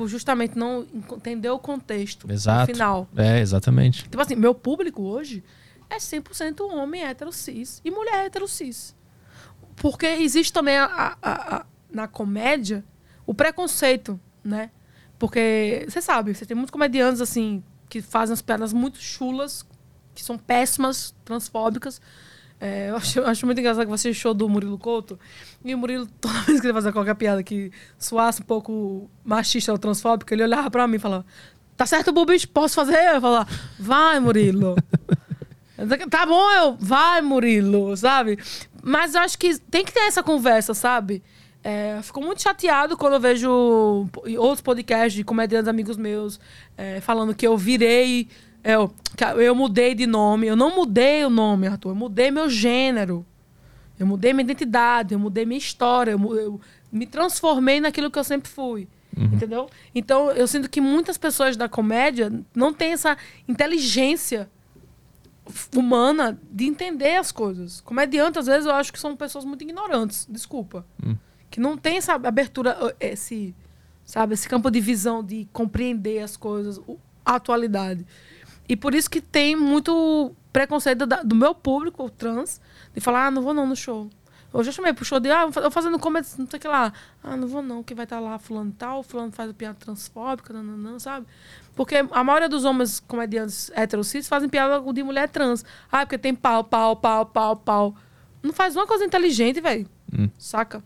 [0.00, 2.60] por justamente não entender o contexto Exato.
[2.60, 3.06] no final.
[3.14, 4.04] É, exatamente.
[4.04, 5.44] Tipo assim, meu público hoje
[5.90, 8.96] é 100% homem hétero cis e mulher hétero cis.
[9.76, 12.82] Porque existe também a- a- a- na comédia
[13.26, 14.70] o preconceito, né?
[15.18, 19.66] Porque, você sabe, você tem muitos comediantes assim que fazem as piadas muito chulas,
[20.14, 22.00] que são péssimas, transfóbicas.
[22.60, 25.18] É, eu, acho, eu acho muito engraçado que você show do Murilo Couto.
[25.64, 29.72] E o Murilo, toda vez que ele fazia qualquer piada que soasse um pouco machista
[29.72, 31.24] ou transfóbica, ele olhava pra mim e falava:
[31.76, 33.14] Tá certo, Bubis, posso fazer?
[33.14, 34.76] Eu falava: Vai, Murilo.
[36.10, 36.76] Tá bom, eu.
[36.78, 38.38] Vai, Murilo, sabe?
[38.82, 41.22] Mas eu acho que tem que ter essa conversa, sabe?
[41.62, 44.06] É, fico muito chateado quando eu vejo
[44.38, 46.40] outros podcasts de comediantes amigos meus
[46.76, 48.28] é, falando que eu virei.
[48.62, 50.46] Eu, que eu mudei de nome.
[50.46, 51.90] Eu não mudei o nome, Arthur.
[51.90, 53.24] Eu mudei meu gênero.
[53.98, 55.14] Eu mudei minha identidade.
[55.14, 56.12] Eu mudei minha história.
[56.12, 56.60] Eu, eu
[56.92, 58.88] me transformei naquilo que eu sempre fui.
[59.16, 59.68] Entendeu?
[59.94, 63.16] Então, eu sinto que muitas pessoas da comédia não têm essa
[63.46, 64.48] inteligência
[65.74, 67.80] humana de entender as coisas.
[67.80, 70.26] Comediante, às vezes, eu acho que são pessoas muito ignorantes.
[70.30, 70.86] Desculpa.
[71.50, 73.54] Que não tem essa abertura, esse,
[74.04, 76.80] sabe, esse campo de visão de compreender as coisas,
[77.24, 78.06] a atualidade.
[78.70, 82.60] E por isso que tem muito preconceito da- do meu público trans
[82.94, 84.08] de falar, ah, não vou não no show.
[84.54, 86.92] Eu já chamei pro show de, ah, eu fazendo comédia, não sei o que lá.
[87.22, 90.62] Ah, não vou não, que vai estar lá fulano tal, fulano faz piada transfóbica, não,
[90.62, 91.26] não, não, sabe?
[91.74, 95.64] Porque a maioria dos homens comediantes heterocis fazem piada de mulher trans.
[95.90, 97.94] Ah, porque tem pau, pau, pau, pau, pau.
[98.42, 99.88] Não faz uma coisa inteligente, velho.
[100.38, 100.82] Saca?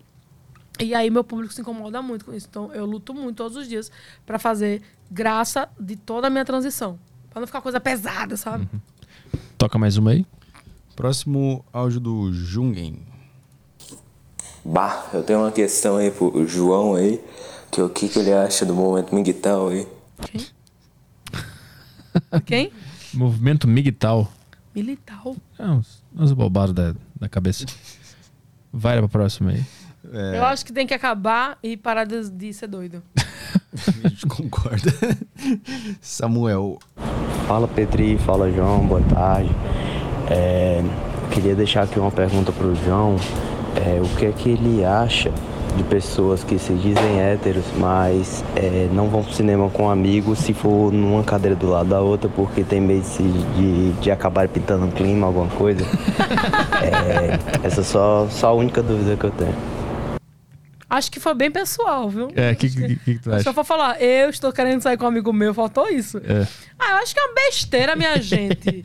[0.79, 2.47] E aí meu público se incomoda muito com isso.
[2.49, 3.91] Então eu luto muito todos os dias
[4.25, 6.99] pra fazer graça de toda a minha transição.
[7.35, 8.65] Pra não ficar coisa pesada, sabe?
[9.57, 10.25] Toca mais uma aí.
[10.95, 13.05] Próximo áudio do Jungen.
[14.63, 17.21] Bah, eu tenho uma questão aí pro João aí,
[17.69, 19.85] que o que, que ele acha do movimento migtal aí.
[22.45, 22.71] Quem?
[23.13, 24.31] Movimento Migtal.
[24.73, 25.21] Militar.
[25.59, 27.65] É, uns, uns bobados da, da cabeça.
[28.71, 29.65] Vai pra próxima aí.
[30.15, 30.37] É.
[30.37, 33.03] Eu acho que tem que acabar e parar de, de ser doido.
[34.03, 34.93] A gente concorda.
[35.99, 36.79] Samuel.
[37.45, 39.49] Fala Petri, fala João, boa tarde.
[40.29, 40.81] É,
[41.31, 43.17] queria deixar aqui uma pergunta pro João.
[43.75, 45.29] É, o que é que ele acha
[45.75, 50.53] de pessoas que se dizem héteros, mas é, não vão pro cinema com amigos se
[50.53, 54.85] for numa cadeira do lado da outra porque tem medo de, de, de acabar pintando
[54.85, 55.85] um clima, alguma coisa?
[56.85, 59.74] É, essa é só, só a única dúvida que eu tenho.
[60.89, 62.29] Acho que foi bem pessoal, viu?
[62.35, 63.49] É, o que, que, que, tu acha?
[63.49, 66.17] eu for falar, eu estou querendo sair com um amigo meu, faltou isso.
[66.19, 66.47] É.
[66.77, 68.83] Ah, eu acho que é uma besteira, minha gente.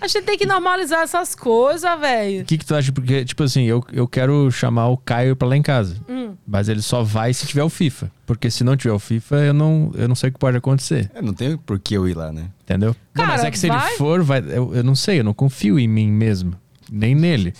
[0.00, 2.42] A gente tem que normalizar essas coisas, velho.
[2.42, 2.90] O que, que tu acha?
[2.90, 5.96] Porque, tipo assim, eu, eu quero chamar o Caio pra lá em casa.
[6.08, 6.34] Hum.
[6.46, 8.10] Mas ele só vai se tiver o FIFA.
[8.26, 11.10] Porque se não tiver o FIFA, eu não, eu não sei o que pode acontecer.
[11.14, 12.46] É, não tem por que eu ir lá, né?
[12.62, 12.96] Entendeu?
[13.14, 15.24] não, mas Cara, é que se vai- ele for, vai, eu, eu não sei, eu
[15.24, 16.54] não confio em mim mesmo.
[16.90, 17.52] Nem nele.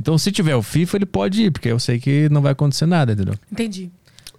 [0.00, 2.86] Então, se tiver o FIFA, ele pode ir, porque eu sei que não vai acontecer
[2.86, 3.34] nada, entendeu?
[3.52, 3.90] Entendi.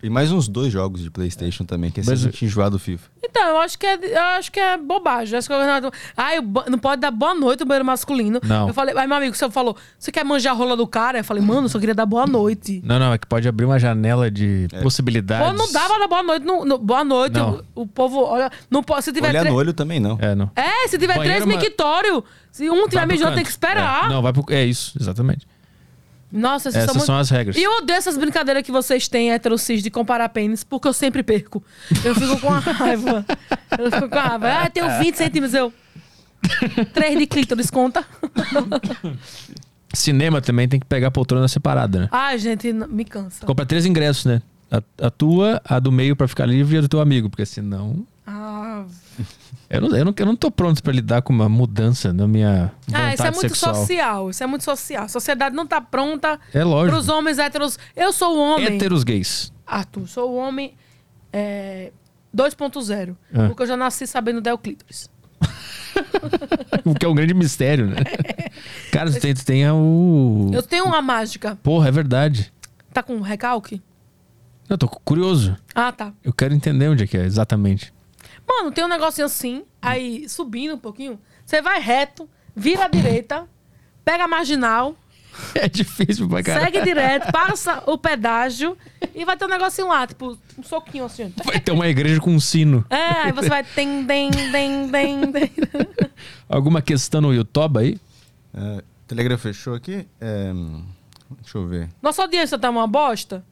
[0.04, 2.72] E mais uns dois jogos de Playstation também, que é Mas- se a gente enjoar
[2.72, 3.08] do FIFA.
[3.24, 5.34] Então, eu acho que é, eu acho que é bobagem.
[5.34, 8.40] Eu Acho que eu, ah, eu não pode dar boa noite no banheiro masculino.
[8.44, 8.68] Não.
[8.70, 11.20] Eu falei, aí meu amigo, você falou, você quer manjar a rola do cara?
[11.20, 12.82] Eu falei, mano, eu só queria dar boa noite.
[12.84, 15.46] Não, não, é que pode abrir uma janela de possibilidades.
[15.48, 16.46] Pô, não dá pra dar boa noite.
[16.48, 17.34] No, no- boa noite.
[17.34, 17.64] Não.
[17.76, 19.06] O, o povo, olha, não pode.
[19.06, 20.18] Se tiver Olhar tre- no olho também não.
[20.20, 20.50] É, não.
[20.56, 24.06] É, se tiver Banheiro três é uma- mictórios, se um tiver mijando, tem que esperar.
[24.06, 24.44] É, não, vai pro.
[24.50, 25.46] É isso, exatamente.
[26.32, 27.22] Nossa, vocês Essas são, são muito...
[27.22, 27.58] as regras.
[27.58, 31.22] E eu odeio essas brincadeiras que vocês têm, heterocis, de comparar pênis, porque eu sempre
[31.24, 31.64] perco.
[32.04, 33.26] Eu fico com a raiva.
[33.78, 34.48] Eu fico com a raiva.
[34.50, 35.74] Ah, tenho 20 centímetros, eu...
[36.94, 38.04] 3 de clítoris, conta.
[39.94, 42.10] Cinema também tem que pegar poltrona separada, né?
[42.12, 43.46] Ai, gente, me cansa.
[43.46, 44.42] Compra três ingressos, né?
[44.72, 47.46] A, a tua, a do meio pra ficar livre e a do teu amigo, porque
[47.46, 48.06] senão.
[48.26, 48.61] Ah,
[49.70, 52.72] Eu não, eu não, eu não tô pronto pra lidar com uma mudança na minha
[52.92, 53.76] ah, isso é muito sexual.
[53.76, 54.30] social.
[54.30, 55.06] Isso é muito social.
[55.06, 56.96] A sociedade não tá pronta É lógico.
[56.98, 57.80] pros homens héteros.
[57.96, 58.76] Eu sou o homem.
[58.76, 59.54] Héteros gays.
[59.66, 60.74] Arthur, sou o homem
[61.32, 61.92] é,
[62.36, 63.16] 2.0.
[63.34, 63.48] Ah.
[63.48, 65.10] Porque eu já nasci sabendo o clítoris.
[66.86, 67.98] O que é um grande mistério, né?
[68.92, 70.50] Cara, tu tem, tu tem o.
[70.54, 71.58] Eu tenho uma mágica.
[71.62, 72.52] Porra, é verdade.
[72.94, 73.82] Tá com recalque?
[74.70, 75.56] Eu tô curioso.
[75.76, 76.14] Ah, tá.
[76.24, 77.94] Eu quero entender onde é que é, exatamente.
[78.48, 83.48] Mano, tem um negocinho assim, aí subindo um pouquinho, você vai reto, vira à direita,
[84.04, 84.96] pega a marginal,
[85.56, 86.66] É difícil pra caralho.
[86.66, 88.78] segue direto, passa o pedágio
[89.14, 91.34] e vai ter um negocinho lá, tipo, um soquinho assim.
[91.44, 92.86] Vai ter uma igreja com um sino.
[92.90, 95.52] É, aí você vai tem, tem, tem, tem, tem.
[96.48, 98.00] Alguma questão no YouTube aí?
[98.54, 100.08] É, Telegram fechou aqui?
[100.20, 100.52] É,
[101.42, 101.90] deixa eu ver.
[102.02, 103.44] Nossa audiência tá uma bosta?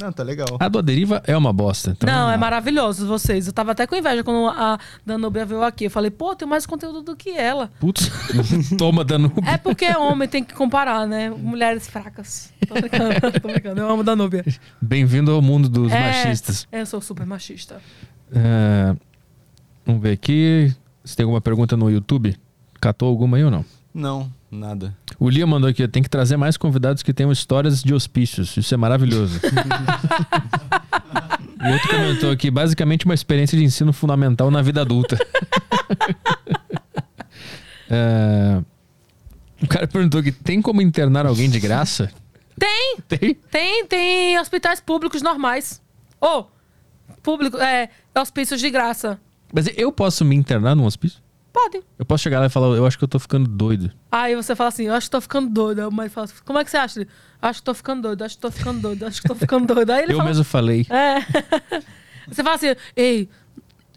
[0.00, 0.46] Não, tá legal.
[0.58, 1.90] A do Aderiva é uma bosta.
[1.92, 3.46] então- Não, é maravilhoso vocês.
[3.46, 5.84] Eu tava até com inveja quando a Danúbia veio aqui.
[5.84, 7.70] Eu falei, pô, tem mais conteúdo do que ela.
[7.78, 8.10] Putz,
[8.76, 9.40] toma Danube.
[9.46, 11.30] É porque homem tem que comparar, né?
[11.30, 12.52] Mulheres fracas.
[12.66, 13.80] Tô brincando, tô brincando.
[13.80, 14.44] Eu amo Danúbia.
[14.80, 16.66] Bem-vindo ao mundo dos É, machistas.
[16.72, 17.80] Eu sou super machista.
[18.34, 18.96] É,
[19.86, 22.36] vamos ver aqui se tem alguma pergunta no YouTube.
[22.80, 23.64] Catou alguma aí ou não?
[23.94, 24.96] Não, nada.
[25.18, 28.56] O Lia mandou aqui, tem que trazer mais convidados que tenham histórias de hospícios.
[28.56, 29.40] Isso é maravilhoso.
[31.62, 35.18] e outro comentou aqui, basicamente uma experiência de ensino fundamental na vida adulta.
[37.90, 38.62] É,
[39.62, 42.10] O cara perguntou aqui, tem como internar alguém de graça?
[42.58, 42.96] Tem!
[43.06, 43.34] Tem.
[43.50, 45.82] Tem, tem hospitais públicos normais.
[46.20, 46.50] Ou,
[47.22, 49.20] público, é, hospícios de graça.
[49.52, 51.20] Mas eu posso me internar num hospício?
[51.54, 51.80] Pode.
[51.96, 53.88] Eu posso chegar lá e falar, eu acho que eu tô ficando doido.
[54.10, 55.78] Aí você fala assim, eu acho que tô ficando doido.
[55.82, 56.98] Aí o médico fala assim, como é que você acha?
[57.00, 57.08] Ele,
[57.40, 59.90] acho que tô ficando doido, acho que tô ficando doido, acho que tô ficando doido.
[59.90, 60.84] Aí ele eu fala, mesmo falei.
[60.90, 61.20] É.
[62.28, 63.28] Você fala assim, ei,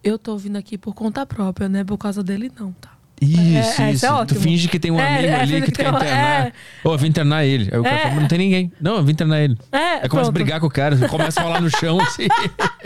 [0.04, 1.84] eu tô vindo aqui por conta própria, né?
[1.84, 2.92] Por causa dele, não, tá?
[3.20, 4.06] Isso, É, é, isso.
[4.06, 6.48] é tu finge que tem um É, amigo é, ali que tu quer internar.
[6.48, 6.54] é.
[6.84, 7.70] Ô, eu vim internar ele.
[7.74, 8.72] Aí o cara fala, não tem ninguém.
[8.80, 9.58] Não, eu vim internar ele.
[9.72, 12.28] É, Aí começa a brigar com o cara, começa a rolar no chão assim.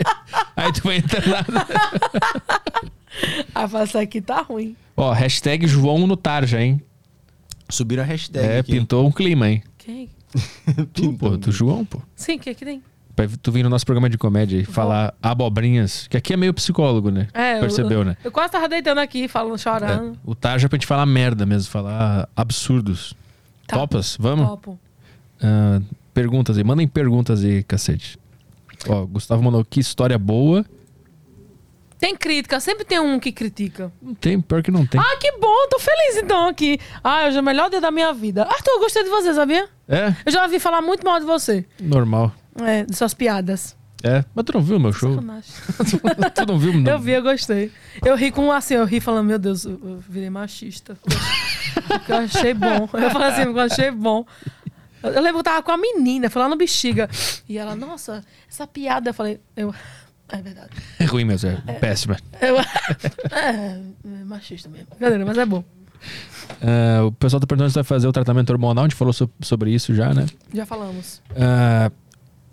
[0.56, 1.44] Aí tu vai internar.
[3.68, 4.76] Fala, isso aqui tá ruim.
[4.96, 6.80] Ó, hashtag João no Tarja, hein?
[7.68, 8.72] Subiram a hashtag É, aqui.
[8.72, 9.62] pintou um clima, hein?
[9.78, 10.08] Quem?
[10.92, 12.00] Tu, pô, tu João, pô.
[12.16, 12.82] Sim, o que que tem?
[13.14, 16.54] Pra tu vir no nosso programa de comédia e falar abobrinhas, que aqui é meio
[16.54, 17.28] psicólogo, né?
[17.34, 18.16] É, eu- Percebeu, né?
[18.24, 20.18] Eu quase tava deitando aqui, falando, É, chorando.
[20.24, 23.14] o Tarja é pra gente falar merda mesmo, falar absurdos.
[23.66, 23.76] Tá.
[23.76, 24.16] Topas?
[24.18, 24.46] Vamos?
[24.48, 24.78] Topo.
[25.42, 25.80] Ah,
[26.14, 26.64] perguntas aí.
[26.64, 28.18] Mandem perguntas aí, cacete.
[28.88, 30.64] Ó, Gustavo mandou que história boa.
[32.02, 33.92] Tem crítica, sempre tem um que critica.
[34.02, 35.00] Não tem, pior que não tem.
[35.00, 36.80] Ah, que bom, tô feliz então aqui.
[37.02, 38.42] Ah, hoje é o melhor dia da minha vida.
[38.42, 39.68] Arthur, eu gostei de você, sabia?
[39.88, 41.64] É, Eu já ouvi falar muito mal de você.
[41.78, 42.32] normal.
[42.60, 43.76] É, de suas piadas.
[44.02, 45.14] É, mas tu não viu meu show?
[46.34, 46.72] Tu não viu?
[46.72, 46.90] Não.
[46.90, 47.70] Eu vi, eu gostei.
[48.04, 50.98] Eu ri com assim, eu ri falando, meu Deus, eu virei machista.
[52.08, 52.88] Eu achei bom.
[52.94, 54.26] Eu falei assim, eu achei bom.
[55.04, 57.08] Eu lembro que eu tava com a menina, foi lá no bexiga.
[57.48, 59.10] E ela, nossa, essa piada.
[59.10, 59.72] Eu falei, eu.
[60.32, 60.70] É verdade.
[60.98, 62.16] É ruim mesmo, é, péssima.
[62.40, 62.64] Eu, é,
[64.04, 64.86] é machista mesmo.
[64.90, 65.62] Brincadeira, mas é bom.
[66.60, 68.84] Ah, o pessoal tá perguntando se vai fazer o tratamento hormonal.
[68.84, 70.26] A gente falou so- sobre isso já, né?
[70.52, 71.22] Já falamos.
[71.36, 71.90] Ah,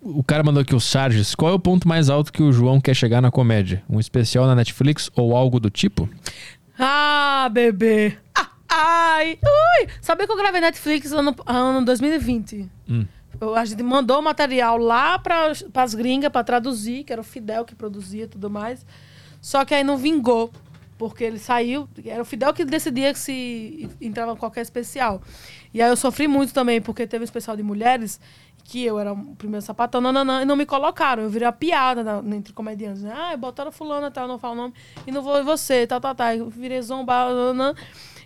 [0.01, 1.33] o cara mandou aqui o Sarges.
[1.35, 3.81] Qual é o ponto mais alto que o João quer chegar na comédia?
[3.89, 6.07] Um especial na Netflix ou algo do tipo?
[6.77, 8.17] Ah, bebê.
[8.37, 9.87] Ah, ai, ui.
[10.01, 12.69] Sabia que eu gravei Netflix ano, ano 2020?
[12.89, 13.05] Hum.
[13.55, 17.63] A gente mandou o material lá para as gringas para traduzir, que era o Fidel
[17.63, 18.85] que produzia e tudo mais.
[19.41, 20.51] Só que aí não vingou,
[20.97, 21.87] porque ele saiu.
[22.05, 25.21] Era o Fidel que decidia se entrava qualquer especial.
[25.73, 28.19] E aí eu sofri muito também, porque teve um especial de mulheres
[28.69, 31.23] que eu era o primeiro sapatão, não, não, não, e não me colocaram.
[31.23, 33.01] Eu virei a piada entre comediantes.
[33.01, 33.11] Né?
[33.15, 34.73] Ah, botaram fulano, tal, não falo o nome,
[35.07, 36.33] e não vou você, tal, tal, tal.
[36.33, 37.75] Eu virei zombar, não, não.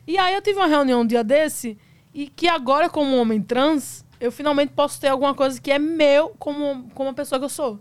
[0.06, 1.78] E aí eu tive uma reunião um dia desse,
[2.14, 6.30] e que agora, como homem trans, eu finalmente posso ter alguma coisa que é meu
[6.40, 7.80] como, como a pessoa que eu sou.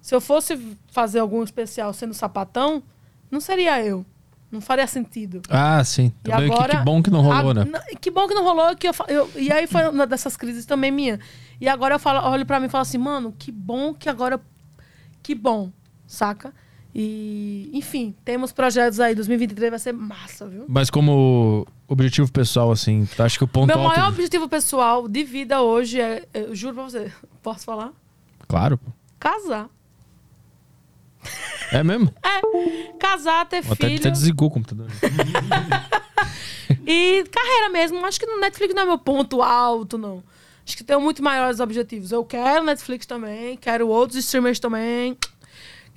[0.00, 2.82] Se eu fosse fazer algum especial sendo sapatão,
[3.30, 4.04] não seria eu.
[4.50, 5.42] Não faria sentido.
[5.50, 6.10] Ah, sim.
[6.24, 7.80] E Também que- agora, que, bom que não rolou, a- né?
[8.00, 8.74] Que bom que não rolou.
[8.74, 11.20] Que eu, eu- e aí foi uma dessas crises também minha.
[11.60, 14.40] E agora eu falo, olho pra mim e falo assim, mano, que bom que agora.
[15.22, 15.70] Que bom,
[16.06, 16.54] saca?
[16.94, 19.14] E, enfim, temos projetos aí.
[19.14, 20.64] 2023 vai ser massa, viu?
[20.68, 23.96] Mas como objetivo pessoal, assim, tu acha que o ponto Meu alto...
[23.96, 26.26] maior objetivo pessoal de vida hoje é.
[26.32, 27.12] Eu juro pra você,
[27.42, 27.92] posso falar?
[28.46, 28.80] Claro.
[29.18, 29.68] Casar.
[31.72, 32.12] É mesmo?
[32.24, 34.00] É, casar, ter Até, filho.
[34.00, 34.86] até desligou o computador.
[36.86, 38.04] E carreira mesmo.
[38.04, 40.22] Acho que no Netflix não é meu ponto alto, não.
[40.66, 42.12] Acho que tenho muito maiores objetivos.
[42.12, 45.16] Eu quero Netflix também, quero outros streamers também,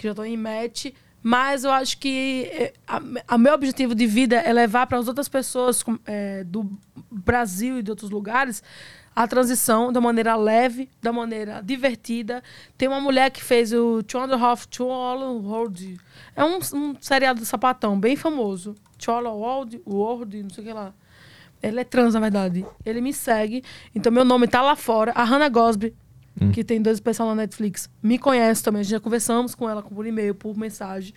[0.01, 0.87] que já estão em match.
[1.23, 5.07] Mas eu acho que eh, a, a meu objetivo de vida é levar para as
[5.07, 6.67] outras pessoas eh, do
[7.11, 8.63] Brasil e de outros lugares
[9.15, 12.41] a transição da maneira leve, da maneira divertida.
[12.77, 15.99] Tem uma mulher que fez o Two and a All World.
[16.35, 18.75] É um, um seriado do sapatão bem famoso.
[19.07, 20.93] All World, World, não sei o que lá.
[21.61, 22.65] Ele é trans, na verdade.
[22.85, 23.63] Ele me segue.
[23.93, 25.11] Então, meu nome tá lá fora.
[25.11, 25.93] A Hannah Gosby,
[26.53, 28.79] que tem dois especiais na Netflix, me conhece também.
[28.79, 31.13] A gente já conversamos com ela por e-mail, por mensagem.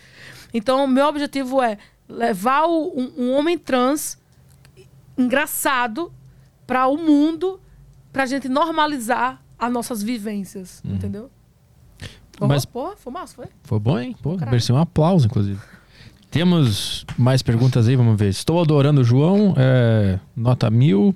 [0.52, 1.78] Então, meu objetivo é
[2.08, 4.18] levar o- um, um homem trans
[5.16, 6.12] engraçado
[6.66, 7.60] para o mundo,
[8.12, 10.82] pra gente normalizar as nossas vivências.
[10.84, 11.30] Entendeu?
[12.40, 13.46] Oh, Mas- porra, foi massa, foi?
[13.62, 14.16] Foi bom, hein?
[14.20, 15.60] Pô, merecia um aplauso, inclusive.
[16.30, 18.28] Temos mais perguntas aí, vamos ver.
[18.28, 21.14] Estou adorando o João, é, nota mil.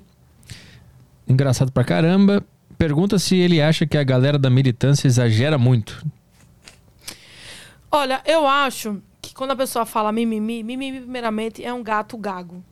[1.27, 2.41] Engraçado pra caramba.
[2.79, 6.01] Pergunta se ele acha que a galera da militância exagera muito.
[7.91, 12.63] Olha, eu acho que quando a pessoa fala mimimi, mimimi, primeiramente, é um gato gago.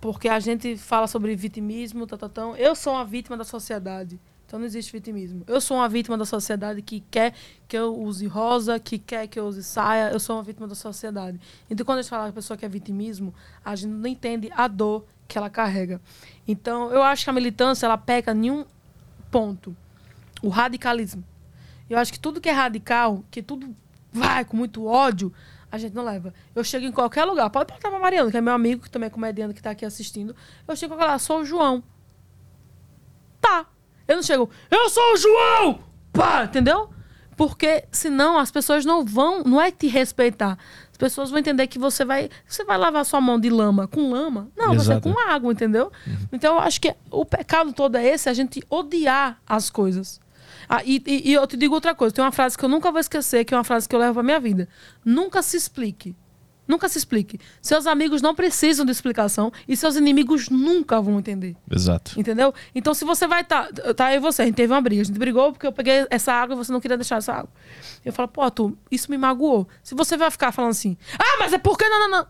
[0.00, 2.56] Porque a gente fala sobre vitimismo, tatatão.
[2.56, 4.18] Eu sou uma vítima da sociedade.
[4.46, 5.44] Então não existe vitimismo.
[5.46, 7.34] Eu sou uma vítima da sociedade que quer
[7.68, 10.10] que eu use rosa, que quer que eu use saia.
[10.10, 11.38] Eu sou uma vítima da sociedade.
[11.70, 14.66] Então quando a gente fala que a pessoa quer vitimismo, a gente não entende a
[14.66, 16.00] dor que ela carrega.
[16.48, 18.64] Então eu acho que a militância, ela peca em um
[19.32, 19.76] ponto.
[20.40, 21.24] O radicalismo.
[21.90, 23.74] Eu acho que tudo que é radical, que tudo
[24.12, 25.32] vai com muito ódio,
[25.70, 26.32] a gente não leva.
[26.54, 27.48] Eu chego em qualquer lugar.
[27.50, 29.84] Pode perguntar pra Mariana, que é meu amigo, que também é comediante, que tá aqui
[29.84, 30.36] assistindo.
[30.68, 31.82] Eu chego em lugar, sou o João.
[33.40, 33.66] Tá.
[34.06, 35.84] Eu não chego, eu sou o João!
[36.12, 36.90] Pá, entendeu?
[37.36, 40.58] Porque senão as pessoas não vão, não é te respeitar.
[41.04, 44.08] As pessoas vão entender que você vai, você vai lavar sua mão de lama com
[44.10, 44.48] lama?
[44.56, 45.12] Não, você Exato.
[45.12, 45.90] com água, entendeu?
[46.32, 50.20] Então eu acho que o pecado todo é esse, a gente odiar as coisas.
[50.68, 52.90] Ah, e, e- e eu te digo outra coisa, tem uma frase que eu nunca
[52.92, 54.68] vou esquecer, que é uma frase que eu levo pra minha vida.
[55.04, 56.14] Nunca se explique.
[56.66, 57.40] Nunca se explique.
[57.60, 61.56] Seus amigos não precisam de explicação e seus inimigos nunca vão entender.
[61.70, 62.18] Exato.
[62.18, 62.54] Entendeu?
[62.74, 63.68] Então, se você vai estar.
[63.72, 65.02] Tá, tá aí você, a gente teve uma briga.
[65.02, 67.50] A gente brigou porque eu peguei essa água e você não queria deixar essa água.
[68.04, 69.66] Eu falo, pô, tu, isso me magoou.
[69.82, 72.26] Se você vai ficar falando assim, ah, mas é porque não, não, não.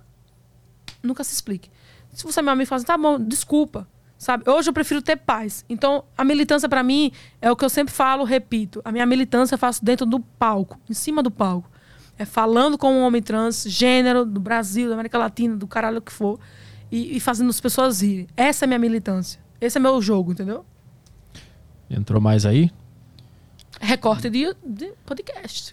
[1.03, 1.71] Nunca se explique.
[2.13, 3.87] Se você é meu amigo, fala assim, tá bom, desculpa.
[4.17, 4.49] Sabe?
[4.49, 5.65] Hoje eu prefiro ter paz.
[5.69, 7.11] Então, a militância pra mim
[7.41, 8.81] é o que eu sempre falo, repito.
[8.85, 11.69] A minha militância eu faço dentro do palco, em cima do palco.
[12.23, 16.13] É falando com um homem trans, gênero, do Brasil, da América Latina, do caralho que
[16.13, 16.39] for,
[16.89, 18.29] e, e fazendo as pessoas rirem.
[18.37, 19.41] Essa é a minha militância.
[19.61, 20.65] Esse é meu jogo, entendeu?
[21.91, 22.71] Entrou mais aí?
[23.81, 25.73] Recorte de, de podcast.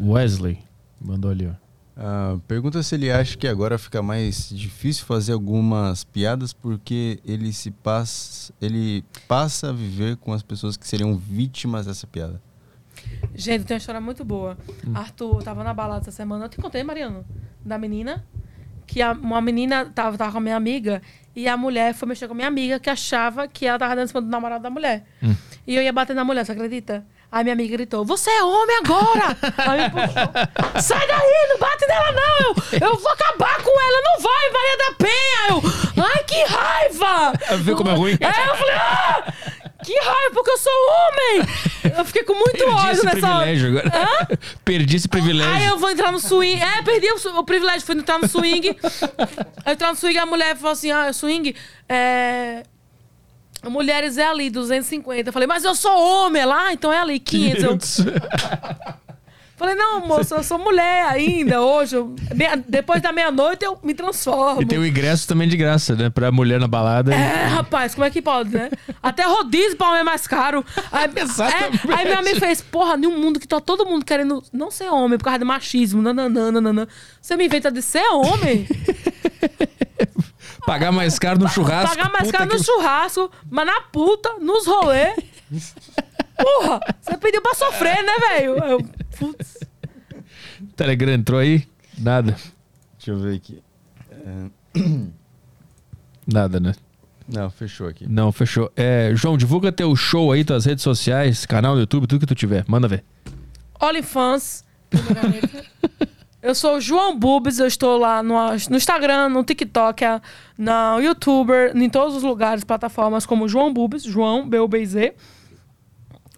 [0.00, 0.58] Wesley
[1.00, 1.52] mandou ali, ó.
[1.96, 7.52] Ah, pergunta se ele acha que agora fica mais difícil fazer algumas piadas porque ele
[7.52, 12.42] se passa, ele passa a viver com as pessoas que seriam vítimas dessa piada.
[13.34, 14.56] Gente, tem uma história muito boa.
[14.94, 16.46] Arthur tava na balada essa semana.
[16.46, 17.24] Eu te contei, Mariano,
[17.64, 18.24] da menina.
[18.86, 21.02] Que a- uma menina tava, tava com a minha amiga
[21.36, 24.04] e a mulher foi mexer com a minha amiga que achava que ela tava dando
[24.06, 25.04] em cima do namorado da mulher.
[25.66, 27.04] E eu ia bater na mulher, você acredita?
[27.30, 29.36] Aí minha amiga gritou: Você é homem agora!
[29.58, 32.38] Aí me puxou: Sai daí, não bate nela não!
[32.80, 35.48] Eu, eu vou acabar com ela, não vai, Maria da Penha!
[35.50, 37.32] Eu, Ai, que raiva!
[37.62, 38.12] Vê como é ruim.
[38.18, 39.32] É, eu falei: Ah!
[39.88, 41.48] Que raiva, porque eu sou homem!
[41.96, 43.46] Eu fiquei com muito Perdi ódio esse nessa hora.
[43.46, 44.38] privilégio agora.
[44.62, 45.50] Perdi esse privilégio.
[45.54, 46.60] Aí eu vou entrar no swing.
[46.60, 48.76] É, perdi o, o privilégio, fui entrar no swing.
[49.64, 51.54] eu entrar no swing, a mulher falou assim: ah, swing,
[51.88, 52.64] é.
[53.64, 55.30] Mulheres é ali, 250.
[55.30, 57.98] Eu falei, mas eu sou homem é lá, então é ali, 500.
[58.00, 58.14] Eu
[59.58, 61.96] falei, não, moça, eu sou mulher ainda hoje.
[61.96, 64.62] eu- meia- depois da meia-noite eu me transformo.
[64.62, 66.08] E tem o ingresso também de graça, né?
[66.10, 67.12] Pra mulher na balada.
[67.14, 68.70] É, rapaz, como é que pode, né?
[69.02, 70.64] Até rodízio pra homem é mais caro.
[70.92, 71.04] Aí,
[71.90, 74.88] é, aí minha amiga fez, porra, num mundo que tá todo mundo querendo não ser
[74.90, 76.86] homem por causa de machismo, nananã.
[77.20, 78.66] Você me inventa de ser homem?
[80.66, 81.96] Pagar mais caro no churrasco.
[81.96, 85.14] Pagar mais caro que- no churrasco, mas na puta, nos rolê.
[86.38, 88.56] Porra, você pediu pra sofrer, né, velho?
[88.64, 88.80] Eu,
[89.18, 89.58] putz.
[90.76, 91.66] Telegram entrou aí?
[91.98, 92.36] Nada.
[92.96, 93.62] Deixa eu ver aqui.
[94.10, 94.78] É,
[96.26, 96.74] Nada, né?
[97.28, 98.06] Não, fechou aqui.
[98.08, 98.72] Não, fechou.
[98.76, 102.34] É, João, divulga teu show aí, tuas redes sociais, canal no YouTube, tudo que tu
[102.34, 102.64] tiver.
[102.66, 103.04] Manda ver.
[103.80, 104.64] OnlyFans.
[106.40, 108.34] Eu sou o João Bubes, eu estou lá no,
[108.70, 110.04] no Instagram, no TikTok,
[110.56, 115.14] no YouTuber, em todos os lugares, plataformas como João Bubes, João B-U-B-Z.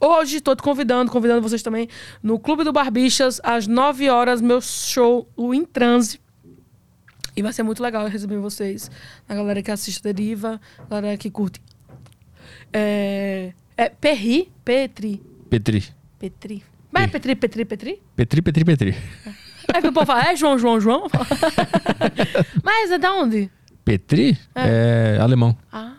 [0.01, 1.87] Hoje estou te convidando, convidando vocês também
[2.23, 6.19] no Clube do Barbixas, às 9 horas, meu show, o Em Transe.
[7.37, 8.91] E vai ser muito legal receber vocês.
[9.29, 11.61] A galera que assiste Deriva, a galera que curte.
[12.73, 15.85] É, é Perri, Petri, Petri.
[16.19, 16.63] Petri.
[16.91, 18.03] Mas é Petri, Petri, Petri?
[18.17, 18.97] Petri, Petri, Petri.
[19.73, 21.09] É que o povo fala, é João, João, João?
[22.65, 23.51] Mas é da onde?
[23.85, 25.57] Petri é, alemão.
[25.71, 25.95] Ah,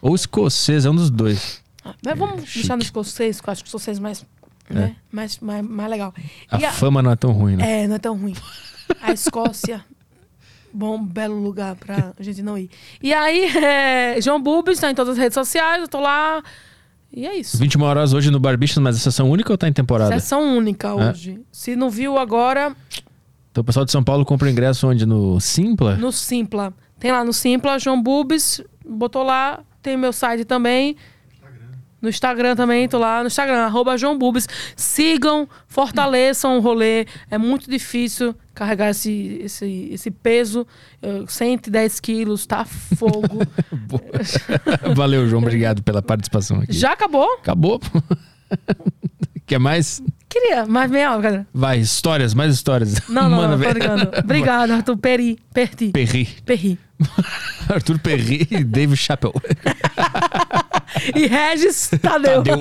[0.00, 1.62] Ou escocês, é um dos dois.
[2.04, 2.58] Mas vamos chique.
[2.60, 4.24] deixar no escocês, que eu acho que o escocês mais,
[4.68, 6.14] né, mais, mais, mais legal.
[6.50, 7.82] A E a- fama não é tão ruim, né?
[7.84, 8.34] É, não é tão ruim.
[9.00, 9.84] A Escócia,
[10.72, 12.68] bom, belo lugar pra gente não ir.
[13.00, 16.42] E aí, é, João Bubis, tá em todas as redes sociais, eu tô lá.
[17.12, 17.56] E é isso.
[17.58, 20.12] 21 horas hoje no Barbichas, mas é sessão única ou tá em temporada?
[20.18, 21.40] Sessão única hoje.
[21.52, 22.74] Se não viu agora,
[23.50, 25.04] Então o pessoal de São Paulo compra ingresso onde?
[25.06, 25.96] No Simpla?
[25.96, 26.72] no Simpla.
[26.98, 30.96] Tem lá no Simpla, João Bubis, botou lá, tem meu site também.
[32.00, 34.18] No Instagram também, tô lá no Instagram, arroba João.
[34.74, 37.06] Sigam, fortaleçam o rolê.
[37.30, 40.66] É muito difícil carregar esse, esse, esse peso.
[41.02, 43.40] eh, 110 quilos, tá fogo.
[44.94, 45.42] Valeu, João.
[45.42, 46.72] Obrigado pela participação aqui.
[46.72, 47.28] Já acabou?
[47.34, 47.80] Acabou.
[49.46, 50.02] Quer mais?
[50.28, 51.46] Queria, mais meia hora, cara.
[51.52, 52.94] Vai, histórias, mais histórias.
[53.08, 54.10] Não, não, Manda não, tô brincando.
[54.20, 55.38] Obrigado, Arthur Peri.
[55.52, 55.90] Perti.
[55.90, 56.28] Perri.
[56.46, 56.78] Perri.
[57.68, 59.34] Arthur Perri e Dave Chappelle.
[61.14, 62.42] E Regis Tadeu.
[62.42, 62.58] Deu.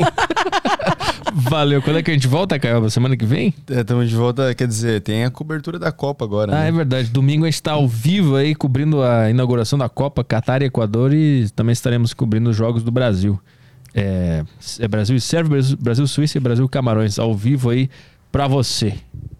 [1.33, 1.81] Valeu.
[1.81, 2.87] Quando é que a gente volta, Caio?
[2.89, 3.53] Semana que vem?
[3.67, 6.67] Estamos de volta, quer dizer, tem a cobertura da Copa agora, Ah, né?
[6.69, 7.09] é verdade.
[7.09, 11.11] Domingo a gente está ao vivo aí, cobrindo a inauguração da Copa Catar e Equador
[11.13, 13.39] e também estaremos cobrindo os Jogos do Brasil.
[13.95, 14.43] É,
[14.79, 17.89] é Brasil e Sérvia, Brasil, Brasil Suíça e Brasil Camarões, ao vivo aí
[18.31, 18.93] pra você.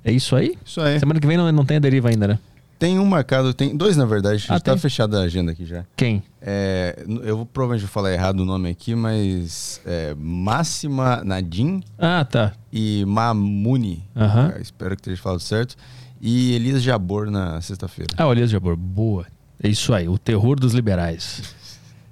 [0.04, 0.58] É isso aí?
[0.66, 1.00] Isso aí.
[1.00, 2.40] Semana que vem não, não tem a deriva ainda, né?
[2.80, 4.46] Tem um marcado, tem dois na verdade.
[4.48, 4.80] Ah, Já tá tem?
[4.80, 5.84] fechada a agenda aqui já.
[5.98, 6.24] Quem?
[6.42, 12.24] É, eu vou provavelmente vou falar errado o nome aqui, mas é, Máxima Nadim Ah,
[12.24, 12.54] tá.
[12.72, 14.04] e Mamuni.
[14.16, 14.54] Aham.
[14.56, 15.76] É, espero que esteja falado certo.
[16.22, 18.14] E Elias Jabor na sexta-feira.
[18.18, 19.26] Ah, Elias Jabor, boa.
[19.62, 21.54] É isso aí, o terror dos liberais.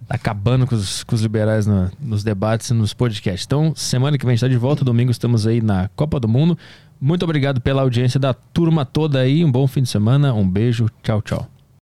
[0.07, 3.45] Tá acabando com os, com os liberais na- nos debates e nos podcasts.
[3.45, 4.85] Então, semana que vem a gente tá de volta.
[4.85, 6.57] Domingo estamos aí na Copa do Mundo.
[6.99, 9.43] Muito obrigado pela audiência da turma toda aí.
[9.43, 10.33] Um bom fim de semana.
[10.33, 10.89] Um beijo.
[11.03, 11.56] Tchau, tchau.